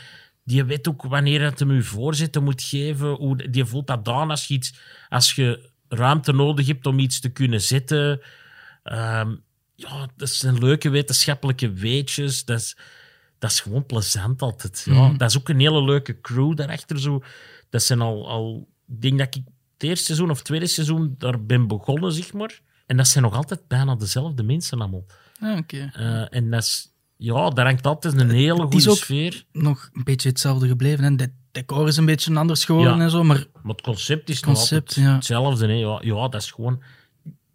die 0.44 0.64
weet 0.64 0.88
ook 0.88 1.02
wanneer 1.02 1.42
het 1.42 1.58
hem 1.58 1.72
je 1.72 1.82
voorzitten 1.82 2.44
moet 2.44 2.62
geven. 2.62 3.08
Hoe, 3.08 3.50
die 3.50 3.64
voelt 3.64 3.86
dat 3.86 4.08
aan 4.08 4.30
als 4.30 4.46
je, 4.46 4.54
iets, 4.54 4.74
als 5.08 5.32
je 5.32 5.70
ruimte 5.88 6.32
nodig 6.32 6.66
hebt 6.66 6.86
om 6.86 6.98
iets 6.98 7.20
te 7.20 7.28
kunnen 7.28 7.60
zetten. 7.60 8.20
Ehm, 8.82 9.34
ja, 9.74 10.08
dat 10.16 10.28
zijn 10.28 10.58
leuke 10.58 10.88
wetenschappelijke 10.88 11.72
weetjes. 11.72 12.44
Dat 12.44 12.58
is, 12.60 12.76
dat 13.38 13.50
is 13.50 13.60
gewoon 13.60 13.86
plezant 13.86 14.42
altijd. 14.42 14.82
Ja, 14.84 14.92
Mhm. 15.08 15.16
Dat 15.16 15.30
is 15.30 15.38
ook 15.38 15.48
een 15.48 15.60
hele 15.60 15.84
leuke 15.84 16.20
crew 16.20 16.56
daarachter. 16.56 17.00
Zo. 17.00 17.22
Dat 17.70 17.82
zijn 17.82 18.00
al... 18.00 18.28
al 18.28 18.68
ik 18.88 19.00
denk 19.02 19.18
dat 19.18 19.34
ik 19.34 19.42
het 19.72 19.82
eerste 19.82 20.04
seizoen 20.04 20.30
of 20.30 20.42
tweede 20.42 20.66
seizoen 20.66 21.14
daar 21.18 21.44
ben 21.44 21.66
begonnen, 21.66 22.12
zeg 22.12 22.32
maar. 22.32 22.60
En 22.86 22.96
dat 22.96 23.08
zijn 23.08 23.24
nog 23.24 23.34
altijd 23.34 23.68
bijna 23.68 23.94
dezelfde 23.94 24.42
mensen 24.42 24.80
allemaal. 24.80 25.04
Ah, 25.40 25.56
Oké. 25.58 25.90
Eh, 25.92 26.34
en 26.34 26.50
dat 26.50 26.62
is, 26.62 26.93
ja, 27.16 27.50
daar 27.50 27.64
hangt 27.66 27.86
altijd 27.86 28.20
een 28.20 28.30
hele 28.30 28.62
het 28.64 28.74
is 28.74 28.78
goede 28.84 28.90
ook- 28.90 29.04
sfeer. 29.04 29.44
Nog 29.52 29.90
een 29.92 30.04
beetje 30.04 30.28
hetzelfde 30.28 30.68
gebleven. 30.68 31.04
En 31.04 31.16
de 31.16 31.30
decor 31.52 31.88
is 31.88 31.96
een 31.96 32.04
beetje 32.04 32.34
anders 32.34 32.64
geworden 32.64 32.96
Ja. 32.96 33.02
en 33.02 33.10
zo. 33.10 33.24
Maar 33.24 33.46
Maar 33.62 33.72
het 33.72 33.80
concept 33.80 34.28
is 34.28 34.40
Concept, 34.40 34.96
nog 34.96 35.04
ja. 35.06 35.14
hetzelfde. 35.14 35.66
Hè. 35.66 35.72
Ja, 35.72 35.98
ja, 36.02 36.28
dat 36.28 36.42
is 36.42 36.50
gewoon... 36.50 36.82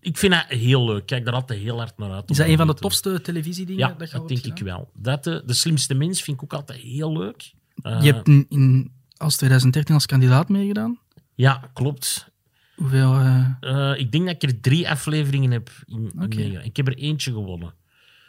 Ik 0.01 0.17
vind 0.17 0.33
dat 0.33 0.45
heel 0.47 0.85
leuk. 0.85 1.05
Kijk 1.05 1.25
daar 1.25 1.33
altijd 1.33 1.59
heel 1.59 1.77
hard 1.77 1.97
naar 1.97 2.11
uit. 2.11 2.29
is 2.29 2.37
dat 2.37 2.47
een 2.47 2.57
van 2.57 2.67
de 2.67 2.73
tofste 2.73 3.21
televisiedingen 3.21 3.87
Ja, 3.87 3.95
dat 3.97 4.11
dat 4.11 4.27
denk 4.27 4.45
ik 4.45 4.57
wel. 4.57 4.89
Dat, 4.93 5.23
de, 5.23 5.43
de 5.45 5.53
slimste 5.53 5.93
mens 5.93 6.21
vind 6.21 6.37
ik 6.37 6.43
ook 6.43 6.53
altijd 6.53 6.79
heel 6.81 7.11
leuk. 7.17 7.53
Eh, 7.81 8.01
Je 8.01 8.13
hebt 8.13 8.27
in, 8.27 8.45
in, 8.49 8.91
als 9.17 9.37
2013 9.37 9.93
als 9.95 10.05
kandidaat 10.05 10.49
meegedaan. 10.49 10.99
Ja, 11.35 11.69
klopt. 11.73 12.31
Hoeveel... 12.75 13.13
eh, 13.13 13.45
Eh, 13.59 13.99
ik 13.99 14.11
denk 14.11 14.25
dat 14.25 14.35
ik 14.43 14.49
er 14.49 14.59
drie 14.61 14.89
afleveringen 14.89 15.51
heb 15.51 15.69
in, 15.85 16.11
in. 16.29 16.63
Ik 16.65 16.77
heb 16.77 16.87
er 16.87 16.97
eentje 16.97 17.31
gewonnen. 17.31 17.73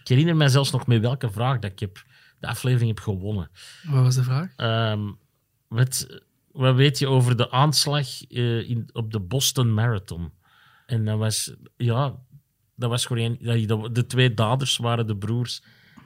Ik 0.01 0.09
herinner 0.09 0.37
me 0.37 0.49
zelfs 0.49 0.71
nog 0.71 0.87
met 0.87 1.01
welke 1.01 1.31
vraag 1.31 1.59
dat 1.59 1.71
ik 1.71 1.79
heb, 1.79 2.05
de 2.39 2.47
aflevering 2.47 2.89
heb 2.89 3.01
gewonnen. 3.01 3.51
wat 3.83 4.03
was 4.03 4.15
de 4.15 4.23
vraag? 4.23 4.53
Ehm, 4.57 5.11
wat, 5.69 6.21
wat 6.53 6.75
weet 6.75 6.99
je 6.99 7.07
over 7.07 7.37
de 7.37 7.51
aanslag 7.51 8.27
eh, 8.29 8.71
in, 8.71 8.89
op 8.93 9.13
de 9.13 9.21
Boston 9.21 9.75
Marathon? 9.75 10.33
En 10.87 11.05
dat 11.05 11.19
was, 11.19 11.55
ja, 11.77 12.15
dat 12.77 12.91
was 12.91 13.07
gewoon 13.07 13.39
een, 13.41 13.93
de 13.93 14.07
twee 14.07 14.35
daders 14.35 14.77
waren 14.77 15.07
de 15.07 15.17
broers 15.17 15.63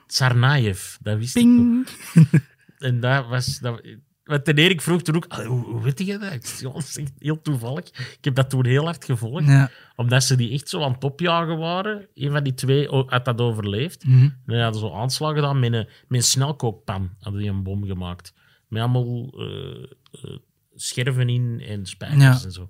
Tsarnaev. 0.07 0.97
Dat 1.01 1.19
wist 1.19 1.37
ik 1.37 1.45
nog. 1.45 1.87
Ping! 2.13 2.43
En 2.79 3.01
dat 3.01 3.27
was, 3.27 3.59
dat, 3.59 3.83
ten 4.25 4.57
Erik 4.57 4.81
vroeg 4.81 5.03
toen 5.03 5.17
ook, 5.17 5.27
"Ah, 5.29 5.47
hoe, 5.47 5.83
weet 5.83 5.99
je 5.99 6.19
dat? 6.19 6.59
Dat 6.63 6.77
is 6.83 6.97
echt 6.99 7.13
heel 7.19 7.43
toevallig. 7.43 7.87
Ik 7.89 8.19
heb 8.21 8.35
dat 8.35 8.51
toen 8.51 8.67
heel 8.67 8.85
hard 8.85 9.05
gevolgd, 9.05 9.47
Ja. 9.47 9.71
omdat 9.97 10.25
ze 10.25 10.37
die 10.37 10.51
echt 10.53 10.69
zo 10.69 10.83
aan 10.83 10.93
het 10.93 11.05
opjagen 11.05 11.59
waren. 11.59 12.07
Een 12.15 12.31
van 12.31 12.43
die 12.43 12.55
twee 12.55 12.89
had 12.89 13.25
dat 13.25 13.41
overleefd. 13.41 14.05
Mhm. 14.07 14.29
En 14.47 14.63
hadden 14.63 14.81
zo 14.81 14.93
aanslagen 14.93 15.37
gedaan 15.37 15.59
met 15.61 15.73
een, 15.73 15.87
met 16.09 16.21
een 16.21 16.23
snelkookpan. 16.23 17.11
Hadden 17.21 17.41
die 17.41 17.51
een 17.51 17.63
bom 17.63 17.85
gemaakt. 17.87 18.35
Met 18.69 18.83
allemaal 18.83 19.33
eh, 19.39 19.83
eh, 20.23 20.37
scherven 20.75 21.29
in 21.29 21.61
en 21.69 21.87
spijkers 21.87 22.23
Ja. 22.41 22.45
en 22.45 22.53
zo. 22.53 22.69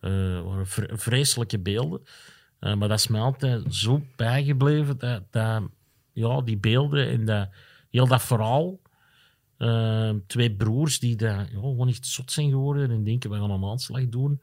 Eh, 0.00 0.10
waren 0.44 0.66
vre- 0.66 0.98
vreselijke 0.98 1.58
beelden. 1.58 2.00
Maar 2.60 2.88
dat 2.88 2.98
is 2.98 3.06
mij 3.08 3.20
altijd 3.20 3.74
zo 3.74 4.02
bijgebleven. 4.16 4.98
Dat, 4.98 5.22
dat, 5.30 5.62
ja, 6.12 6.40
die 6.40 6.56
beelden 6.58 7.08
en 7.08 7.24
dat, 7.24 7.48
heel 7.90 8.06
dat 8.06 8.22
verhaal. 8.22 8.78
Eh, 9.60 10.10
twee 10.26 10.54
broers 10.54 10.98
die 10.98 11.16
daar, 11.16 11.38
ja, 11.52 11.58
gewoon 11.60 11.88
echt 11.88 12.06
zot 12.06 12.32
zijn 12.32 12.50
geworden 12.50 12.90
en 12.90 13.04
denken, 13.04 13.30
we 13.30 13.36
gaan 13.36 13.50
een 13.50 13.64
aanslag 13.64 14.08
doen. 14.08 14.40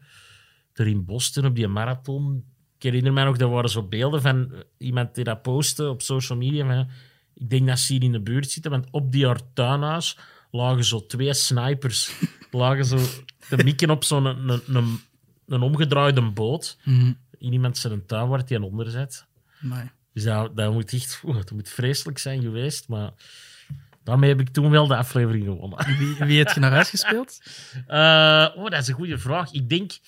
Er 0.73 0.87
in 0.87 1.05
Boston 1.05 1.45
op 1.45 1.55
die 1.55 1.67
marathon. 1.67 2.43
Ik 2.75 2.83
herinner 2.83 3.13
me 3.13 3.23
nog, 3.23 3.37
er 3.37 3.49
waren 3.49 3.69
zo 3.69 3.83
beelden 3.83 4.21
van 4.21 4.53
eh, 4.53 4.59
iemand 4.77 5.15
die 5.15 5.23
dat 5.23 5.41
postte 5.41 5.89
op 5.89 6.01
social 6.01 6.37
media. 6.37 6.65
Van, 6.65 6.89
ik 7.33 7.49
denk 7.49 7.67
dat 7.67 7.79
ze 7.79 7.93
hier 7.93 8.03
in 8.03 8.11
de 8.11 8.21
buurt 8.21 8.51
zitten, 8.51 8.71
want 8.71 8.87
op 8.91 9.11
die 9.11 9.25
haar 9.25 9.53
tuinhuis 9.53 10.17
lagen 10.51 10.83
zo 10.85 11.05
twee 11.05 11.33
snipers. 11.33 12.11
lagen 12.51 12.85
zo 12.85 12.97
te 13.49 13.63
mikken 13.63 13.89
op 13.89 14.03
zo'n 14.03 14.25
een, 14.25 14.49
een, 14.49 14.75
een, 14.75 14.99
een 15.47 15.61
omgedraaide 15.61 16.31
boot. 16.31 16.77
Mhm. 16.83 17.13
In 17.37 17.53
iemand 17.53 17.77
zijn 17.77 18.05
tuin 18.05 18.27
waar 18.27 18.43
hij 18.45 18.57
onder 18.57 18.89
zit. 18.89 19.25
Amai. 19.63 19.91
Dus 20.13 20.23
dat, 20.23 20.55
dat 20.55 20.73
moet 20.73 20.93
echt 20.93 21.21
dat 21.25 21.51
moet 21.51 21.69
vreselijk 21.69 22.17
zijn 22.17 22.41
geweest. 22.41 22.87
Maar 22.87 23.13
daarmee 24.07 24.29
heb 24.29 24.39
ik 24.39 24.49
toen 24.49 24.69
wel 24.69 24.87
de 24.87 24.95
aflevering 24.95 25.45
gewonnen. 25.45 25.97
Wie, 25.97 26.15
wie 26.15 26.37
heeft 26.37 26.53
je 26.53 26.59
naar 26.59 26.71
huis 26.71 26.89
gespeeld? 26.89 27.39
Eh, 27.87 28.47
oh, 28.55 28.63
dat 28.63 28.81
is 28.81 28.87
een 28.87 28.93
goede 28.93 29.17
vraag. 29.17 29.51
Ik 29.51 29.69
denk, 29.69 29.99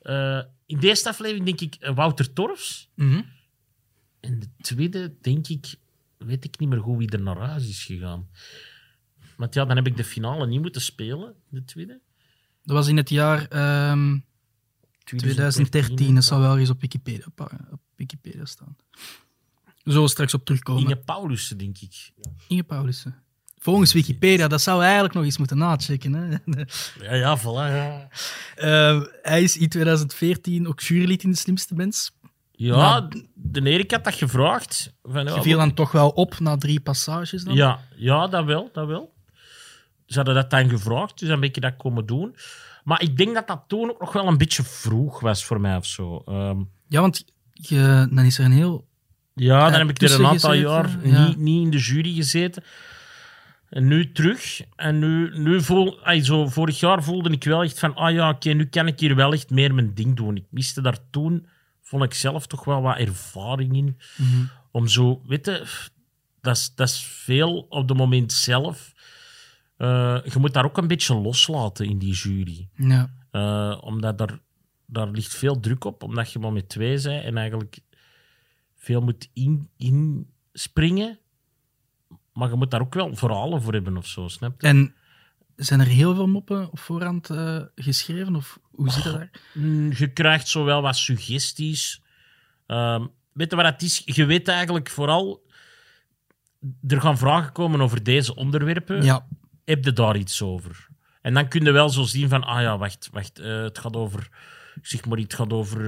eh, 0.00 0.40
in 0.66 0.78
de 0.78 0.86
eerste 0.86 1.08
aflevering 1.08 1.44
denk 1.44 1.60
ik 1.60 1.74
eh, 1.74 1.94
Wouter 1.94 2.32
Torfs. 2.32 2.88
Mhm. 2.94 3.22
En 4.20 4.38
de 4.40 4.48
tweede 4.60 5.14
denk 5.20 5.48
ik, 5.48 5.74
weet 6.18 6.44
ik 6.44 6.58
niet 6.58 6.68
meer 6.68 6.78
hoe 6.78 6.98
wie 6.98 7.10
er 7.10 7.20
naar 7.20 7.38
huis 7.38 7.68
is 7.68 7.84
gegaan. 7.84 8.28
Want 9.36 9.54
ja, 9.54 9.64
dan 9.64 9.76
heb 9.76 9.86
ik 9.86 9.96
de 9.96 10.04
finale 10.04 10.46
niet 10.46 10.60
moeten 10.60 10.80
spelen, 10.80 11.34
de 11.48 11.64
tweede. 11.64 12.00
Dat 12.64 12.76
was 12.76 12.88
in 12.88 12.96
het 12.96 13.10
jaar 13.10 13.48
ehm, 13.48 14.18
2013. 15.04 16.14
Dat 16.14 16.24
zal 16.24 16.40
wel 16.40 16.58
eens 16.58 16.70
op 16.70 16.80
Wikipedia, 16.80 17.24
op 17.70 17.80
Wikipedia 17.96 18.44
staan. 18.44 18.76
Zo 19.84 20.06
straks 20.06 20.34
op 20.34 20.44
terugkomen. 20.44 20.82
Inge 20.82 20.92
Inge, 20.92 21.04
Paulussen, 21.04 21.58
denk 21.58 21.78
ik. 21.78 22.66
Paulussen. 22.66 23.22
Volgens 23.58 23.92
Wikipedia, 23.92 24.48
dat 24.48 24.60
zou 24.62 24.82
eigenlijk 24.82 25.14
nog 25.14 25.24
eens 25.24 25.38
moeten 25.38 25.58
nachecken. 25.58 26.14
Hè? 26.14 26.36
Ja, 27.02 27.14
ja, 27.14 27.38
voilà. 27.38 27.42
Ja, 27.74 28.08
Eh, 28.56 29.02
hij 29.22 29.42
is 29.42 29.56
in 29.56 29.68
2014 29.68 30.68
ook 30.68 30.80
jurylid 30.80 31.22
in 31.22 31.30
De 31.30 31.36
Slimste 31.36 31.74
Mens. 31.74 32.10
ja 32.52 32.76
Nou, 32.76 33.26
de 33.34 33.62
Erik 33.62 33.90
had 33.90 34.04
dat 34.04 34.14
gevraagd. 34.14 34.92
Van, 35.02 35.24
Je 35.24 35.42
viel 35.42 35.58
dan 35.58 35.74
toch 35.74 35.92
wel 35.92 36.08
op 36.08 36.38
na 36.38 36.56
drie 36.56 36.80
passages 36.80 37.42
dan? 37.44 37.54
Ja, 37.54 37.80
ja, 37.96 38.26
dat 38.26 38.44
wel, 38.44 38.70
dat 38.72 38.86
wel. 38.86 39.12
Ze 40.06 40.16
hadden 40.16 40.34
dat 40.34 40.50
dan 40.50 40.68
gevraagd, 40.68 41.18
dus 41.18 41.28
dan 41.28 41.40
ben 41.40 41.48
ik 41.48 41.60
dat 41.60 41.76
komen 41.76 42.06
doen. 42.06 42.36
Maar 42.84 43.02
ik 43.02 43.16
denk 43.16 43.34
dat 43.34 43.46
dat 43.46 43.64
toen 43.66 43.90
ook 43.90 44.00
nog 44.00 44.12
wel 44.12 44.26
een 44.26 44.38
beetje 44.38 44.62
vroeg 44.62 45.20
was 45.20 45.44
voor 45.44 45.60
mij 45.60 45.76
of 45.76 45.86
zo. 45.86 46.22
Ehm, 46.26 46.58
Ja, 46.88 47.00
want 47.00 47.24
je, 47.52 48.06
dan 48.10 48.24
is 48.24 48.38
er 48.38 48.44
een 48.44 48.52
heel... 48.52 48.86
ja, 49.34 49.70
dan 49.70 49.78
heb 49.78 49.90
ik 49.90 50.02
er 50.02 50.12
een 50.20 50.26
aantal 50.26 50.50
gezeten, 50.50 50.70
jaar 50.70 50.98
ja. 51.02 51.26
niet, 51.26 51.36
niet 51.36 51.64
in 51.64 51.70
de 51.70 51.78
jury 51.78 52.14
gezeten. 52.14 52.62
En 53.70 53.86
nu 53.86 54.12
terug. 54.12 54.60
En 54.76 54.98
nu, 54.98 55.38
nu 55.38 55.62
voel, 55.62 56.02
ay, 56.04 56.24
zo, 56.24 56.46
vorig 56.46 56.80
jaar 56.80 57.02
voelde 57.02 57.30
ik 57.30 57.44
wel 57.44 57.62
echt 57.62 57.78
van, 57.78 57.94
ah 57.94 58.12
ja, 58.12 58.28
oké, 58.30 58.50
nu 58.52 58.66
kan 58.66 58.86
ik 58.86 59.00
hier 59.00 59.14
wel 59.14 59.32
echt 59.32 59.50
meer 59.50 59.74
mijn 59.74 59.94
ding 59.94 60.16
doen. 60.16 60.36
Ik 60.36 60.44
miste 60.50 60.80
daar 60.80 60.98
toen, 61.10 61.46
vond 61.82 62.02
ik 62.04 62.14
zelf 62.14 62.46
toch 62.46 62.64
wel 62.64 62.82
wat 62.82 62.96
ervaring 62.98 63.76
in. 63.76 63.98
Om 64.70 64.86
zo, 64.86 65.22
weet 65.26 65.46
je, 65.46 65.66
dat 66.40 66.56
is, 66.56 66.74
dat 66.74 66.88
is 66.88 67.04
veel 67.04 67.66
op 67.68 67.88
het 67.88 67.96
moment 67.98 68.32
zelf. 68.32 68.92
Eh, 69.76 70.18
je 70.24 70.38
moet 70.38 70.52
daar 70.54 70.64
ook 70.64 70.76
een 70.78 70.88
beetje 70.88 71.14
loslaten 71.14 71.86
in 71.86 71.98
die 71.98 72.12
jury. 72.14 72.68
Ja. 72.74 73.10
Eh, 73.30 73.78
omdat 73.80 74.18
daar, 74.18 74.38
daar 74.86 75.10
ligt 75.10 75.34
veel 75.34 75.60
druk 75.60 75.84
op, 75.84 76.02
omdat 76.02 76.32
je 76.32 76.38
maar 76.38 76.52
met 76.52 76.68
twee 76.68 77.02
bent 77.02 77.24
en 77.24 77.36
eigenlijk 77.36 77.78
veel 78.76 79.00
moet 79.00 79.28
in- 79.32 79.68
inspringen. 79.76 81.18
Maar 82.38 82.48
je 82.50 82.56
moet 82.56 82.70
daar 82.70 82.80
ook 82.80 82.94
wel 82.94 83.16
verhalen 83.16 83.62
voor 83.62 83.72
hebben 83.72 83.96
of 83.96 84.06
zo, 84.06 84.28
snap 84.28 84.60
je? 84.60 84.66
En 84.66 84.94
zijn 85.56 85.80
er 85.80 85.86
heel 85.86 86.14
veel 86.14 86.26
moppen 86.26 86.70
op 86.70 86.78
voorhand 86.78 87.30
eh, 87.30 87.60
geschreven? 87.74 88.36
Of 88.36 88.58
hoe 88.70 88.90
zit 88.90 89.04
dat 89.04 89.12
daar? 89.12 89.30
Mm, 89.54 89.92
Je 89.96 90.12
krijgt 90.12 90.48
zo 90.48 90.64
wel 90.64 90.82
wat 90.82 90.96
suggesties. 90.96 92.02
Ehm, 92.66 93.06
weet 93.32 93.50
je 93.50 93.56
wat 93.56 93.64
het 93.64 93.82
is? 93.82 94.02
Je 94.04 94.24
weet 94.24 94.48
eigenlijk 94.48 94.90
vooral... 94.90 95.46
Er 96.88 97.00
gaan 97.00 97.18
vragen 97.18 97.52
komen 97.52 97.80
over 97.80 98.02
deze 98.02 98.34
onderwerpen. 98.34 99.02
Ja. 99.02 99.26
heb 99.64 99.84
je 99.84 99.92
daar 99.92 100.16
iets 100.16 100.42
over? 100.42 100.88
En 101.20 101.34
dan 101.34 101.48
kun 101.48 101.64
je 101.64 101.70
wel 101.70 101.88
zo 101.90 102.02
zien 102.02 102.28
van, 102.28 102.44
ah 102.44 102.60
ja, 102.60 102.78
wacht, 102.78 103.08
wacht, 103.12 103.38
eh, 103.38 103.62
het 103.62 103.78
gaat 103.78 103.96
over, 103.96 104.28
zeg 104.82 105.04
maar 105.04 105.18
iets, 105.18 105.34
gaat 105.34 105.52
over, 105.52 105.80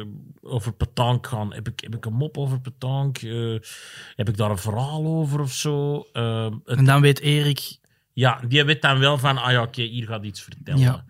eh 0.00 0.06
over 0.40 0.72
petanque 0.72 1.28
gaan. 1.28 1.52
Heb 1.54 1.68
ik, 1.68 1.80
heb 1.80 1.94
ik 1.94 2.04
een 2.04 2.12
mop 2.12 2.38
over 2.38 2.60
petanque? 2.60 3.28
Eh, 3.60 3.68
heb 4.16 4.28
ik 4.28 4.36
daar 4.36 4.50
een 4.50 4.58
verhaal 4.58 5.06
over 5.06 5.40
of 5.40 5.52
zo? 5.52 6.06
Eh, 6.12 6.44
het- 6.64 6.78
En 6.78 6.84
dan 6.84 7.00
weet 7.00 7.20
Erik... 7.20 7.78
ja, 8.12 8.40
die 8.48 8.64
weet 8.64 8.82
dan 8.82 8.98
wel 8.98 9.18
van, 9.18 9.38
ah 9.38 9.50
ja, 9.52 9.62
oké, 9.62 9.82
hier 9.82 10.06
gaat 10.06 10.24
iets 10.24 10.42
vertellen. 10.42 10.80
Ja. 10.80 11.04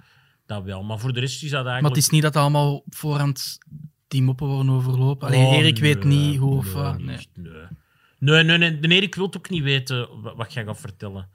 Dat 0.47 0.63
wel, 0.65 0.83
maar 0.83 0.99
voor 0.99 1.13
de 1.13 1.21
rest 1.21 1.43
is 1.43 1.51
dat 1.51 1.65
Maar 1.65 1.73
eigenlijk... 1.73 1.95
het 1.97 2.05
is 2.05 2.11
niet 2.11 2.23
dat 2.23 2.37
allemaal 2.37 2.77
op 2.77 2.95
voorhand 2.95 3.59
die 4.09 4.23
moppen 4.23 4.47
worden 4.47 4.71
overlopen. 4.73 5.29
Alleen 5.29 5.47
Oh, 5.47 5.53
Erik 5.57 5.79
weet 5.79 6.05
niet 6.05 6.39
hoe 6.39 6.57
of 6.57 6.75
nee, 6.75 6.93
Nee. 6.99 7.29
Nee. 7.35 7.63
Nee, 8.19 8.43
nee, 8.45 8.59
nee. 8.59 8.81
De 8.81 8.89
Erik 8.89 9.15
wil 9.15 9.35
ook 9.37 9.51
niet 9.51 9.63
weten 9.63 10.23
wa- 10.23 10.35
wat 10.37 10.53
jij 10.53 10.65
gaat 10.65 10.81
vertellen. 10.81 11.29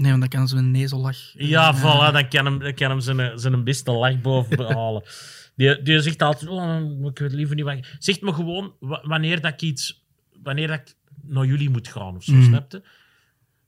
Nee, 0.00 0.10
want 0.10 0.20
dan 0.20 0.28
kan 0.40 0.48
zo'n 0.48 0.70
nezellach... 0.70 1.36
eh, 1.36 1.48
Ja, 1.48 1.76
voilà, 1.76 2.12
dan 2.12 2.28
kan 2.28 2.44
hem, 2.44 2.58
dan 2.58 2.74
kan 2.74 2.90
hem 2.90 3.00
zijn, 3.00 3.38
zijn 3.38 3.64
beste 3.64 3.90
lach 3.92 4.20
boven 4.20 4.56
behalen. 4.56 5.02
Die, 5.56 5.82
die 5.82 6.00
zegt 6.00 6.22
altijd, 6.22 6.50
oh, 6.50 7.04
ik 7.04 7.18
weet 7.18 7.32
liever 7.32 7.54
niet 7.54 7.64
wat... 7.64 7.78
Zeg 7.98 8.20
me 8.20 8.32
gewoon 8.32 8.74
wa- 8.80 9.00
wanneer 9.06 9.40
dat 9.40 9.52
ik 9.52 9.60
iets... 9.62 10.06
Wanneer 10.42 10.66
dat 10.68 10.78
ik 10.80 10.94
naar 11.22 11.44
jullie 11.44 11.70
moet 11.70 11.88
gaan, 11.88 12.16
of 12.16 12.24
zo, 12.24 12.32
Mm. 12.32 12.42
snap 12.42 12.72
je? 12.72 12.82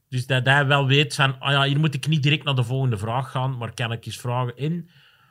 Dus 0.09 0.26
dat, 0.26 0.45
hij 0.47 0.66
wel 0.66 0.87
weet 0.87 1.14
van, 1.14 1.41
ah 1.41 1.51
ja, 1.51 1.62
hier 1.64 1.78
moet 1.78 1.95
ik 1.95 2.07
niet 2.09 2.22
direct 2.22 2.45
naar 2.45 2.55
de 2.55 2.64
volgende 2.64 2.99
vraag 2.99 3.31
gaan, 3.31 3.57
maar 3.57 3.74
kan 3.74 3.93
ik 3.93 4.07
eens 4.07 4.16
vragen 4.20 4.57
in? 4.57 4.89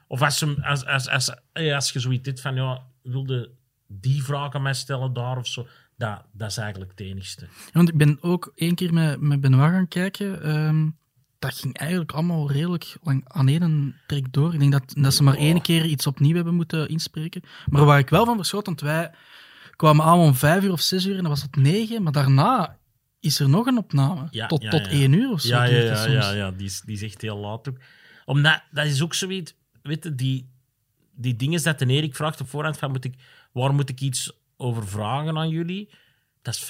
Of 0.08 0.22
als, 0.22 0.40
hem, 0.40 0.58
als, 0.62 0.86
als, 0.86 1.10
als, 1.10 1.36
eh, 1.54 1.76
als 1.76 1.92
je 1.92 2.00
zoiets 2.00 2.28
hebt 2.28 2.42
van, 2.42 2.56
ja, 2.56 2.82
wilde 3.04 3.52
die 3.88 4.24
vraag 4.24 4.54
aan 4.54 4.62
mij 4.62 4.74
stellen 4.74 5.14
daar 5.14 5.38
of 5.38 5.48
zo, 5.48 5.68
dat, 6.00 6.24
dat 6.32 6.50
is 6.50 6.58
eigenlijk 6.58 6.92
het 6.92 7.00
enigste. 7.00 7.48
Want 7.74 7.90
ik 7.90 7.98
ben 7.98 8.18
ook 8.22 8.52
één 8.56 8.76
keer 8.76 8.94
met, 8.94 9.22
met 9.22 9.42
Benoit 9.42 9.72
gaan 9.72 9.88
kijken. 9.88 10.44
ehm, 10.44 10.90
dat 11.40 11.54
ging 11.54 11.78
eigenlijk 11.78 12.12
allemaal 12.12 12.52
redelijk 12.52 12.98
lang 13.04 13.24
aan 13.28 13.48
één 13.48 13.96
trek 14.08 14.34
door. 14.34 14.54
Ik 14.54 14.60
denk 14.60 14.72
dat, 14.72 14.94
dat 14.98 15.14
ze 15.14 15.24
maar 15.24 15.36
Oh. 15.36 15.42
één 15.42 15.62
keer 15.62 15.86
iets 15.86 16.08
opnieuw 16.08 16.36
hebben 16.36 16.56
moeten 16.56 16.90
inspreken. 16.90 17.42
Maar 17.66 17.86
waar 17.86 18.00
ik 18.00 18.10
wel 18.10 18.26
van 18.26 18.36
verschoot, 18.36 18.66
want 18.66 18.82
wij 18.82 19.12
kwamen 19.76 20.06
aan 20.06 20.20
om 20.20 20.34
vijf 20.36 20.64
uur 20.64 20.72
of 20.72 20.82
zes 20.82 21.06
uur 21.06 21.16
en 21.16 21.22
dan 21.22 21.30
was 21.32 21.42
het 21.42 21.56
negen. 21.56 22.04
Maar 22.04 22.12
daarna 22.12 22.78
is 23.20 23.40
er 23.40 23.50
nog 23.50 23.66
een 23.66 23.78
opname. 23.78 24.28
Ja, 24.32 24.48
tot 24.48 24.62
ja, 24.62 24.70
tot 24.70 24.86
ja. 24.86 24.92
één 24.92 25.14
uur 25.14 25.32
of 25.32 25.42
zo. 25.42 25.48
Ja, 25.48 25.64
ja, 25.64 25.96
soms. 25.96 26.14
ja, 26.14 26.32
ja. 26.32 26.52
Die, 26.52 26.66
is, 26.66 26.82
die 26.82 26.96
is 26.96 27.02
echt 27.04 27.22
heel 27.22 27.38
laat 27.38 27.70
ook. 27.70 27.78
Omdat, 28.26 28.62
dat 28.72 28.86
is 28.86 29.02
ook 29.02 29.14
zoiets, 29.14 29.56
weet 29.82 30.04
je, 30.04 30.16
die, 30.16 30.50
die 31.16 31.36
dingen 31.36 31.64
dat 31.64 31.80
de 31.80 31.86
Erik 31.86 32.16
vraagt 32.16 32.42
op 32.42 32.50
voorhand 32.50 32.78
van, 32.78 32.92
moet 32.92 33.06
ik, 33.06 33.14
waar 33.52 33.74
moet 33.74 33.90
ik 33.90 34.02
iets 34.02 34.32
over 34.60 34.88
vragen 34.88 35.38
aan 35.38 35.50
jullie? 35.50 35.90
Dat 36.42 36.54
is 36.54 36.64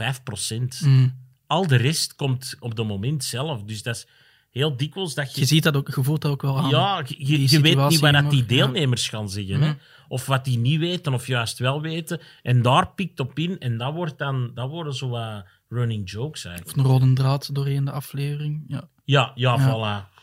5%. 0.84 0.88
Mm. 0.88 1.14
Al 1.48 1.68
de 1.68 1.76
rest 1.76 2.16
komt 2.16 2.56
op 2.60 2.78
het 2.78 2.88
moment 2.88 3.24
zelf. 3.24 3.64
Dus 3.64 3.84
dat 3.84 3.96
is 3.96 4.08
heel 4.52 4.78
dikwijls 4.78 5.14
dat 5.14 5.36
je... 5.36 5.42
Je 5.42 5.48
ziet 5.48 5.64
dat 5.64 5.76
ook, 5.76 5.88
je 5.96 6.04
voelt 6.04 6.22
dat 6.22 6.32
ook 6.32 6.42
wel 6.42 6.58
aan. 6.60 6.70
ja, 6.70 7.04
je, 7.08 7.60
weet 7.62 7.90
niet 7.90 8.00
wat 8.00 8.14
dat 8.14 8.30
die 8.30 8.42
ja. 8.42 8.48
deelnemers 8.48 9.10
gaan 9.10 9.30
zeggen. 9.30 9.62
Hè? 9.62 9.70
Mhm. 9.70 9.78
Of 10.08 10.26
wat 10.26 10.46
die 10.46 10.58
niet 10.58 10.80
weten, 10.80 11.14
of 11.14 11.28
juist 11.28 11.60
wel 11.60 11.82
weten. 11.82 12.22
En 12.42 12.62
daar 12.62 12.94
pikt 12.94 13.20
op 13.20 13.40
in. 13.40 13.60
En 13.60 13.78
dat, 13.78 13.94
wordt 13.94 14.18
dan, 14.18 14.52
dat 14.54 14.70
worden 14.70 14.94
zo 14.94 15.10
wat 15.10 15.46
running 15.68 16.12
jokes 16.12 16.46
eigenlijk. 16.46 16.78
Of 16.78 16.84
een 16.84 16.92
rode 16.92 17.14
draad 17.14 17.56
doorheen 17.56 17.86
de 17.86 17.92
aflevering. 17.92 18.64
Ja. 18.68 18.90
Ja, 19.04 19.32
ja, 19.36 19.56
Ja. 19.56 19.68
voilà. 19.68 20.18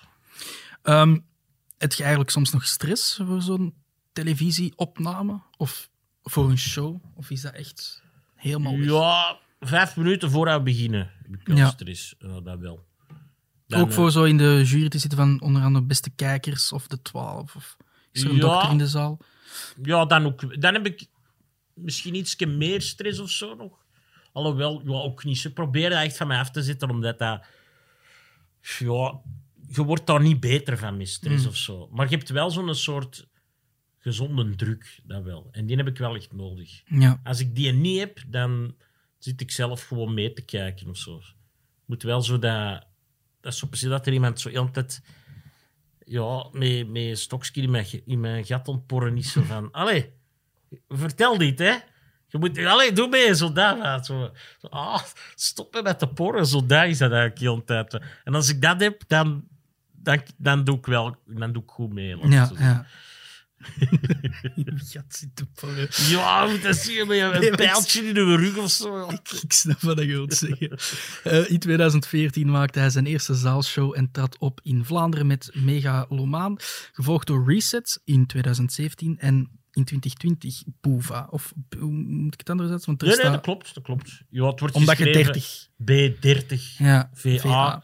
Ehm, 0.82 1.18
heb 1.78 1.92
je 1.92 2.02
eigenlijk 2.02 2.30
soms 2.30 2.52
nog 2.52 2.66
stress 2.66 3.20
voor 3.26 3.42
zo'n 3.42 3.74
televisieopname? 4.12 5.40
Of 5.56 5.88
voor 6.30 6.50
een 6.50 6.58
show? 6.58 7.02
Of 7.14 7.30
is 7.30 7.40
dat 7.40 7.52
echt 7.52 8.02
helemaal 8.34 8.78
weg? 8.78 8.86
Ja, 8.88 9.38
vijf 9.60 9.96
minuten 9.96 10.30
we 10.30 10.60
beginnen. 10.62 11.10
Wel 11.44 11.56
Ja. 11.56 11.68
stress. 11.68 12.14
Ja, 12.18 12.40
dat 12.40 12.58
wel. 12.58 12.84
Dan, 13.66 13.80
ook 13.80 13.88
eh, 13.88 13.94
voor 13.94 14.10
zo 14.10 14.24
in 14.24 14.36
de 14.36 14.62
jury 14.64 14.88
te 14.88 14.98
zitten 14.98 15.18
van 15.18 15.40
onder 15.40 15.62
andere 15.62 15.84
beste 15.84 16.10
kijkers 16.10 16.72
of 16.72 16.86
de 16.86 17.02
twaalf? 17.02 17.56
Of 17.56 17.76
is 18.12 18.22
er 18.22 18.28
een 18.30 18.34
Ja. 18.34 18.40
dokter 18.40 18.70
in 18.70 18.78
de 18.78 18.86
zaal? 18.88 19.18
Ja, 19.82 20.04
dan, 20.04 20.26
ook, 20.26 20.60
dan 20.60 20.74
heb 20.74 20.86
ik 20.86 21.06
misschien 21.74 22.14
iets 22.14 22.36
meer 22.46 22.82
stress 22.82 23.18
of 23.18 23.30
zo 23.30 23.54
nog. 23.54 23.84
Alhoewel, 24.32 24.82
ja, 24.84 24.92
ook 24.92 25.24
niet. 25.24 25.38
Ze 25.38 25.52
proberen 25.52 25.90
dat 25.90 26.02
echt 26.02 26.16
van 26.16 26.26
mij 26.26 26.38
af 26.38 26.50
te 26.50 26.62
zetten, 26.62 26.90
omdat 26.90 27.18
dat... 27.18 27.44
Ja, 28.78 29.20
je 29.68 29.84
wordt 29.84 30.06
daar 30.06 30.20
niet 30.22 30.40
beter 30.40 30.78
van 30.78 30.96
met 30.96 31.08
stress 31.08 31.42
Mm. 31.42 31.48
of 31.48 31.56
zo. 31.56 31.88
Maar 31.92 32.08
je 32.10 32.16
hebt 32.16 32.28
wel 32.28 32.50
zo'n 32.50 32.74
soort 32.74 33.26
gezonde 34.06 34.54
druk, 34.54 35.00
dat 35.04 35.22
wel. 35.22 35.48
En 35.50 35.66
die 35.66 35.76
heb 35.76 35.86
ik 35.86 35.98
wel 35.98 36.14
echt 36.14 36.32
nodig. 36.32 36.82
Ja. 36.84 37.20
Als 37.24 37.40
ik 37.40 37.54
die 37.54 37.72
niet 37.72 37.98
heb, 37.98 38.22
dan 38.26 38.74
zit 39.18 39.40
ik 39.40 39.50
zelf 39.50 39.86
gewoon 39.86 40.14
mee 40.14 40.32
te 40.32 40.42
kijken 40.42 40.88
of 40.88 40.96
zo. 40.96 41.20
Moet 41.86 42.02
wel 42.02 42.22
zo 42.22 42.38
dat... 42.38 42.86
Dat 43.40 43.52
is 43.52 43.58
zo 43.58 43.66
precies 43.66 43.88
dat 43.88 44.06
er 44.06 44.12
iemand 44.12 44.40
zo 44.40 44.48
heel 44.48 44.64
de 44.64 44.70
tijd... 44.70 45.02
Ja, 46.04 46.48
met, 46.52 46.88
met 46.88 47.18
stokje 47.18 47.62
in 47.62 47.70
mijn, 47.70 47.86
in 48.04 48.20
mijn 48.20 48.44
gat 48.44 48.68
ontporren 48.68 49.16
is. 49.16 49.32
Zo 49.32 49.42
van... 49.42 49.72
Allee, 49.80 50.12
vertel 50.88 51.38
dit, 51.38 51.58
hè. 51.58 51.74
Je 52.28 52.38
moet... 52.38 52.58
Allee, 52.58 52.92
doe 52.92 53.08
mee, 53.08 53.34
zo 53.34 53.52
dat. 53.52 54.06
Zo, 54.06 54.30
zo, 54.58 54.66
ah, 54.66 55.02
stoppen 55.34 55.82
met 55.82 55.98
te 55.98 56.06
porren. 56.06 56.46
Zo 56.46 56.66
dat 56.66 56.84
is 56.84 56.98
dat 56.98 57.10
eigenlijk 57.10 57.40
heel 57.40 57.56
de 57.56 57.64
tijd. 57.64 58.02
En 58.24 58.34
als 58.34 58.48
ik 58.48 58.62
dat 58.62 58.80
heb, 58.80 59.02
dan... 59.06 59.44
Dan, 59.92 60.22
dan 60.36 60.64
doe 60.64 60.76
ik 60.76 60.86
wel... 60.86 61.16
Dan 61.24 61.52
doe 61.52 61.62
ik 61.62 61.70
goed 61.70 61.92
mee. 61.92 62.28
Ja, 62.28 62.50
ja. 62.58 62.86
Gat 64.76 65.04
zit 65.08 65.36
te 65.36 65.46
porren. 65.54 65.88
Ja, 66.08 66.56
dat 66.62 66.76
zien 66.76 67.06
met 67.06 67.20
een 67.20 67.40
Nee, 67.40 67.50
ik- 67.50 67.56
pijltje 67.56 68.02
in 68.06 68.14
de 68.14 68.36
rug 68.36 68.56
of 68.56 68.70
zo. 68.70 69.08
Ik, 69.08 69.30
ik 69.42 69.52
snap 69.52 69.80
wat 69.80 69.98
je 69.98 70.06
wilt 70.06 70.34
zeggen. 70.34 70.78
Eh, 71.24 71.50
in 71.50 71.58
2014 71.58 72.50
maakte 72.50 72.78
hij 72.78 72.90
zijn 72.90 73.06
eerste 73.06 73.34
zaalshow 73.34 73.96
en 73.96 74.10
trad 74.10 74.38
op 74.38 74.60
in 74.62 74.84
Vlaanderen 74.84 75.26
met 75.26 75.50
Megalomaan, 75.54 76.56
gevolgd 76.92 77.26
door 77.26 77.52
Reset 77.52 78.00
in 78.04 78.26
2017 78.26 79.18
en 79.18 79.34
in 79.72 79.84
2020 79.84 80.62
Boeva. 80.80 81.26
Of 81.30 81.52
hoe 81.78 81.90
moet 81.92 82.32
ik 82.32 82.38
het 82.38 82.50
anders 82.50 82.68
zetten? 82.70 82.86
Want 82.86 83.02
er 83.02 83.08
Nee, 83.22 83.32
dat 83.32 83.40
klopt. 83.42 83.74
Dat 83.74 83.82
klopt. 83.82 84.22
Ja, 84.30 84.46
het 84.46 84.60
wordt 84.60 84.74
omdat 84.74 84.98
je 84.98 85.04
geschreven 85.04 85.68
30... 85.82 86.54
B30 86.54 86.76
Ja, 86.78 87.10
VA. 87.14 87.82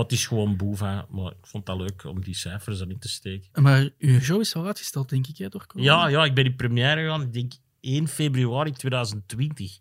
Maar 0.00 0.08
het 0.08 0.18
is 0.18 0.26
gewoon 0.26 0.56
boef. 0.56 0.80
hè. 0.80 1.00
Maar 1.08 1.30
ik 1.30 1.46
vond 1.46 1.66
dat 1.66 1.76
leuk 1.76 2.04
om 2.04 2.20
die 2.20 2.34
cijfers 2.34 2.80
erin 2.80 2.98
te 2.98 3.08
steken. 3.08 3.62
Maar 3.62 3.88
uw 3.98 4.20
show 4.20 4.40
is 4.40 4.52
wel 4.52 4.66
uitgesteld, 4.66 5.08
denk 5.08 5.26
ik, 5.26 5.36
hè, 5.38 5.48
door 5.48 5.66
corona? 5.66 5.90
Ja, 5.90 6.06
ja, 6.08 6.24
ik 6.24 6.34
ben 6.34 6.44
in 6.44 6.56
première 6.56 7.00
gegaan, 7.00 7.22
ik 7.22 7.32
denk 7.32 7.52
1 7.80 8.08
februari 8.08 8.72
2020. 8.72 9.78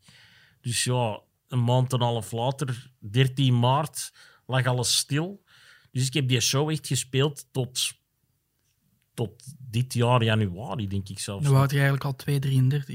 Dus 0.62 0.84
ja, 0.84 1.20
een 1.48 1.64
maand 1.64 1.94
en 1.94 2.00
een 2.00 2.06
half 2.06 2.32
later, 2.32 2.92
13 3.00 3.60
maart, 3.60 4.14
lag 4.48 4.66
alles 4.66 4.98
stil. 4.98 5.44
Dus 5.92 6.08
ik 6.08 6.14
heb 6.14 6.28
die 6.28 6.40
show 6.40 6.70
echt 6.70 6.88
gespeeld 6.88 7.46
tot, 7.52 7.94
tot 9.14 9.44
dit 9.58 9.94
jaar 9.94 10.24
januari, 10.24 10.88
denk 10.88 11.10
ik 11.10 11.20
zelfs. 11.20 11.44
Dan 11.44 11.54
wou 11.54 11.66
je 11.68 11.82
eigenlijk 11.82 12.04
al 12.04 12.16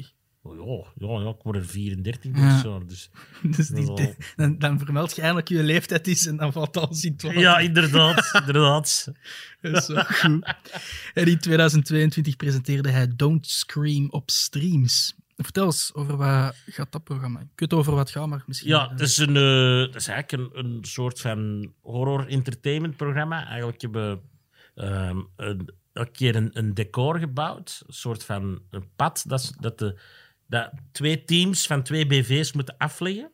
2,33. 0.00 0.12
Oh, 0.47 0.57
ja, 0.99 1.07
ja, 1.09 1.20
ja, 1.22 1.28
ik 1.28 1.42
word 1.42 1.57
er 1.57 1.66
34 1.66 2.32
dit 2.32 2.36
Ja. 2.42 2.61
jaar. 2.64 2.86
Dus, 2.86 3.11
Dus 3.57 3.68
die- 3.68 4.14
dan, 4.36 4.59
dan 4.59 4.78
vermeld 4.78 5.14
je 5.14 5.20
eindelijk 5.20 5.49
je 5.49 5.62
leeftijd 5.62 6.07
is 6.07 6.26
en 6.26 6.36
dan 6.36 6.53
valt 6.53 6.76
alles 6.76 7.05
in 7.05 7.12
het 7.12 7.22
water. 7.22 7.40
ja, 7.40 7.59
inderdaad. 7.59 8.30
inderdaad. 8.47 9.09
Dat 9.61 9.76
is 9.76 9.84
zo 9.84 9.95
goed. 9.97 10.55
En 11.14 11.26
in 11.26 11.38
2022 11.38 12.36
presenteerde 12.36 12.90
hij 12.90 13.12
Don't 13.16 13.47
Scream 13.47 14.11
op 14.11 14.30
streams. 14.30 15.14
Vertel 15.36 15.64
eens, 15.64 15.90
over 15.95 16.16
wat 16.16 16.55
gaat 16.66 16.92
dat 16.92 17.05
programma? 17.05 17.40
Je 17.40 17.47
kunt 17.55 17.72
over 17.72 17.95
wat 17.95 18.11
gaan, 18.11 18.28
maar 18.28 18.42
misschien... 18.47 18.70
Ja, 18.70 18.90
het 18.90 19.01
is, 19.01 19.16
een, 19.16 19.36
eh, 19.36 19.80
het 19.86 19.95
is 19.95 20.09
eigenlijk 20.09 20.55
een, 20.55 20.64
een 20.64 20.84
soort 20.84 21.20
van 21.20 21.72
horror-entertainment 21.80 22.97
programma. 22.97 23.47
Eigenlijk 23.47 23.80
hebben 23.82 24.11
we 24.74 24.82
ehm, 24.82 25.18
een, 25.36 25.70
elke 25.92 26.11
keer 26.11 26.36
een, 26.36 26.51
een 26.53 26.74
decor 26.74 27.18
gebouwd. 27.18 27.82
Een 27.86 27.92
soort 27.95 28.24
van 28.24 28.61
een 28.70 28.88
pad 28.97 29.24
dat, 29.26 29.53
dat, 29.61 29.78
de, 29.78 29.99
dat 30.47 30.72
twee 30.92 31.24
teams 31.24 31.66
van 31.66 31.82
twee 31.82 32.07
BV's 32.07 32.53
moeten 32.53 32.76
afleggen. 32.78 33.30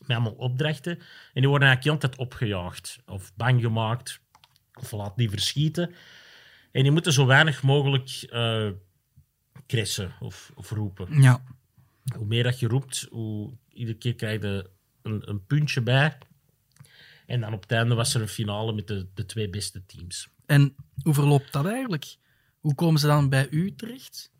Met 0.00 0.16
allemaal 0.16 0.32
opdrachten. 0.32 0.98
En 1.32 1.40
die 1.40 1.48
worden 1.48 1.68
eigenlijk 1.68 2.02
altijd 2.02 2.20
opgejaagd. 2.20 2.98
Of 3.06 3.32
bang 3.36 3.60
gemaakt. 3.60 4.20
Of 4.80 4.92
laat 4.92 5.16
die 5.16 5.30
verschieten. 5.30 5.94
En 6.72 6.82
die 6.82 6.92
moeten 6.92 7.12
zo 7.12 7.26
weinig 7.26 7.62
mogelijk 7.62 8.10
eh 8.30 8.70
kressen 9.68 10.14
of, 10.20 10.52
of 10.54 10.70
roepen 10.70 11.22
Ja, 11.22 11.42
hoe 12.16 12.26
meer 12.26 12.42
dat 12.42 12.58
je 12.58 12.68
roept, 12.68 13.06
hoe 13.10 13.52
iedere 13.72 13.98
keer 13.98 14.14
krijg 14.14 14.40
je 14.42 14.70
een, 15.02 15.28
een 15.28 15.46
puntje 15.46 15.80
bij. 15.80 16.18
En 17.26 17.40
dan 17.40 17.52
op 17.52 17.62
het 17.62 17.72
einde 17.72 17.94
was 17.94 18.14
er 18.14 18.20
een 18.20 18.28
finale 18.28 18.72
met 18.72 18.86
de, 18.86 19.06
de 19.14 19.26
twee 19.26 19.50
beste 19.50 19.86
teams. 19.86 20.28
en 20.46 20.74
hoe 21.02 21.14
verloopt 21.14 21.52
dat 21.52 21.66
eigenlijk? 21.66 22.16
Hoe 22.60 22.74
komen 22.74 23.00
ze 23.00 23.06
dan 23.06 23.28
bij 23.28 23.48
u 23.50 23.74
terecht? 23.74 24.30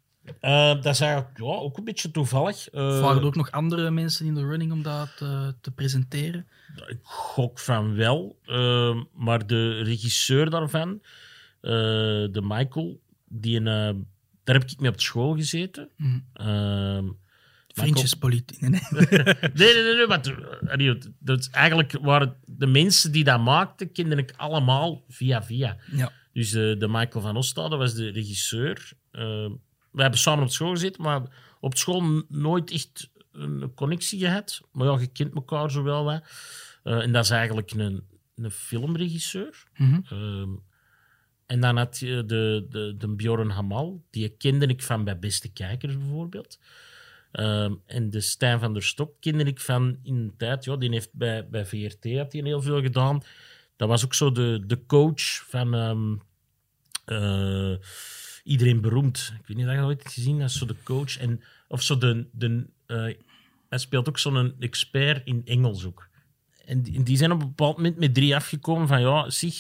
Eh, 0.41 0.69
dat 0.69 0.87
is 0.87 1.01
eigenlijk 1.01 1.39
ja, 1.39 1.45
ook 1.45 1.79
een 1.79 1.85
beetje 1.85 2.11
toevallig. 2.11 2.69
Eh, 2.69 2.87
Of 2.89 3.01
waren 3.01 3.21
er 3.21 3.27
ook 3.27 3.35
nog 3.37 3.51
andere 3.51 3.91
mensen 3.91 4.27
in 4.27 4.35
de 4.35 4.47
running 4.47 4.73
om 4.73 4.83
dat 4.83 5.17
te, 5.17 5.55
te 5.61 5.71
presenteren? 5.71 6.47
Ik 6.87 6.99
gok 7.03 7.59
van 7.59 7.95
wel. 7.95 8.39
eh, 8.47 8.97
maar 9.15 9.47
de 9.47 9.83
regisseur 9.83 10.51
daarvan, 10.51 11.01
eh, 11.61 11.71
de 12.31 12.41
Michael, 12.43 13.01
die 13.29 13.57
een, 13.61 13.67
eh, 13.67 14.03
daar 14.45 14.59
heb 14.59 14.71
ik 14.71 14.81
mee 14.81 14.91
op 14.91 15.01
school 15.01 15.35
gezeten. 15.35 15.89
Ehm, 16.33 17.05
Vriendjespolitiek. 17.75 18.61
Nee, 18.69 18.71
nee. 18.71 19.35
Nee, 19.55 19.95
nee, 19.95 20.07
maar 20.07 20.21
eh, 20.79 20.95
dat 21.19 21.49
eigenlijk 21.53 21.93
waren 22.03 22.37
de 22.47 22.67
mensen 22.67 23.13
die 23.13 23.25
dat 23.25 23.41
maakten, 23.41 23.93
kende 23.93 24.17
ik 24.17 24.33
allemaal 24.37 25.05
via 25.09 25.43
via. 25.43 25.77
Ja. 25.93 26.13
Dus 26.33 26.51
de, 26.51 26.77
de 26.79 26.89
Michael 26.89 27.25
van 27.25 27.37
Ostade 27.37 27.77
was 27.77 27.95
de 27.95 28.09
regisseur. 28.11 28.93
We 29.99 30.05
hebben 30.05 30.21
samen 30.21 30.45
op 30.45 30.51
school 30.51 30.71
gezeten, 30.71 31.03
maar 31.03 31.23
op 31.61 31.77
school 31.77 32.25
nooit 32.29 32.71
echt 32.71 33.11
een 33.33 33.73
connectie 33.75 34.19
gehad. 34.19 34.61
Maar 34.73 34.87
ja, 34.87 34.99
je 34.99 35.07
kent 35.07 35.35
elkaar 35.35 35.71
zo 35.71 35.83
wel 35.83 36.05
wat. 36.05 36.23
Eh, 36.83 37.03
en 37.03 37.13
dat 37.13 37.25
is 37.25 37.31
eigenlijk 37.31 37.71
een, 37.71 38.05
een 38.37 38.51
filmregisseur. 38.51 39.65
Mhm. 39.77 40.01
Ehm, 40.09 40.51
en 41.47 41.61
dan 41.61 41.77
had 41.77 41.99
je 41.99 42.25
de, 42.27 42.67
de, 42.69 42.95
de 42.99 43.09
Bjorn 43.09 43.51
Hamal, 43.51 44.05
die 44.11 44.29
kende 44.29 44.67
ik 44.67 44.83
van 44.83 45.05
bij 45.05 45.19
Beste 45.19 45.53
Kijkers 45.53 45.99
bijvoorbeeld. 45.99 46.59
Ehm, 47.33 47.75
en 47.87 48.11
de 48.11 48.21
Stijn 48.21 48.61
van 48.61 48.73
der 48.73 48.83
Stok 48.83 49.21
kende 49.21 49.45
ik 49.45 49.61
van 49.61 49.99
in 50.03 50.27
de 50.27 50.37
tijd. 50.37 50.65
Ja, 50.65 50.77
die 50.77 50.91
heeft 50.91 51.13
bij, 51.13 51.49
bij 51.49 51.67
VRT 51.67 52.17
had 52.17 52.33
hij 52.33 52.43
heel 52.43 52.63
veel 52.63 52.83
gedaan. 52.83 53.23
Dat 53.77 53.89
was 53.89 54.05
ook 54.05 54.15
zo 54.15 54.33
de, 54.33 54.63
de 54.67 54.87
coach 54.87 55.45
van 55.49 55.75
ehm, 55.75 56.17
eh, 57.05 57.77
Iedereen 58.49 58.81
Beroemd. 58.81 59.33
Ik 59.41 59.47
weet 59.47 59.57
niet 59.57 59.67
of 59.67 59.73
je 59.73 59.79
dat 59.79 59.87
ooit 59.87 60.03
hebt 60.03 60.15
gezien. 60.15 60.39
Dat 60.39 60.49
is 60.49 60.59
zo 60.59 60.67
de 60.67 60.77
coach. 60.83 61.19
En, 61.19 61.43
of 61.69 61.83
zo 61.83 61.99
de... 61.99 62.27
de 62.33 62.67
eh, 62.87 63.15
hij 63.69 63.79
speelt 63.79 64.09
ook 64.09 64.19
zo'n 64.19 64.55
expert 64.59 65.27
in 65.27 65.43
Engels 65.45 65.85
ook. 65.85 66.09
En 66.65 66.83
die, 66.83 67.03
die 67.03 67.17
zijn 67.17 67.33
op 67.33 67.41
een 67.41 67.47
bepaald 67.49 67.77
moment 67.77 67.97
met 67.99 68.15
drie 68.15 68.37
afgekomen 68.37 68.89
van 68.89 69.01
ja, 69.01 69.31
zeg, 69.31 69.55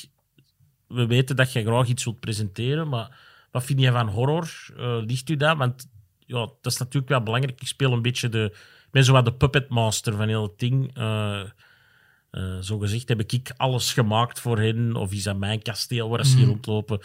we 0.86 1.06
weten 1.06 1.36
dat 1.36 1.52
je 1.52 1.62
graag 1.62 1.88
iets 1.88 2.04
wilt 2.04 2.20
presenteren, 2.20 2.88
maar 2.88 3.18
wat 3.50 3.64
vind 3.64 3.80
je 3.80 3.90
van 3.90 4.08
horror? 4.08 4.50
Eh, 4.76 4.98
ligt 5.06 5.28
u 5.30 5.36
dat? 5.36 5.56
Want 5.56 5.88
ja, 6.18 6.38
dat 6.38 6.72
is 6.72 6.78
natuurlijk 6.78 7.08
wel 7.08 7.22
belangrijk. 7.22 7.60
Ik 7.60 7.66
speel 7.66 7.92
een 7.92 8.02
beetje 8.02 8.28
de... 8.28 8.44
Ik 8.84 8.90
ben 8.90 9.04
zo 9.04 9.12
wat 9.12 9.24
de 9.24 9.34
puppet 9.34 9.68
master 9.68 10.16
van 10.16 10.28
heel 10.28 10.42
het 10.42 10.58
ding. 10.58 10.96
Eh 10.96 11.42
zo 12.60 12.78
gezegd 12.78 13.08
heb 13.08 13.20
ik 13.32 13.52
alles 13.56 13.92
gemaakt 13.92 14.40
voor 14.40 14.58
hen, 14.58 14.96
of 14.96 15.12
is 15.12 15.22
dat 15.22 15.36
mijn 15.36 15.62
kasteel 15.62 16.08
waar 16.08 16.24
ze 16.26 16.32
hier 16.36 16.44
Mhm. 16.44 16.50
rondlopen. 16.52 17.00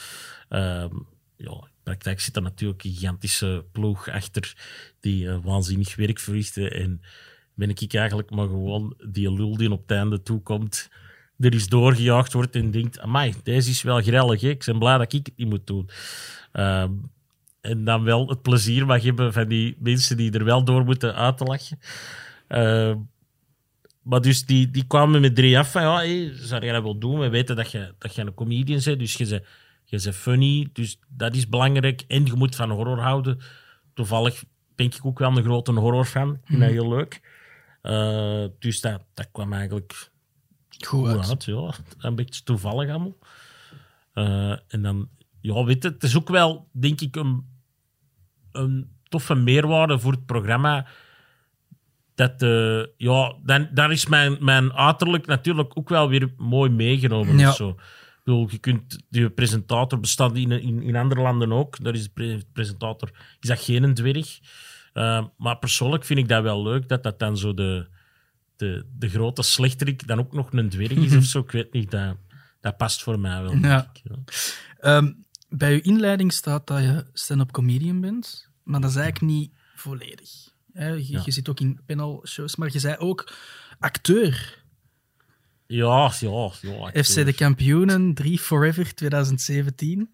Ehm, 0.49 0.95
ja, 1.37 1.67
praktijk 1.83 2.19
zit 2.19 2.35
er 2.35 2.41
natuurlijk 2.41 2.83
een 2.83 2.91
gigantische 2.91 3.65
ploeg 3.71 4.09
achter 4.09 4.55
die 4.99 5.29
eh, 5.29 5.37
waanzinnig 5.43 5.95
werk 5.95 6.19
verrichten. 6.19 6.71
En 6.71 7.01
ben 7.53 7.69
ik 7.69 7.93
eigenlijk 7.93 8.29
maar 8.29 8.47
gewoon 8.47 8.95
die 9.07 9.33
lul 9.33 9.57
die 9.57 9.71
op 9.71 9.81
het 9.81 9.97
einde 9.97 10.21
toekomt, 10.21 10.89
er 11.39 11.53
is 11.53 11.67
doorgejaagd 11.67 12.33
wordt 12.33 12.55
en 12.55 12.71
denkt, 12.71 12.99
amai, 12.99 13.33
deze 13.43 13.69
is 13.69 13.81
wel 13.81 14.01
grellig, 14.01 14.41
ik 14.41 14.63
ben 14.65 14.79
blij 14.79 14.97
dat 14.97 15.13
ik 15.13 15.25
het 15.25 15.37
niet 15.37 15.49
moet 15.49 15.67
doen. 15.67 15.89
Ehm, 16.51 16.91
en 17.61 17.83
dan 17.83 18.03
wel 18.03 18.27
het 18.27 18.41
plezier 18.41 18.85
mag 18.85 19.03
hebben 19.03 19.33
van 19.33 19.47
die 19.47 19.75
mensen 19.79 20.17
die 20.17 20.31
er 20.31 20.43
wel 20.43 20.63
door 20.63 20.83
moeten 20.83 21.15
uit 21.15 21.37
te 21.37 21.43
lachen. 21.43 21.79
Ehm, 22.47 22.97
maar 24.01 24.21
dus 24.21 24.45
die, 24.45 24.71
die 24.71 24.87
kwamen 24.87 25.21
met 25.21 25.35
drie 25.35 25.57
af 25.57 25.71
van, 25.71 25.81
ja, 25.81 25.95
hey, 25.95 26.31
zou 26.35 26.63
jij 26.63 26.73
dat 26.73 26.83
wel 26.83 26.97
doen? 26.97 27.19
We 27.19 27.29
weten 27.29 27.55
dat 27.55 27.71
je, 27.71 27.93
dat 27.97 28.15
je 28.15 28.21
een 28.21 28.33
comedian 28.33 28.81
bent, 28.83 28.99
dus 28.99 29.13
je 29.13 29.27
bent, 29.27 29.43
je 29.93 30.01
bent 30.03 30.15
funny, 30.15 30.69
dus 30.73 30.99
dat 31.07 31.35
is 31.35 31.49
belangrijk. 31.49 32.03
En 32.07 32.25
je 32.25 32.33
moet 32.33 32.55
van 32.55 32.69
horror 32.69 32.99
houden. 32.99 33.39
Toevallig 33.93 34.43
ben 34.75 34.85
ik 34.85 34.99
ook 35.01 35.19
wel 35.19 35.37
een 35.37 35.43
grote 35.43 35.71
horrorfan. 35.71 36.33
Ik 36.33 36.39
vind 36.43 36.59
dat 36.59 36.69
heel 36.69 36.89
leuk. 36.89 37.21
Eh, 37.81 38.45
dus 38.59 38.81
dat, 38.81 39.01
dat 39.13 39.29
kwam 39.31 39.53
eigenlijk 39.53 40.11
Goed 40.87 41.07
uit. 41.07 41.29
uit. 41.29 41.43
Ja. 41.43 41.73
Een 41.97 42.15
beetje 42.15 42.43
toevallig 42.43 42.89
allemaal. 42.89 43.17
Eh, 44.13 44.51
en 44.67 44.81
dan, 44.81 45.09
ja, 45.41 45.63
weet 45.63 45.83
je, 45.83 45.89
het 45.89 46.03
is 46.03 46.17
ook 46.17 46.29
wel, 46.29 46.69
denk 46.71 47.01
ik, 47.01 47.15
een, 47.15 47.45
een 48.51 48.91
toffe 49.03 49.35
meerwaarde 49.35 49.99
voor 49.99 50.11
het 50.11 50.25
programma. 50.25 50.87
Dat, 52.15 52.41
eh, 52.41 52.85
ja, 52.97 53.35
dan, 53.43 53.69
daar 53.71 53.91
is 53.91 54.05
mijn, 54.07 54.37
mijn 54.39 54.73
uiterlijk 54.73 55.25
natuurlijk 55.25 55.77
ook 55.77 55.89
wel 55.89 56.09
weer 56.09 56.33
mooi 56.37 56.69
meegenomen. 56.69 57.37
Ja. 57.37 57.49
Of 57.49 57.55
zo. 57.55 57.75
Ik 58.23 58.29
bedoel, 58.31 58.49
je 58.51 58.57
kunt, 58.57 59.03
de 59.09 59.29
presentator 59.29 59.99
bestaat 59.99 60.35
in, 60.35 60.51
in, 60.51 60.81
in 60.81 60.95
andere 60.95 61.21
landen 61.21 61.51
ook. 61.51 61.83
Daar 61.83 61.93
is 61.93 62.03
de 62.03 62.09
pre- 62.09 62.41
presentator 62.53 63.11
is 63.39 63.47
dat 63.49 63.59
geen 63.59 63.83
een 63.83 63.93
dwerg. 63.93 64.39
Eh, 64.93 65.25
maar 65.37 65.57
persoonlijk 65.57 66.05
vind 66.05 66.19
ik 66.19 66.27
dat 66.27 66.43
wel 66.43 66.63
leuk, 66.63 66.87
dat 66.87 67.03
dat 67.03 67.19
dan 67.19 67.37
zo 67.37 67.53
de, 67.53 67.87
de, 68.55 68.85
de 68.97 69.09
grote 69.09 69.41
slechterik 69.43 70.07
dan 70.07 70.19
ook 70.19 70.33
nog 70.33 70.53
een 70.53 70.69
dwerg 70.69 70.91
is 70.91 71.15
of 71.15 71.23
zo. 71.23 71.39
Ik 71.39 71.51
weet 71.51 71.73
niet, 71.73 71.91
dat, 71.91 72.17
dat 72.61 72.77
past 72.77 73.03
voor 73.03 73.19
mij 73.19 73.41
wel. 73.41 73.55
Ja. 73.55 73.89
ik, 73.93 74.01
ja. 74.03 74.15
Ehm, 74.79 75.11
bij 75.49 75.73
uw 75.73 75.79
inleiding 75.81 76.33
staat 76.33 76.67
dat 76.67 76.79
je 76.81 77.05
stand-up 77.13 77.51
comedian 77.51 78.01
bent, 78.01 78.49
maar 78.63 78.81
dat 78.81 78.89
is 78.89 78.95
eigenlijk 78.95 79.33
niet 79.33 79.51
volledig. 79.75 80.29
Hè, 80.73 80.87
je, 80.89 81.11
Ja. 81.11 81.21
je 81.25 81.31
zit 81.31 81.49
ook 81.49 81.59
in 81.59 81.79
panelshows, 81.85 82.55
maar 82.55 82.69
je 82.71 82.79
zei 82.79 82.95
ook 82.97 83.33
acteur. 83.79 84.62
Ja, 85.75 86.11
ja, 86.19 86.51
ja. 86.61 87.03
FC 87.03 87.25
De 87.25 87.33
Kampioenen 87.33 88.13
3 88.13 88.39
Forever 88.39 88.93
2017. 88.95 90.09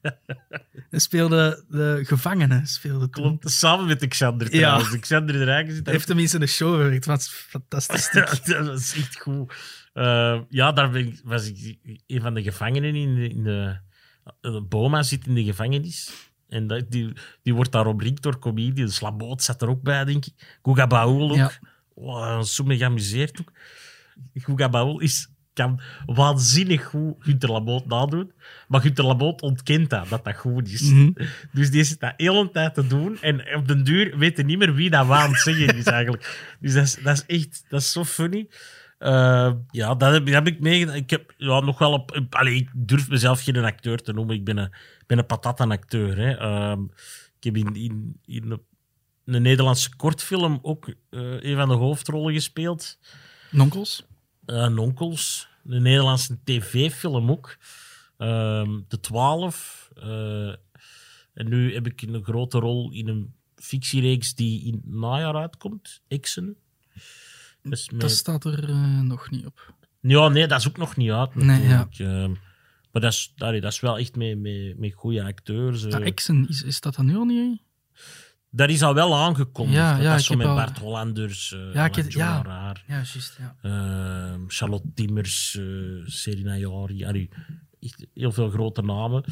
en 0.90 1.00
speelde 1.10 1.64
de 1.70 2.00
gevangenen. 2.04 2.68
Speelde 2.68 3.10
toen. 3.10 3.24
Klopt, 3.24 3.52
samen 3.52 3.88
met 3.88 4.08
Xander 4.08 4.56
Ja. 4.56 4.82
Xander 5.00 5.36
de 5.36 5.44
Rijken 5.44 5.74
zit 5.74 5.88
heeft 5.88 6.06
tenminste 6.06 6.42
een 6.42 6.48
show 6.48 6.76
gewerkt, 6.76 7.06
wat 7.06 7.30
fantastisch. 7.30 8.12
Ja, 8.44 8.62
dat 8.62 8.80
is 8.80 8.96
echt 8.96 9.20
goed. 9.20 9.54
Eh, 9.94 10.42
ja, 10.50 10.72
daar 10.72 10.90
ben 10.90 11.08
ik, 11.08 11.22
was 11.24 11.48
ik 11.48 11.78
een 12.08 12.22
van 12.22 12.34
de 12.34 12.44
gevangenen 12.44 12.96
in 12.96 13.16
de, 13.16 13.30
in 13.30 13.44
de, 13.44 13.78
de 14.42 14.62
Boma 14.62 15.04
zit 15.04 15.28
in 15.28 15.36
de 15.36 15.44
gevangenis. 15.44 16.12
En 16.50 16.68
dat, 16.68 16.92
die, 16.92 17.14
die 17.44 17.54
wordt 17.54 17.72
daar 17.72 17.86
omringd 17.86 18.22
door 18.24 18.40
comedians. 18.40 19.00
Laboot 19.00 19.44
zat 19.44 19.62
er 19.62 19.70
ook 19.70 19.82
bij, 19.82 20.06
denk 20.06 20.26
ik. 20.26 20.60
Guga 20.62 20.88
Baul 20.88 21.30
ook. 21.30 21.36
Ja. 21.36 21.52
Wow, 21.96 22.44
zo 22.44 22.64
me 22.64 22.78
geamuseerd 22.78 23.40
ook. 23.40 23.52
Guga 24.34 24.70
Baul 24.70 25.00
is, 25.00 25.30
kan 25.60 25.82
waanzinnig 26.06 26.84
goed 26.84 27.16
Gunter 27.20 27.52
Laboot 27.52 27.86
nadoen. 27.86 28.32
Maar 28.68 28.82
Gunter 28.82 29.06
Laboot 29.06 29.42
ontkent 29.42 29.90
dat, 29.90 30.10
dat 30.10 30.24
dat 30.24 30.36
goed 30.36 30.70
is. 30.70 30.82
Mhm. 30.82 31.12
Dus 31.52 31.72
die 31.72 31.84
zit 31.84 32.00
dat 32.00 32.14
de 32.18 32.24
hele 32.24 32.52
tijd 32.52 32.74
te 32.74 32.88
doen. 32.88 33.18
En 33.22 33.56
op 33.56 33.68
den 33.68 33.84
duur 33.84 34.18
weet 34.18 34.38
je 34.38 34.44
niet 34.44 34.58
meer 34.58 34.74
wie 34.74 34.90
dat 34.90 35.08
zeggen 35.46 35.78
is 35.78 35.86
eigenlijk. 35.86 36.56
Dus 36.60 36.74
dat 36.74 36.84
is, 36.84 36.98
dat 37.04 37.18
is 37.18 37.26
echt 37.26 37.64
dat 37.70 37.82
is 37.82 37.92
zo 37.92 38.04
funny. 38.04 38.48
Eh, 38.98 39.52
ja, 39.72 39.96
dat 39.96 40.12
heb, 40.14 40.26
dat 40.26 40.34
heb 40.34 40.48
ik 40.48 40.60
meegedaan. 40.60 40.96
Ik 40.96 41.10
heb 41.10 41.34
ja, 41.38 41.60
nog 41.60 41.80
wel 41.80 41.94
op... 41.94 42.26
Allee, 42.30 42.56
ik 42.56 42.70
durf 42.74 43.10
mezelf 43.10 43.44
geen 43.44 43.58
acteur 43.58 43.98
te 43.98 44.14
noemen. 44.14 44.36
Ik 44.36 44.44
ben 44.44 44.58
een, 44.58 44.74
ben 45.08 45.18
een 45.18 45.26
patat-acteur. 45.26 46.18
Hè. 46.18 46.38
Ehm, 46.38 46.84
ik 47.38 47.44
heb 47.44 47.58
in, 47.58 47.76
in, 47.76 48.20
in 48.26 48.52
een, 48.52 48.62
een 49.26 49.42
Nederlandse 49.42 49.96
kortfilm 49.96 50.60
ook 50.62 50.88
eh, 50.88 51.42
een 51.42 51.56
van 51.56 51.68
de 51.68 51.76
hoofdrollen 51.76 52.34
gespeeld. 52.34 53.00
Nonkels. 53.52 54.08
Eh, 54.50 54.68
Nonkels. 54.68 55.48
Een 55.66 55.82
Nederlandse 55.82 56.38
tv-film 56.44 57.32
ook. 57.32 57.58
Ehm, 58.18 58.80
de 58.88 59.00
Twaalf. 59.00 59.90
Eh, 59.96 60.48
en 61.34 61.50
nu 61.50 61.74
heb 61.74 61.88
ik 61.88 62.02
een 62.02 62.24
grote 62.24 62.60
rol 62.60 62.92
in 62.92 63.08
een 63.08 63.34
fictiereeks 63.56 64.36
die 64.36 64.64
in 64.66 64.74
het 64.74 64.86
najaar 64.94 65.36
uitkomt, 65.36 66.02
Xen. 66.20 66.58
Dus 67.62 67.90
met- 67.90 68.02
Dat 68.02 68.12
staat 68.12 68.46
er 68.46 68.70
eh, 68.70 69.00
nog 69.02 69.30
niet 69.30 69.46
op. 69.46 69.74
Ja, 70.02 70.28
nee, 70.28 70.48
dat 70.48 70.60
is 70.60 70.68
ook 70.68 70.78
nog 70.78 70.96
niet 70.96 71.12
uit 71.12 71.36
Nee. 71.36 71.62
Ehm, 71.98 72.30
maar 72.92 73.02
dat 73.02 73.14
is, 73.14 73.34
dat 73.36 73.64
is 73.64 73.80
wel 73.80 73.98
echt 73.98 74.16
met, 74.16 74.40
met, 74.40 74.78
met 74.80 74.94
goede 74.94 75.24
acteurs. 75.24 75.82
Dat 75.82 76.02
Exen, 76.02 76.48
is, 76.48 76.64
is 76.64 76.80
dat 76.82 76.96
dan 76.96 77.06
nu 77.06 77.16
al 77.16 77.26
niet? 77.26 77.62
Dat 78.52 78.70
is 78.70 78.82
al 78.82 78.94
wel 78.94 79.16
aangekondigd. 79.18 79.78
Ja, 79.78 79.94
dat 79.94 80.04
ja, 80.04 80.14
ik 80.16 80.20
zo 80.20 80.36
met 80.36 80.48
al- 80.48 80.56
Bart 80.56 80.78
Hollanders, 80.78 81.54
eh 81.54 81.74
Ja, 81.74 81.86
ik 81.86 81.96
heb- 81.96 82.06
Alain 82.06 82.18
ja. 82.30 82.36
Joraar, 82.38 82.84
Ja, 82.88 82.94
juist. 82.96 83.38
Ja. 83.40 83.56
ehm, 83.62 84.42
Charlotte 84.48 84.88
Timmers, 84.94 85.56
eh 85.58 85.64
Serena 86.06 86.56
Jari. 86.58 87.06
allee, 87.06 87.30
echt 87.80 88.06
heel 88.14 88.32
veel 88.32 88.50
grote 88.50 88.82
namen. 88.82 89.24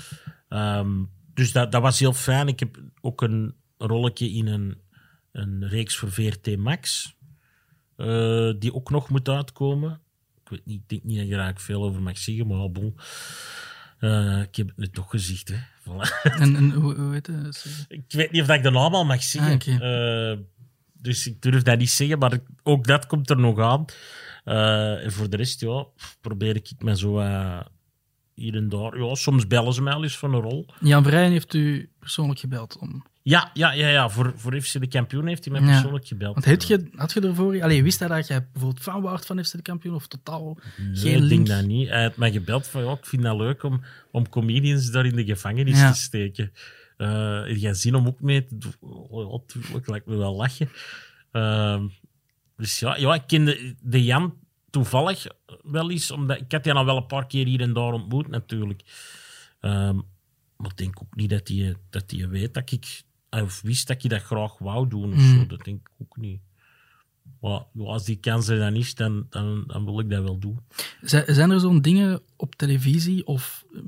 Ehm, 0.50 1.04
dus 1.34 1.52
dat, 1.52 1.72
dat 1.72 1.82
was 1.82 2.00
heel 2.00 2.14
fijn. 2.14 2.48
Ik 2.48 2.60
heb 2.60 2.78
ook 3.02 3.22
een 3.22 3.56
rolletje 3.78 4.30
in 4.32 4.48
een, 4.48 4.78
een 5.32 5.68
reeks 5.68 5.96
voor 5.96 6.12
VRT 6.12 6.58
Max. 6.58 7.16
eh, 7.96 8.52
die 8.60 8.74
ook 8.74 8.90
nog 8.90 9.10
moet 9.10 9.30
uitkomen. 9.30 10.00
Ik 10.44 10.50
weet 10.50 10.66
niet, 10.66 10.82
ik 10.82 10.90
denk 10.90 11.04
niet 11.04 11.18
dat 11.18 11.26
je 11.26 11.32
eigenlijk 11.32 11.60
veel 11.66 11.84
over 11.84 12.02
mag 12.02 12.18
zeggen, 12.18 12.48
maar 12.48 12.72
bon. 12.72 12.96
Eh, 14.00 14.42
ik 14.42 14.56
heb 14.56 14.68
het 14.68 14.78
nu 14.78 14.88
toch 14.88 15.10
gezegd. 15.10 15.48
Hè. 15.48 15.56
Voilà. 15.56 16.24
En, 16.42 16.56
en 16.56 16.72
hoe, 16.72 16.96
hoe 16.96 17.14
heet 17.14 17.28
het? 17.28 17.86
Ik 17.88 18.04
weet 18.08 18.32
niet 18.32 18.42
of 18.42 18.48
dat 18.48 18.58
ik 18.58 18.64
de 18.64 18.72
naam 18.72 18.96
al 18.96 19.06
mag 19.06 19.24
zeggen. 19.24 19.82
Ah. 19.82 20.32
Eh, 20.32 20.38
dus 20.94 21.28
ik 21.28 21.42
durf 21.42 21.62
dat 21.62 21.78
niet 21.78 21.90
zeggen, 21.90 22.20
maar 22.20 22.40
ook 22.64 22.88
dat 22.88 23.06
komt 23.06 23.30
er 23.30 23.40
nog 23.40 23.60
aan. 23.60 23.86
Eh, 24.44 25.04
en 25.04 25.12
voor 25.12 25.30
de 25.30 25.38
rest, 25.38 25.62
ja, 25.62 25.86
probeer 26.22 26.56
ik 26.56 26.72
me 26.80 26.98
zo 26.98 27.20
hier 28.34 28.56
en 28.56 28.70
daar... 28.70 28.98
Ja, 28.98 29.16
soms 29.16 29.48
bellen 29.48 29.74
ze 29.74 29.82
mij 29.82 29.94
al 29.94 30.04
eens 30.04 30.18
van 30.18 30.34
een 30.34 30.42
rol. 30.42 30.66
Jan 30.80 31.04
Vrijen 31.04 31.32
heeft 31.32 31.54
u 31.54 31.90
persoonlijk 32.00 32.40
gebeld. 32.40 32.78
Om... 32.78 33.06
Ja, 33.30 33.50
ja, 33.54 33.72
ja, 33.72 33.88
ja. 33.88 34.10
Voor, 34.10 34.34
voor 34.36 34.62
FC 34.62 34.80
de 34.80 34.88
kampioen 34.88 35.28
heeft 35.28 35.46
hij 35.46 35.60
mij 35.60 35.72
persoonlijk 35.72 36.08
gebeld. 36.08 36.34
Want 36.34 36.46
had 36.46 36.68
je, 36.68 36.90
had 36.96 37.14
je 37.14 37.22
ervoor... 37.22 37.62
Allee, 37.64 37.84
wist 37.84 38.00
hij 38.00 38.08
dat 38.08 38.28
jij 38.28 38.48
bijvoorbeeld 38.52 38.84
fan 38.84 39.02
waard 39.02 39.26
van 39.26 39.44
FC 39.46 39.52
de 39.52 39.62
kampioen 39.62 39.96
of 39.96 40.08
totaal 40.08 40.58
Nee, 40.78 40.96
geen 40.96 41.14
ik 41.16 41.20
link? 41.20 41.30
denk 41.30 41.60
dat 41.60 41.68
niet. 41.68 41.90
Hij 41.90 42.02
heeft 42.02 42.18
mij 42.18 42.32
gebeld 42.32 42.68
van, 42.68 42.84
ja, 42.84 42.92
ik 42.92 43.06
vind 43.06 43.24
dat 43.24 43.38
leuk 43.38 43.64
om, 43.64 43.82
om 44.12 44.30
comedians 44.30 44.92
daar 44.92 45.06
in 45.06 45.16
de 45.16 45.26
gevangenis 45.26 45.80
Ja. 45.80 45.92
te 45.92 45.98
steken. 46.00 46.52
Heb 46.98 47.56
jij 47.58 47.74
zin 47.74 47.96
om 47.96 48.08
ook 48.08 48.22
mee 48.22 48.46
te 48.46 48.58
doen? 48.58 48.74
Oh, 49.10 49.44
lijkt 49.86 50.06
me 50.06 50.16
wel 50.16 50.36
lachen. 50.36 50.70
Ehm, 51.32 51.88
dus 52.58 52.80
ja, 52.80 52.96
ja, 52.98 53.14
ik 53.14 53.24
kende 53.28 53.76
de 53.82 54.04
Jan 54.04 54.34
toevallig 54.70 55.26
wel 55.64 55.92
eens, 55.92 56.12
omdat 56.12 56.38
ik 56.40 56.52
had 56.52 56.64
die 56.64 56.74
al 56.74 56.86
wel 56.86 56.98
een 56.98 57.06
paar 57.06 57.28
keer 57.28 57.46
hier 57.46 57.62
en 57.62 57.74
daar 57.74 57.94
ontmoet 57.94 58.28
natuurlijk. 58.28 58.82
Ehm, 59.62 59.96
maar 60.58 60.72
ik 60.72 60.78
denk 60.78 61.02
ook 61.02 61.16
niet 61.16 61.30
dat 61.30 61.48
hij 61.48 61.76
dat 61.90 62.10
die 62.10 62.28
weet 62.28 62.54
dat 62.54 62.72
ik, 62.72 63.02
of 63.30 63.62
wist 63.62 63.88
dat 63.88 64.04
ik 64.04 64.10
dat 64.10 64.22
graag 64.22 64.58
wou 64.58 64.88
doen 64.88 65.14
of 65.14 65.20
Mm. 65.20 65.40
zo. 65.40 65.46
Dat 65.48 65.64
denk 65.64 65.80
ik 65.80 65.90
ook 66.02 66.18
niet. 66.18 66.42
Maar 67.42 67.62
als 67.78 68.06
die 68.06 68.16
kans 68.16 68.48
er 68.48 68.60
dan 68.60 68.76
is, 68.76 68.96
dan, 68.96 69.28
dan, 69.30 69.64
dan 69.68 69.86
wil 69.86 70.00
ik 70.00 70.10
dat 70.10 70.24
wel 70.24 70.38
doen. 70.40 70.60
Zijn 71.26 71.52
er 71.52 71.60
zo'n 71.60 71.82
dingen 71.82 72.22
op 72.36 72.56
televisie 72.56 73.26
of 73.26 73.66
eh, 73.72 73.80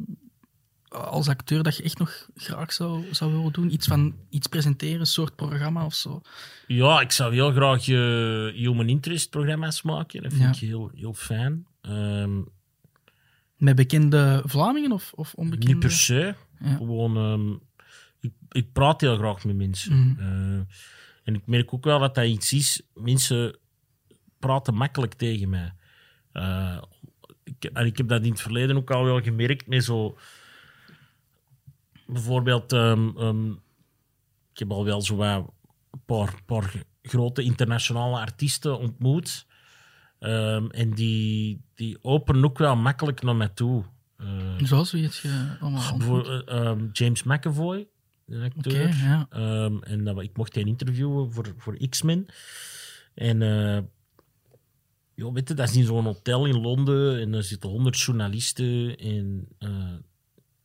als 0.89 1.27
acteur 1.27 1.63
dat 1.63 1.77
je 1.77 1.83
echt 1.83 1.97
nog 1.99 2.29
graag 2.35 2.73
zou, 2.73 3.03
zou 3.11 3.31
willen 3.33 3.51
doen? 3.53 3.73
Iets 3.73 3.87
van 3.87 4.15
iets 4.29 4.47
presenteren, 4.47 4.99
een 4.99 5.05
soort 5.05 5.35
programma 5.35 5.85
of 5.85 5.93
zo? 5.93 6.21
Ja, 6.67 7.01
ik 7.01 7.11
zou 7.11 7.33
heel 7.33 7.51
graag 7.51 7.87
eh, 7.87 7.95
human 8.61 8.89
interest 8.89 9.29
programma's 9.29 9.81
maken. 9.81 10.21
Dat 10.23 10.31
vind 10.33 10.43
Ja. 10.43 10.49
ik 10.49 10.69
heel, 10.69 10.91
heel 10.95 11.13
fijn. 11.13 11.65
Ehm, 11.81 12.41
Met 13.57 13.75
bekende 13.75 14.41
Vlamingen 14.45 14.91
of, 14.91 15.11
of 15.15 15.33
onbekende? 15.33 15.71
niet 15.71 15.79
per 15.79 15.91
se. 15.91 16.35
Ja. 16.59 16.75
Gewoon, 16.75 17.17
ehm, 17.17 17.57
ik, 18.19 18.33
ik 18.49 18.71
praat 18.71 19.01
heel 19.01 19.17
graag 19.17 19.45
met 19.45 19.55
mensen. 19.55 19.97
Mhm. 19.97 20.19
Eh, 20.19 20.59
en 21.23 21.35
ik 21.35 21.47
merk 21.47 21.73
ook 21.73 21.83
wel 21.83 21.99
dat 21.99 22.15
dat 22.15 22.25
iets 22.25 22.53
is. 22.53 22.81
Mensen 22.93 23.57
praten 24.39 24.75
makkelijk 24.75 25.13
tegen 25.13 25.49
mij. 25.49 25.73
Eh, 26.31 26.81
ik, 27.43 27.63
en 27.63 27.85
ik 27.85 27.97
heb 27.97 28.07
dat 28.07 28.23
in 28.23 28.31
het 28.31 28.41
verleden 28.41 28.77
ook 28.77 28.91
al 28.91 29.03
wel 29.03 29.21
gemerkt 29.21 29.67
met 29.67 29.83
zo... 29.83 30.17
Bijvoorbeeld, 32.07 32.73
ehm, 32.73 33.09
ehm, 33.17 33.51
ik 34.51 34.59
heb 34.59 34.71
al 34.71 34.85
wel 34.85 35.01
zo 35.01 35.21
een 35.21 35.45
paar, 36.05 36.41
paar 36.45 36.73
grote 37.01 37.41
internationale 37.41 38.19
artiesten 38.19 38.79
ontmoet. 38.79 39.45
Ehm, 40.19 40.65
en 40.65 40.93
die, 40.93 41.61
die 41.75 41.97
openen 42.01 42.43
ook 42.43 42.57
wel 42.57 42.75
makkelijk 42.75 43.21
naar 43.21 43.35
mij 43.35 43.49
toe. 43.49 43.83
Eh, 44.17 44.27
Zoals 44.63 44.91
wie 44.91 45.03
het 45.03 45.17
je 45.17 45.57
allemaal 45.59 45.99
voor, 45.99 46.43
James 46.91 47.23
McAvoy, 47.23 47.87
een 48.29 48.97
ja. 48.97 49.27
Ehm, 49.29 49.77
en 49.81 50.03
dat, 50.03 50.21
ik 50.21 50.37
mocht 50.37 50.55
hij 50.55 50.63
interviewen 50.63 51.33
voor, 51.33 51.53
voor 51.57 51.87
X-Men. 51.89 52.25
En 53.13 53.41
eh 53.41 53.79
joh, 55.19 55.33
weet 55.33 55.47
je, 55.47 55.53
dat 55.53 55.69
is 55.69 55.75
in 55.75 55.85
zo'n 55.85 56.03
hotel 56.03 56.45
in 56.45 56.61
Londen. 56.61 57.21
En 57.21 57.33
er 57.33 57.43
zitten 57.43 57.69
honderd 57.69 57.99
journalisten. 57.99 58.97
En 58.97 59.47
eh, 59.59 59.95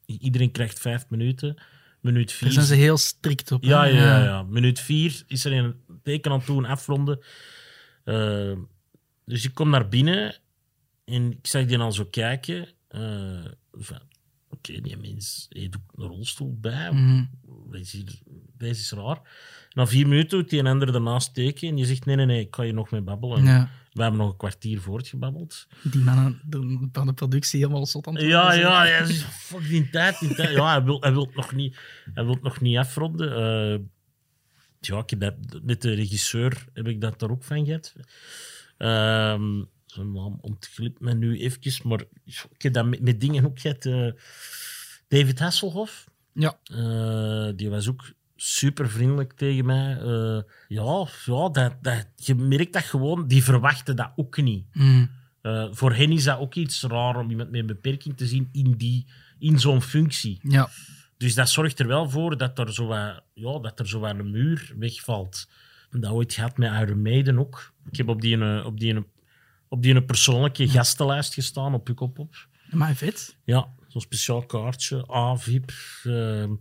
iedereen 0.06 0.50
krijgt 0.50 0.78
vijf 0.80 1.06
minuten. 1.08 1.56
Minuut 2.00 2.32
vier. 2.32 2.42
Daar 2.42 2.52
zijn 2.52 2.66
ze 2.66 2.74
heel 2.84 2.96
strikt 2.96 3.52
op. 3.52 3.64
Ja, 3.64 3.84
ja, 3.84 3.94
ja, 3.94 4.24
ja. 4.24 4.42
Minuut 4.42 4.80
vier 4.80 5.22
is 5.26 5.44
er 5.44 5.52
een 5.52 5.74
teken 6.02 6.30
aan 6.32 6.44
toe, 6.44 6.58
een 6.58 6.64
afronden. 6.64 7.20
Eh, 8.04 8.52
dus 9.24 9.44
ik 9.44 9.54
kom 9.54 9.70
naar 9.70 9.88
binnen 9.88 10.36
en 11.04 11.30
ik 11.32 11.46
zag 11.46 11.66
die 11.66 11.78
al 11.78 11.92
zo 11.92 12.04
kijken. 12.04 12.68
eh, 12.88 13.44
Oké, 14.56 14.80
die 14.80 14.96
mens 14.96 15.46
heeft 15.48 15.76
ook 15.76 15.92
een 16.02 16.06
rolstoel 16.08 16.58
bij. 16.60 16.92
Mhm. 16.92 17.24
Deze, 17.70 18.04
is- 18.58 18.90
raar. 18.90 19.20
Na 19.72 19.86
vier 19.86 20.08
minuten 20.08 20.38
doet 20.38 20.50
die 20.50 20.58
een 20.58 20.66
ander 20.66 20.94
ernaast 20.94 21.34
teken 21.34 21.68
en 21.68 21.76
je 21.76 21.84
zegt: 21.84 22.04
Nee, 22.04 22.16
nee, 22.16 22.26
nee, 22.26 22.40
ik 22.40 22.50
kan 22.50 22.66
je 22.66 22.72
nog 22.72 22.90
mee 22.90 23.00
babbelen. 23.00 23.44
Ja, 23.44 23.70
We 23.92 24.02
hebben 24.02 24.20
nog 24.20 24.30
een 24.30 24.36
kwartier 24.36 24.80
voortgebabbeld. 24.80 25.66
die 25.82 26.00
mannen 26.00 26.40
de- 26.46 26.88
van 26.92 27.06
de 27.06 27.12
productie 27.12 27.60
helemaal 27.60 27.86
zot 27.86 28.06
aan 28.06 28.14
het 28.14 28.24
Ja, 28.24 28.52
ja, 28.52 28.84
ja. 28.84 29.06
Fuck 29.06 29.68
die 29.68 29.90
tijd, 29.90 30.18
die 30.20 30.34
tijd. 30.34 30.50
Ja, 30.50 30.70
hij 30.70 30.82
wil, 30.84 31.00
hij 31.00 31.12
wil, 31.12 31.24
het 31.26 31.34
nog 31.34 31.52
niet, 31.54 31.76
hij 32.14 32.24
wil 32.24 32.38
nog 32.42 32.60
niet 32.60 32.76
afronden. 32.76 33.30
Eh, 33.36 33.78
ja, 34.80 34.98
ik 34.98 35.10
heb 35.10 35.20
dat, 35.20 35.34
met 35.62 35.82
de 35.82 35.92
regisseur 35.94 36.64
heb 36.72 36.88
ik 36.88 37.00
dat 37.00 37.22
er 37.22 37.30
ook 37.30 37.44
van 37.44 37.64
gehad. 37.66 37.94
Ehm 38.78 39.62
zijn 39.94 40.12
naam 40.12 40.38
ontglipt 40.40 41.00
me 41.00 41.14
nu 41.14 41.38
eventjes, 41.40 41.82
maar 41.82 42.00
ik 42.24 42.62
heb 42.62 42.72
dat 42.72 42.86
met, 42.86 43.00
met 43.00 43.20
dingen 43.20 43.44
ook 43.44 43.60
gehad. 43.60 43.84
eh, 43.84 44.10
David 45.08 45.38
Hasselhoff, 45.38 46.04
Ja, 46.32 46.58
eh, 46.64 47.52
die 47.56 47.70
was 47.70 47.88
ook 47.88 48.12
super 48.36 48.90
vriendelijk 48.90 49.32
tegen 49.32 49.64
mij. 49.64 49.96
Eh, 50.00 50.40
ja, 50.68 51.06
ja 51.24 51.48
dat, 51.48 51.72
dat, 51.82 52.06
je 52.16 52.34
merkt 52.34 52.72
dat 52.72 52.82
gewoon, 52.84 53.26
die 53.28 53.44
verwachten 53.44 53.96
dat 53.96 54.12
ook 54.16 54.36
niet. 54.42 54.66
Eh, 55.40 55.66
voor 55.70 55.94
hen 55.94 56.12
is 56.12 56.24
dat 56.24 56.38
ook 56.38 56.54
iets 56.54 56.82
raar 56.82 57.16
om 57.16 57.30
iemand 57.30 57.50
met 57.50 57.60
een 57.60 57.66
beperking 57.66 58.16
te 58.16 58.26
zien 58.26 58.48
in, 58.52 58.72
die, 58.76 59.06
in 59.38 59.58
zo'n 59.58 59.82
functie. 59.82 60.38
ja. 60.42 60.68
Dus 61.16 61.34
dat 61.34 61.48
zorgt 61.48 61.78
er 61.80 61.86
wel 61.86 62.10
voor 62.10 62.36
dat 62.36 62.58
er 62.58 62.72
zo 62.74 62.86
wat, 62.86 63.22
ja, 63.34 63.58
dat 63.58 63.78
er 63.80 63.88
zo 63.88 63.98
wat 64.00 64.18
een 64.18 64.30
muur 64.30 64.74
wegvalt. 64.78 65.48
Dat 65.90 66.10
ooit 66.10 66.32
gehad 66.32 66.58
met 66.58 66.72
Iron 66.72 67.02
Maiden 67.02 67.38
ook. 67.38 67.72
Ik 67.90 67.96
heb 67.96 68.08
op 68.08 68.20
die, 68.20 68.36
een- 68.36 68.64
op 68.64 68.80
die, 68.80 68.94
een- 68.94 69.06
op 69.74 69.82
die 69.82 69.94
een 69.94 70.04
persoonlijke 70.04 70.68
gastenlijst 70.68 71.34
gestaan 71.34 71.74
op 71.74 71.84
Pukkelpop. 71.84 72.34
Maar 72.70 72.94
vet. 72.94 73.36
Ja, 73.44 73.68
zo'n 73.88 74.00
speciaal 74.00 74.46
kaartje, 74.46 75.10
A-VIP. 75.14 75.72
ehm, 76.04 76.52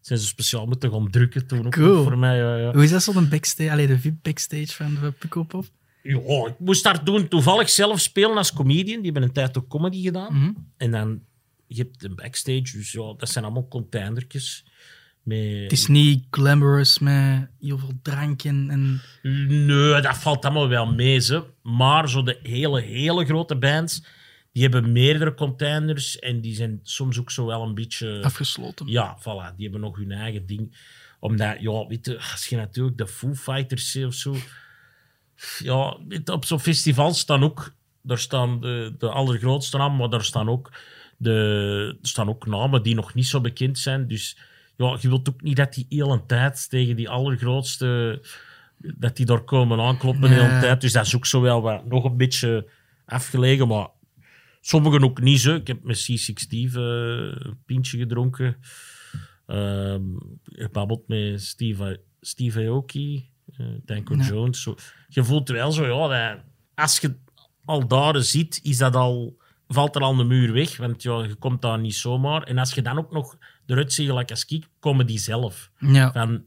zijn 0.00 0.18
ze 0.18 0.26
speciaal 0.26 0.66
moeten 0.66 0.90
gaan 0.90 1.10
drukken 1.10 1.46
toen 1.46 1.70
Cool. 1.70 2.02
voor 2.02 2.18
mij. 2.18 2.36
Ja, 2.36 2.56
ja. 2.56 2.72
Hoe 2.72 2.82
is 2.82 2.90
dat 2.90 3.02
zo'n 3.02 3.28
backstage, 3.28 3.70
allee, 3.70 3.86
de 3.86 3.98
VIP 3.98 4.22
backstage 4.22 4.66
van 4.72 4.94
de 4.94 5.10
Pukkelpop? 5.12 5.64
Ja, 6.02 6.46
ik 6.46 6.54
moest 6.58 6.82
daar 6.84 7.04
doen 7.04 7.28
toevallig 7.28 7.70
zelf 7.70 8.00
spelen 8.00 8.36
als 8.36 8.52
comedian. 8.52 8.96
Die 9.02 9.04
hebben 9.10 9.22
een 9.22 9.32
tijd 9.32 9.58
ook 9.58 9.68
comedy 9.68 10.02
gedaan. 10.02 10.34
Mhm. 10.38 10.50
En 10.76 10.90
dan, 10.90 11.20
je 11.66 11.82
hebt 11.82 12.04
een 12.04 12.14
backstage, 12.14 12.62
dus 12.72 12.92
ja, 12.92 13.14
dat 13.16 13.28
zijn 13.28 13.44
allemaal 13.44 13.68
containertjes. 13.68 14.64
Met... 15.22 15.62
Het 15.62 15.72
is 15.72 15.86
niet 15.86 16.26
glamorous 16.30 16.98
met 16.98 17.48
heel 17.60 17.78
veel 17.78 17.98
drank 18.02 18.42
en... 18.42 18.70
en... 18.70 19.02
Nee, 19.66 20.00
dat 20.00 20.18
valt 20.18 20.44
allemaal 20.44 20.68
wel 20.68 20.86
mee, 20.86 21.18
ze. 21.18 21.44
Maar 21.62 22.08
zo 22.08 22.22
de 22.22 22.38
hele, 22.42 22.80
hele 22.80 23.24
grote 23.24 23.56
bands, 23.56 24.04
die 24.52 24.62
hebben 24.62 24.92
meerdere 24.92 25.34
containers 25.34 26.18
en 26.18 26.40
die 26.40 26.54
zijn 26.54 26.80
soms 26.82 27.18
ook 27.18 27.30
zo 27.30 27.46
wel 27.46 27.62
een 27.62 27.74
beetje... 27.74 28.22
afgesloten. 28.22 28.86
Ja, 28.86 29.18
voilà, 29.18 29.56
die 29.56 29.62
hebben 29.62 29.80
nog 29.80 29.96
hun 29.96 30.12
eigen 30.12 30.46
ding. 30.46 30.76
Omdat, 31.20 31.56
ja, 31.60 31.86
weet 31.86 32.06
je, 32.06 32.18
als 32.32 32.46
je 32.46 32.56
natuurlijk 32.56 32.98
de 32.98 33.06
Foo 33.06 33.34
Fighters 33.34 33.90
ziet 33.90 34.04
of 34.04 34.14
zo... 34.14 34.36
Ja, 35.58 35.96
je, 36.08 36.20
op 36.24 36.44
zo'n 36.44 36.60
festival 36.60 37.14
staan 37.14 37.42
ook... 37.42 37.78
Daar 38.02 38.18
staan 38.18 38.60
de, 38.60 38.94
de 38.98 39.08
allergrootste 39.10 39.76
namen, 39.76 39.96
maar 39.96 40.08
daar 40.08 40.24
staan 40.24 40.48
ook, 40.48 40.72
de, 41.16 41.98
er 42.02 42.08
staan 42.08 42.28
ook 42.28 42.46
namen 42.46 42.82
die 42.82 42.94
nog 42.94 43.14
niet 43.14 43.26
zo 43.26 43.40
bekend 43.40 43.78
zijn. 43.78 44.06
Dus 44.06 44.38
ja, 44.80 44.96
je 45.00 45.08
wilt 45.08 45.28
ook 45.28 45.42
niet 45.42 45.56
dat 45.56 45.74
die 45.74 45.86
heel 45.88 46.12
een 46.12 46.26
tijd 46.26 46.70
tegen 46.70 46.96
die 46.96 47.08
allergrootste... 47.08 48.22
Dat 48.76 49.16
die 49.16 49.26
daar 49.26 49.44
komen 49.44 49.80
aankloppen 49.80 50.28
de 50.28 50.34
Ja. 50.36 50.42
hele 50.48 50.60
tijd. 50.60 50.80
Dus 50.80 50.92
dat 50.92 51.06
is 51.06 51.16
ook 51.16 51.26
zo 51.26 51.40
wel 51.40 51.62
wat, 51.62 51.86
nog 51.86 52.04
een 52.04 52.16
beetje 52.16 52.70
afgelegen, 53.04 53.68
maar... 53.68 53.88
Sommigen 54.60 55.04
ook 55.04 55.20
niet 55.20 55.40
zo. 55.40 55.54
Ik 55.54 55.66
heb 55.66 55.82
met 55.82 55.98
C6 56.10 56.32
Steve 56.34 56.80
eh, 56.80 57.46
een 57.46 57.58
pintje 57.66 57.98
gedronken. 57.98 58.56
Ehm 59.46 60.02
gebabbeld 60.44 61.08
met 61.08 61.42
Steve 61.42 62.00
Steve 62.20 62.60
Aoki, 62.66 63.30
eh 63.56 63.66
Danko 63.84 64.14
Ja. 64.16 64.24
Jones. 64.24 64.62
Zo. 64.62 64.74
Je 65.08 65.24
voelt 65.24 65.48
wel 65.48 65.72
zo, 65.72 65.86
ja, 65.86 66.08
dat, 66.34 66.44
als 66.74 66.98
je 66.98 67.16
al 67.64 67.86
daar 67.88 68.22
ziet, 68.22 68.60
is 68.62 68.76
dat 68.78 68.96
al, 68.96 69.36
valt 69.68 69.96
er 69.96 70.02
al 70.02 70.20
een 70.20 70.26
muur 70.26 70.52
weg. 70.52 70.76
Want 70.76 71.02
ja, 71.02 71.22
je 71.22 71.34
komt 71.34 71.62
daar 71.62 71.78
niet 71.78 71.94
zomaar. 71.94 72.42
En 72.42 72.58
als 72.58 72.74
je 72.74 72.82
dan 72.82 72.98
ook 72.98 73.12
nog 73.12 73.36
eruit 73.70 73.92
ziet, 73.92 74.06
gelijk 74.08 74.30
als 74.30 74.44
ik, 74.44 74.66
komen 74.80 75.06
die 75.06 75.18
zelf. 75.18 75.70
Ja. 75.78 76.12
Van, 76.12 76.42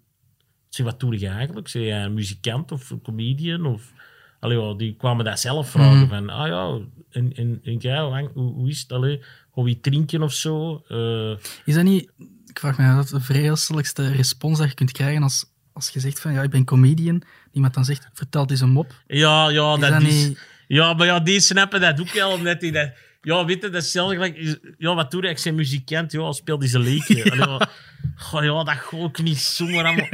zeg, 0.70 0.86
wat 0.86 1.00
doe 1.00 1.20
je 1.20 1.28
eigenlijk? 1.28 1.68
Zeg 1.68 1.82
jij 1.84 2.04
een 2.04 2.14
muzikant 2.14 2.72
of 2.72 2.90
een 2.90 3.02
comedian? 3.02 3.66
Of, 3.66 3.92
allee, 4.40 4.76
die 4.76 4.96
kwamen 4.96 5.26
dat 5.26 5.40
zelf 5.40 5.70
vragen. 5.70 5.98
Mhm. 6.00 6.08
Van, 6.08 6.30
ah 6.30 6.48
ja, 6.48 6.80
en, 7.10 7.34
en, 7.36 7.60
en 7.64 7.78
jij, 7.78 8.00
hoe, 8.34 8.54
hoe, 8.54 8.70
is 8.70 8.80
het? 8.82 8.92
Allee, 8.92 9.22
hoe 9.50 9.70
je 9.70 9.80
drinken 9.80 10.22
of 10.22 10.34
zo? 10.34 10.84
Eh, 10.88 11.38
Is 11.66 11.74
dat 11.76 11.84
niet, 11.84 12.12
ik 12.48 12.60
vraag 12.60 12.78
me 12.78 12.88
af, 12.92 13.10
de 13.10 13.20
vreselijkste 13.22 14.12
respons 14.12 14.58
dat 14.58 14.68
je 14.70 14.74
kunt 14.76 14.92
krijgen 14.92 15.24
als, 15.24 15.46
als 15.74 15.90
je 15.90 16.00
zegt 16.00 16.20
van 16.20 16.34
ja, 16.34 16.42
ik 16.44 16.50
ben 16.50 16.66
comedian. 16.66 17.24
Iemand 17.52 17.74
dan 17.74 17.86
zegt, 17.86 18.10
vertel 18.14 18.46
eens 18.50 18.62
een 18.62 18.70
mop. 18.70 19.04
ja, 19.08 19.50
ja, 19.50 19.74
Is 19.74 19.80
dat, 19.80 19.90
dat 19.92 20.02
is... 20.02 20.26
niet- 20.28 20.40
Ja, 20.68 20.94
maar 20.94 21.06
ja, 21.06 21.20
die 21.20 21.40
snappen 21.40 21.82
dat 21.82 22.00
ook 22.00 22.12
wel, 22.14 22.32
omdat 22.32 22.60
die 22.60 22.72
dat... 22.72 22.92
Ja, 23.24 23.46
weet 23.46 23.62
je, 23.62 23.70
dat 23.70 23.74
is 23.74 23.84
hetzelfde 23.84 24.16
gelijk... 24.16 24.60
Ja, 24.78 24.96
wat 24.96 25.12
doe 25.12 25.22
je? 25.22 25.30
Ik 25.30 25.42
ben 25.44 25.56
muzikant, 25.56 26.12
ja, 26.12 26.32
speel 26.32 26.60
die 26.60 26.70
zijn 26.70 26.84
leekje. 26.84 27.24
Allee, 27.32 27.48
ja. 27.48 27.70
Goh, 28.16 28.44
ja, 28.44 28.64
dat 28.64 28.78
ga 28.78 28.98
ik 28.98 29.22
niet 29.22 29.40
zomaar 29.40 29.86
allemaal... 29.86 30.10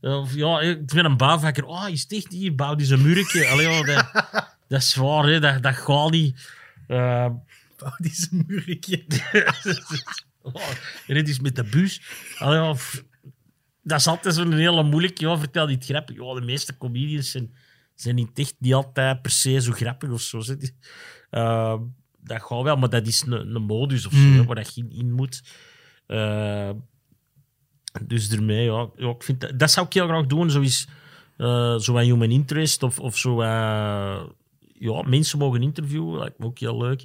Of 0.00 0.34
ja, 0.34 0.60
ik 0.60 0.86
ben 0.86 1.04
een 1.04 1.16
bouwvakker. 1.16 1.64
Oh, 1.64 1.88
is 1.88 2.06
echt 2.06 2.30
die? 2.30 2.52
Bouw 2.52 2.74
die 2.74 2.86
zijn 2.86 3.02
muurtje. 3.02 3.46
Allee, 3.46 3.84
dat, 3.84 4.10
dat 4.68 4.82
is 4.82 4.94
waar, 4.94 5.24
hè. 5.24 5.40
Dat, 5.40 5.62
dat 5.62 5.74
gaat 5.74 6.10
niet. 6.10 6.50
Eh, 6.86 7.26
Oh, 7.82 7.96
die 7.98 8.28
een 8.30 8.44
muurtje. 8.46 9.04
oh, 10.42 10.70
rit 11.06 11.28
is 11.28 11.40
met 11.40 11.56
de 11.56 11.64
bus. 11.64 12.00
Allee, 12.38 12.74
dat 13.82 13.98
is 13.98 14.06
altijd 14.06 14.34
zo'n 14.34 14.52
hele 14.52 14.82
moeilijk. 14.82 15.18
Ja, 15.18 15.38
vertel 15.38 15.66
niet 15.66 15.84
grappig. 15.84 16.16
Ja, 16.16 16.34
de 16.34 16.40
meeste 16.40 16.76
comedians 16.76 17.30
zijn, 17.30 17.54
zijn 17.94 18.14
niet 18.14 18.38
echt 18.38 18.54
niet 18.58 18.74
altijd 18.74 19.22
per 19.22 19.30
se 19.30 19.60
zo 19.60 19.72
grappig 19.72 20.10
of 20.10 20.20
zo. 20.20 20.40
zeg. 20.40 20.56
Dat 22.26 22.42
gaat 22.42 22.62
wel, 22.62 22.76
maar 22.76 22.88
dat 22.90 23.06
is 23.06 23.22
een, 23.26 23.54
een 23.54 23.62
modus 23.62 24.06
of 24.06 24.12
zo, 24.12 24.18
Mm. 24.18 24.34
hè, 24.36 24.44
waar 24.44 24.54
dat 24.56 24.74
je 24.74 24.80
in- 24.82 24.92
in 24.92 25.12
moet. 25.12 25.42
Eh, 26.06 26.70
dus 28.06 28.28
daarmee, 28.28 28.64
ja, 28.64 28.88
ja 28.96 29.08
ik 29.10 29.22
vind 29.22 29.40
dat, 29.40 29.58
dat 29.58 29.70
zou 29.70 29.86
ik 29.86 29.92
heel 29.92 30.06
graag 30.06 30.26
doen. 30.26 30.50
Zo 30.50 30.60
is 30.60 30.88
eh 31.36 31.76
zo 31.78 31.96
human 31.98 32.30
interest 32.30 32.82
of, 32.82 32.98
of 33.00 33.16
zo. 33.18 33.42
ja, 34.78 35.02
mensen 35.06 35.38
mogen 35.38 35.62
interviewen, 35.62 36.18
lijkt 36.18 36.38
me 36.38 36.44
ook 36.44 36.58
heel 36.58 36.78
leuk. 36.78 37.04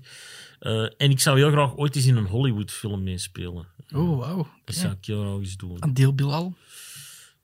Eh, 0.59 0.81
en 0.81 1.09
ik 1.09 1.19
zou 1.19 1.37
heel 1.37 1.51
graag 1.51 1.75
ooit 1.77 1.95
eens 1.95 2.05
in 2.05 2.15
een 2.15 2.25
Hollywood-film 2.25 3.03
meespelen. 3.03 3.65
Oh, 3.93 4.17
wauw. 4.19 4.47
Dat 4.65 4.75
zou 4.75 4.93
ik 4.93 5.05
heel 5.05 5.21
graag 5.21 5.37
eens 5.39 5.57
doen. 5.57 5.83
Adil 5.83 6.13
Bilal, 6.15 6.53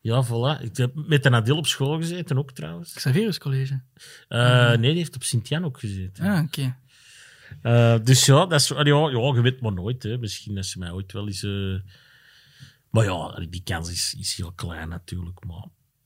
Ja, 0.01 0.25
voilà. 0.25 0.61
Ik 0.63 0.77
heb 0.77 0.91
met 0.95 1.25
een 1.25 1.33
Adil 1.35 1.57
op 1.57 1.67
school 1.67 1.97
gezeten 1.97 2.37
ook 2.37 2.51
trouwens. 2.51 2.93
Xavierus 2.93 3.37
College. 3.39 3.81
Eh, 4.27 4.67
Nee, 4.69 4.77
die 4.77 4.97
heeft 4.97 5.15
op 5.15 5.23
Sint-Jan 5.23 5.65
ook 5.65 5.79
gezeten. 5.79 6.25
Ah, 6.25 6.43
oké. 6.43 6.75
Eh, 7.61 7.95
dus 8.03 8.25
ja, 8.25 8.45
dat 8.45 8.59
is, 8.61 8.67
ja, 8.67 8.83
ja, 8.85 9.09
je 9.09 9.39
weet 9.41 9.61
maar 9.61 9.73
nooit. 9.73 10.03
Hè. 10.03 10.17
Misschien 10.17 10.55
dat 10.55 10.65
ze 10.65 10.79
mij 10.79 10.91
ooit 10.91 11.11
wel 11.11 11.27
eens... 11.27 11.43
eh, 11.43 11.91
Maar 12.89 13.03
ja, 13.03 13.45
die 13.49 13.61
kans 13.63 13.91
is, 13.91 14.15
is 14.19 14.35
heel 14.35 14.51
klein 14.51 14.89
natuurlijk. 14.89 15.45
Maar 15.45 15.65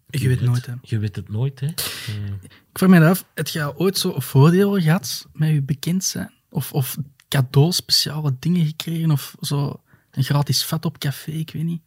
Je 0.10 0.28
weet 0.28 0.42
nooit, 0.42 0.66
hè. 0.66 0.74
Je 0.82 1.00
weet 1.00 1.16
het 1.16 1.30
nooit, 1.30 1.60
hè. 1.60 1.68
Eh, 1.68 2.34
Ik 2.44 2.78
vraag 2.78 2.90
me 2.90 3.06
af, 3.06 3.26
heb 3.34 3.48
je 3.48 3.78
ooit 3.78 3.98
zo 3.98 4.20
voordelen 4.20 4.82
gehad 4.82 5.28
met 5.34 5.50
je 5.50 5.62
bekend 5.62 6.04
zijn? 6.04 6.34
Of, 6.50 6.74
of 6.74 6.98
cadeaus, 7.28 7.76
speciale 7.76 8.36
dingen 8.40 8.66
gekregen? 8.66 9.12
Of 9.12 9.36
zo 9.42 9.82
een 10.12 10.24
gratis 10.24 10.64
vat 10.66 10.86
op 10.86 10.98
café, 10.98 11.32
ik 11.32 11.52
weet 11.52 11.64
niet. 11.64 11.82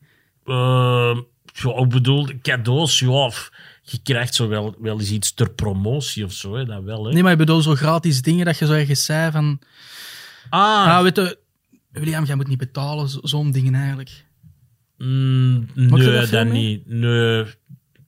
ja, 1.52 1.76
ik 1.76 1.88
bedoel, 1.88 2.28
cadeaus, 2.42 2.98
ja, 2.98 3.30
f- 3.30 3.50
je 3.86 3.98
krijgt 4.02 4.34
zo 4.34 4.48
wel, 4.48 4.74
wel 4.78 4.98
eens 5.00 5.10
iets 5.10 5.34
ter 5.34 5.50
promotie 5.50 6.24
of 6.24 6.32
zo, 6.32 6.54
hè, 6.54 6.64
dat 6.64 6.82
wel, 6.82 7.04
hè. 7.04 7.12
Nee, 7.12 7.22
maar 7.22 7.32
ik 7.32 7.38
bedoel 7.38 7.62
zo 7.62 7.74
gratis 7.74 8.22
dingen 8.22 8.44
dat 8.44 8.58
je 8.58 8.66
zo 8.66 8.72
ergens 8.72 9.04
zei 9.04 9.30
van... 9.30 9.60
Ah, 10.50 10.86
Ah, 10.96 11.02
weet 11.02 11.16
je, 11.16 11.38
William, 11.92 12.24
jij 12.24 12.34
moet 12.34 12.48
niet 12.48 12.58
betalen, 12.58 13.08
zo- 13.08 13.20
zo'n 13.22 13.50
dingen 13.50 13.74
eigenlijk. 13.74 14.24
Mm, 14.98 15.68
je 15.74 15.80
nee, 15.82 16.26
dat 16.26 16.46
niet. 16.46 16.86
Nee. 16.86 17.44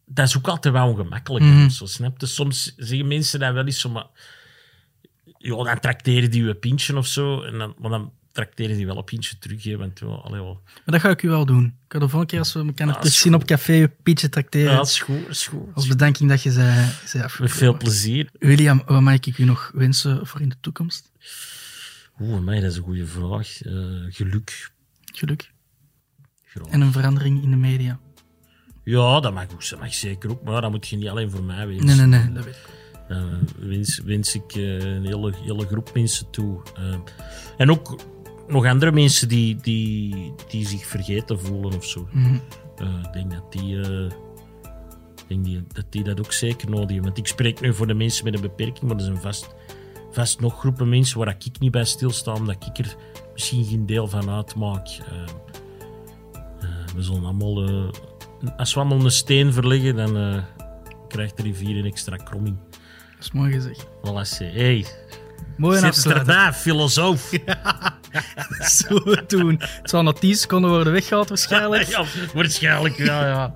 Dat 0.06 0.26
is 0.28 0.36
ook 0.36 0.48
altijd 0.48 0.74
wel 0.74 0.88
ongemakkelijk. 0.88 1.44
Mhm. 1.44 1.68
Zo, 1.68 1.86
snap 1.86 2.20
je? 2.20 2.26
Soms 2.26 2.74
zeggen 2.76 3.06
mensen 3.06 3.40
dat 3.40 3.52
wel 3.52 3.64
eens 3.64 3.80
zo, 3.80 3.88
maar... 3.90 4.06
Ja, 5.38 5.62
dan 5.64 5.80
trakteren 5.80 6.30
die 6.30 6.48
een 6.48 6.58
pintje 6.58 6.96
of 6.96 7.06
zo. 7.06 7.42
En 7.42 7.58
dan, 7.58 7.74
maar 7.78 7.90
dan 7.90 8.12
trakteren 8.36 8.76
die 8.76 8.86
wel 8.86 8.96
een 8.96 9.04
pintje 9.04 9.38
terug. 9.38 9.64
Hè, 9.64 9.76
want, 9.76 9.98
ja, 9.98 10.06
allee, 10.06 10.40
wel. 10.40 10.60
Maar 10.64 10.82
dat 10.84 11.00
ga 11.00 11.10
ik 11.10 11.22
u 11.22 11.28
wel 11.28 11.46
doen. 11.46 11.64
Ik 11.64 11.72
ga 11.92 11.98
de 11.98 12.08
volgende 12.08 12.26
keer 12.26 12.38
als 12.38 12.52
we 12.52 12.64
elkaar 12.66 12.88
Ah, 12.88 12.94
terug 12.94 13.14
zien 13.14 13.34
op 13.34 13.44
café, 13.44 13.88
pietje 14.02 14.28
tracteren. 14.28 14.70
Ja, 14.70 14.76
dat 14.76 14.86
is 14.86 15.00
goed. 15.00 15.28
Is 15.28 15.46
goed. 15.46 15.74
Als 15.74 15.86
bedanking 15.86 16.30
dat 16.30 16.42
je 16.42 16.50
zei, 16.52 16.90
zei 17.04 17.26
Met 17.38 17.50
veel 17.50 17.76
plezier. 17.76 18.30
William, 18.38 18.82
wat 18.86 19.00
mag 19.00 19.14
ik 19.14 19.38
u 19.38 19.44
nog 19.44 19.70
wensen 19.74 20.26
voor 20.26 20.40
in 20.40 20.48
de 20.48 20.56
toekomst? 20.60 21.12
Oeh, 22.20 22.40
mij, 22.40 22.60
dat 22.60 22.70
is 22.70 22.76
een 22.76 22.82
goede 22.82 23.06
vraag. 23.06 23.62
Eh, 23.62 23.72
geluk. 24.08 24.70
Geluk. 25.04 25.50
Graag. 26.44 26.66
En 26.66 26.80
een 26.80 26.92
verandering 26.92 27.42
in 27.42 27.50
de 27.50 27.56
media. 27.56 27.98
Ja, 28.84 29.20
dat 29.20 29.34
mag, 29.34 29.52
ook, 29.52 29.68
dat 29.68 29.80
mag 29.80 29.94
zeker 29.94 30.30
ook. 30.30 30.42
Maar 30.42 30.60
dat 30.60 30.70
moet 30.70 30.88
je 30.88 30.96
niet 30.96 31.08
alleen 31.08 31.30
voor 31.30 31.42
mij 31.42 31.66
wensen. 31.66 31.86
Nee, 31.86 31.96
nee, 31.96 32.20
nee, 32.20 32.32
dat 32.32 32.44
weet 32.44 32.54
ik. 32.54 32.74
Eh, 33.08 33.24
wens, 33.58 34.00
wens 34.04 34.34
ik 34.34 34.54
eh, 34.54 34.94
een 34.94 35.06
hele, 35.06 35.32
hele 35.44 35.66
groep 35.66 35.90
mensen 35.94 36.30
toe. 36.30 36.62
En 37.56 37.70
ook 37.70 37.96
nog 38.48 38.66
andere 38.66 38.92
mensen 38.92 39.28
die, 39.28 39.56
die, 39.56 40.32
die 40.48 40.66
zich 40.66 40.86
vergeten 40.86 41.40
voelen 41.40 41.76
of 41.76 41.84
zo. 41.84 42.08
Mhm. 42.12 42.34
Eh, 42.76 42.86
ik 43.02 43.12
denk 43.12 43.30
dat 43.30 43.52
die, 43.52 43.80
eh, 43.80 44.10
denk 45.26 45.44
die, 45.44 45.64
dat 45.72 45.84
die 45.90 46.04
dat 46.04 46.20
ook 46.20 46.32
zeker 46.32 46.70
nodig 46.70 46.86
hebben. 46.86 47.04
Want 47.04 47.18
ik 47.18 47.26
spreek 47.26 47.60
nu 47.60 47.74
voor 47.74 47.86
de 47.86 47.94
mensen 47.94 48.24
met 48.24 48.34
een 48.34 48.40
beperking, 48.40 48.82
maar 48.82 48.96
er 48.96 49.02
zijn 49.02 49.20
vast, 49.20 49.54
vast 50.10 50.40
nog 50.40 50.58
groepen 50.58 50.88
mensen 50.88 51.18
waar 51.18 51.36
ik 51.38 51.58
niet 51.58 51.70
bij 51.70 51.84
stilsta, 51.84 52.32
omdat 52.32 52.66
ik 52.66 52.78
er 52.86 52.96
misschien 53.32 53.64
geen 53.64 53.86
deel 53.86 54.08
van 54.08 54.30
uitmaak. 54.30 54.86
Eh, 54.88 55.24
we 56.94 57.02
zullen 57.02 57.24
allemaal, 57.24 57.90
als 58.56 58.74
we 58.74 58.80
allemaal 58.80 59.04
een 59.04 59.10
steen 59.10 59.52
verleggen, 59.52 59.96
dan 59.96 60.42
krijgt 61.08 61.36
de 61.36 61.42
rivier 61.42 61.76
een 61.78 61.84
extra 61.84 62.16
kromming. 62.16 62.56
Dat 62.70 63.24
is 63.24 63.32
mooi 63.32 63.52
gezegd. 63.52 63.86
Voilà, 63.86 64.20
ze. 64.24 64.44
Hey, 64.44 64.86
Mooi 65.56 65.82
afsluiten. 65.82 66.34
erbij, 66.34 66.52
Zo 68.78 68.98
doen. 69.26 69.56
Het 69.60 69.90
zal 69.90 70.02
na 70.02 70.12
10 70.12 70.34
seconden 70.34 70.70
worden 70.70 70.92
weggehaald 70.92 71.28
waarschijnlijk. 71.28 71.88
ja, 71.96 72.04
waarschijnlijk, 72.34 72.96
ja, 72.96 73.26
ja. 73.26 73.54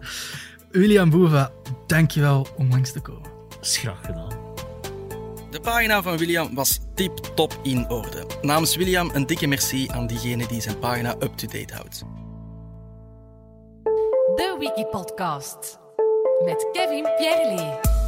William 0.70 1.10
Boeva, 1.10 1.50
dankjewel 1.86 2.46
om 2.56 2.70
langs 2.70 2.92
te 2.92 3.00
komen. 3.00 3.30
Dat 3.48 3.58
is 3.60 3.76
graag 3.76 4.00
gedaan. 4.04 4.38
De 5.50 5.60
pagina 5.60 6.02
van 6.02 6.16
William 6.16 6.54
was 6.54 6.80
tip-top 6.94 7.60
in 7.62 7.88
orde. 7.88 8.26
Namens 8.42 8.76
William 8.76 9.10
een 9.14 9.26
dikke 9.26 9.46
merci 9.46 9.88
aan 9.88 10.06
diegene 10.06 10.46
die 10.46 10.60
zijn 10.60 10.78
pagina 10.78 11.14
up-to-date 11.18 11.74
houdt. 11.74 12.04
De 14.34 14.56
Wikipodcast. 14.58 15.78
Met 16.44 16.68
Kevin 16.72 17.08
Pierre 17.16 17.98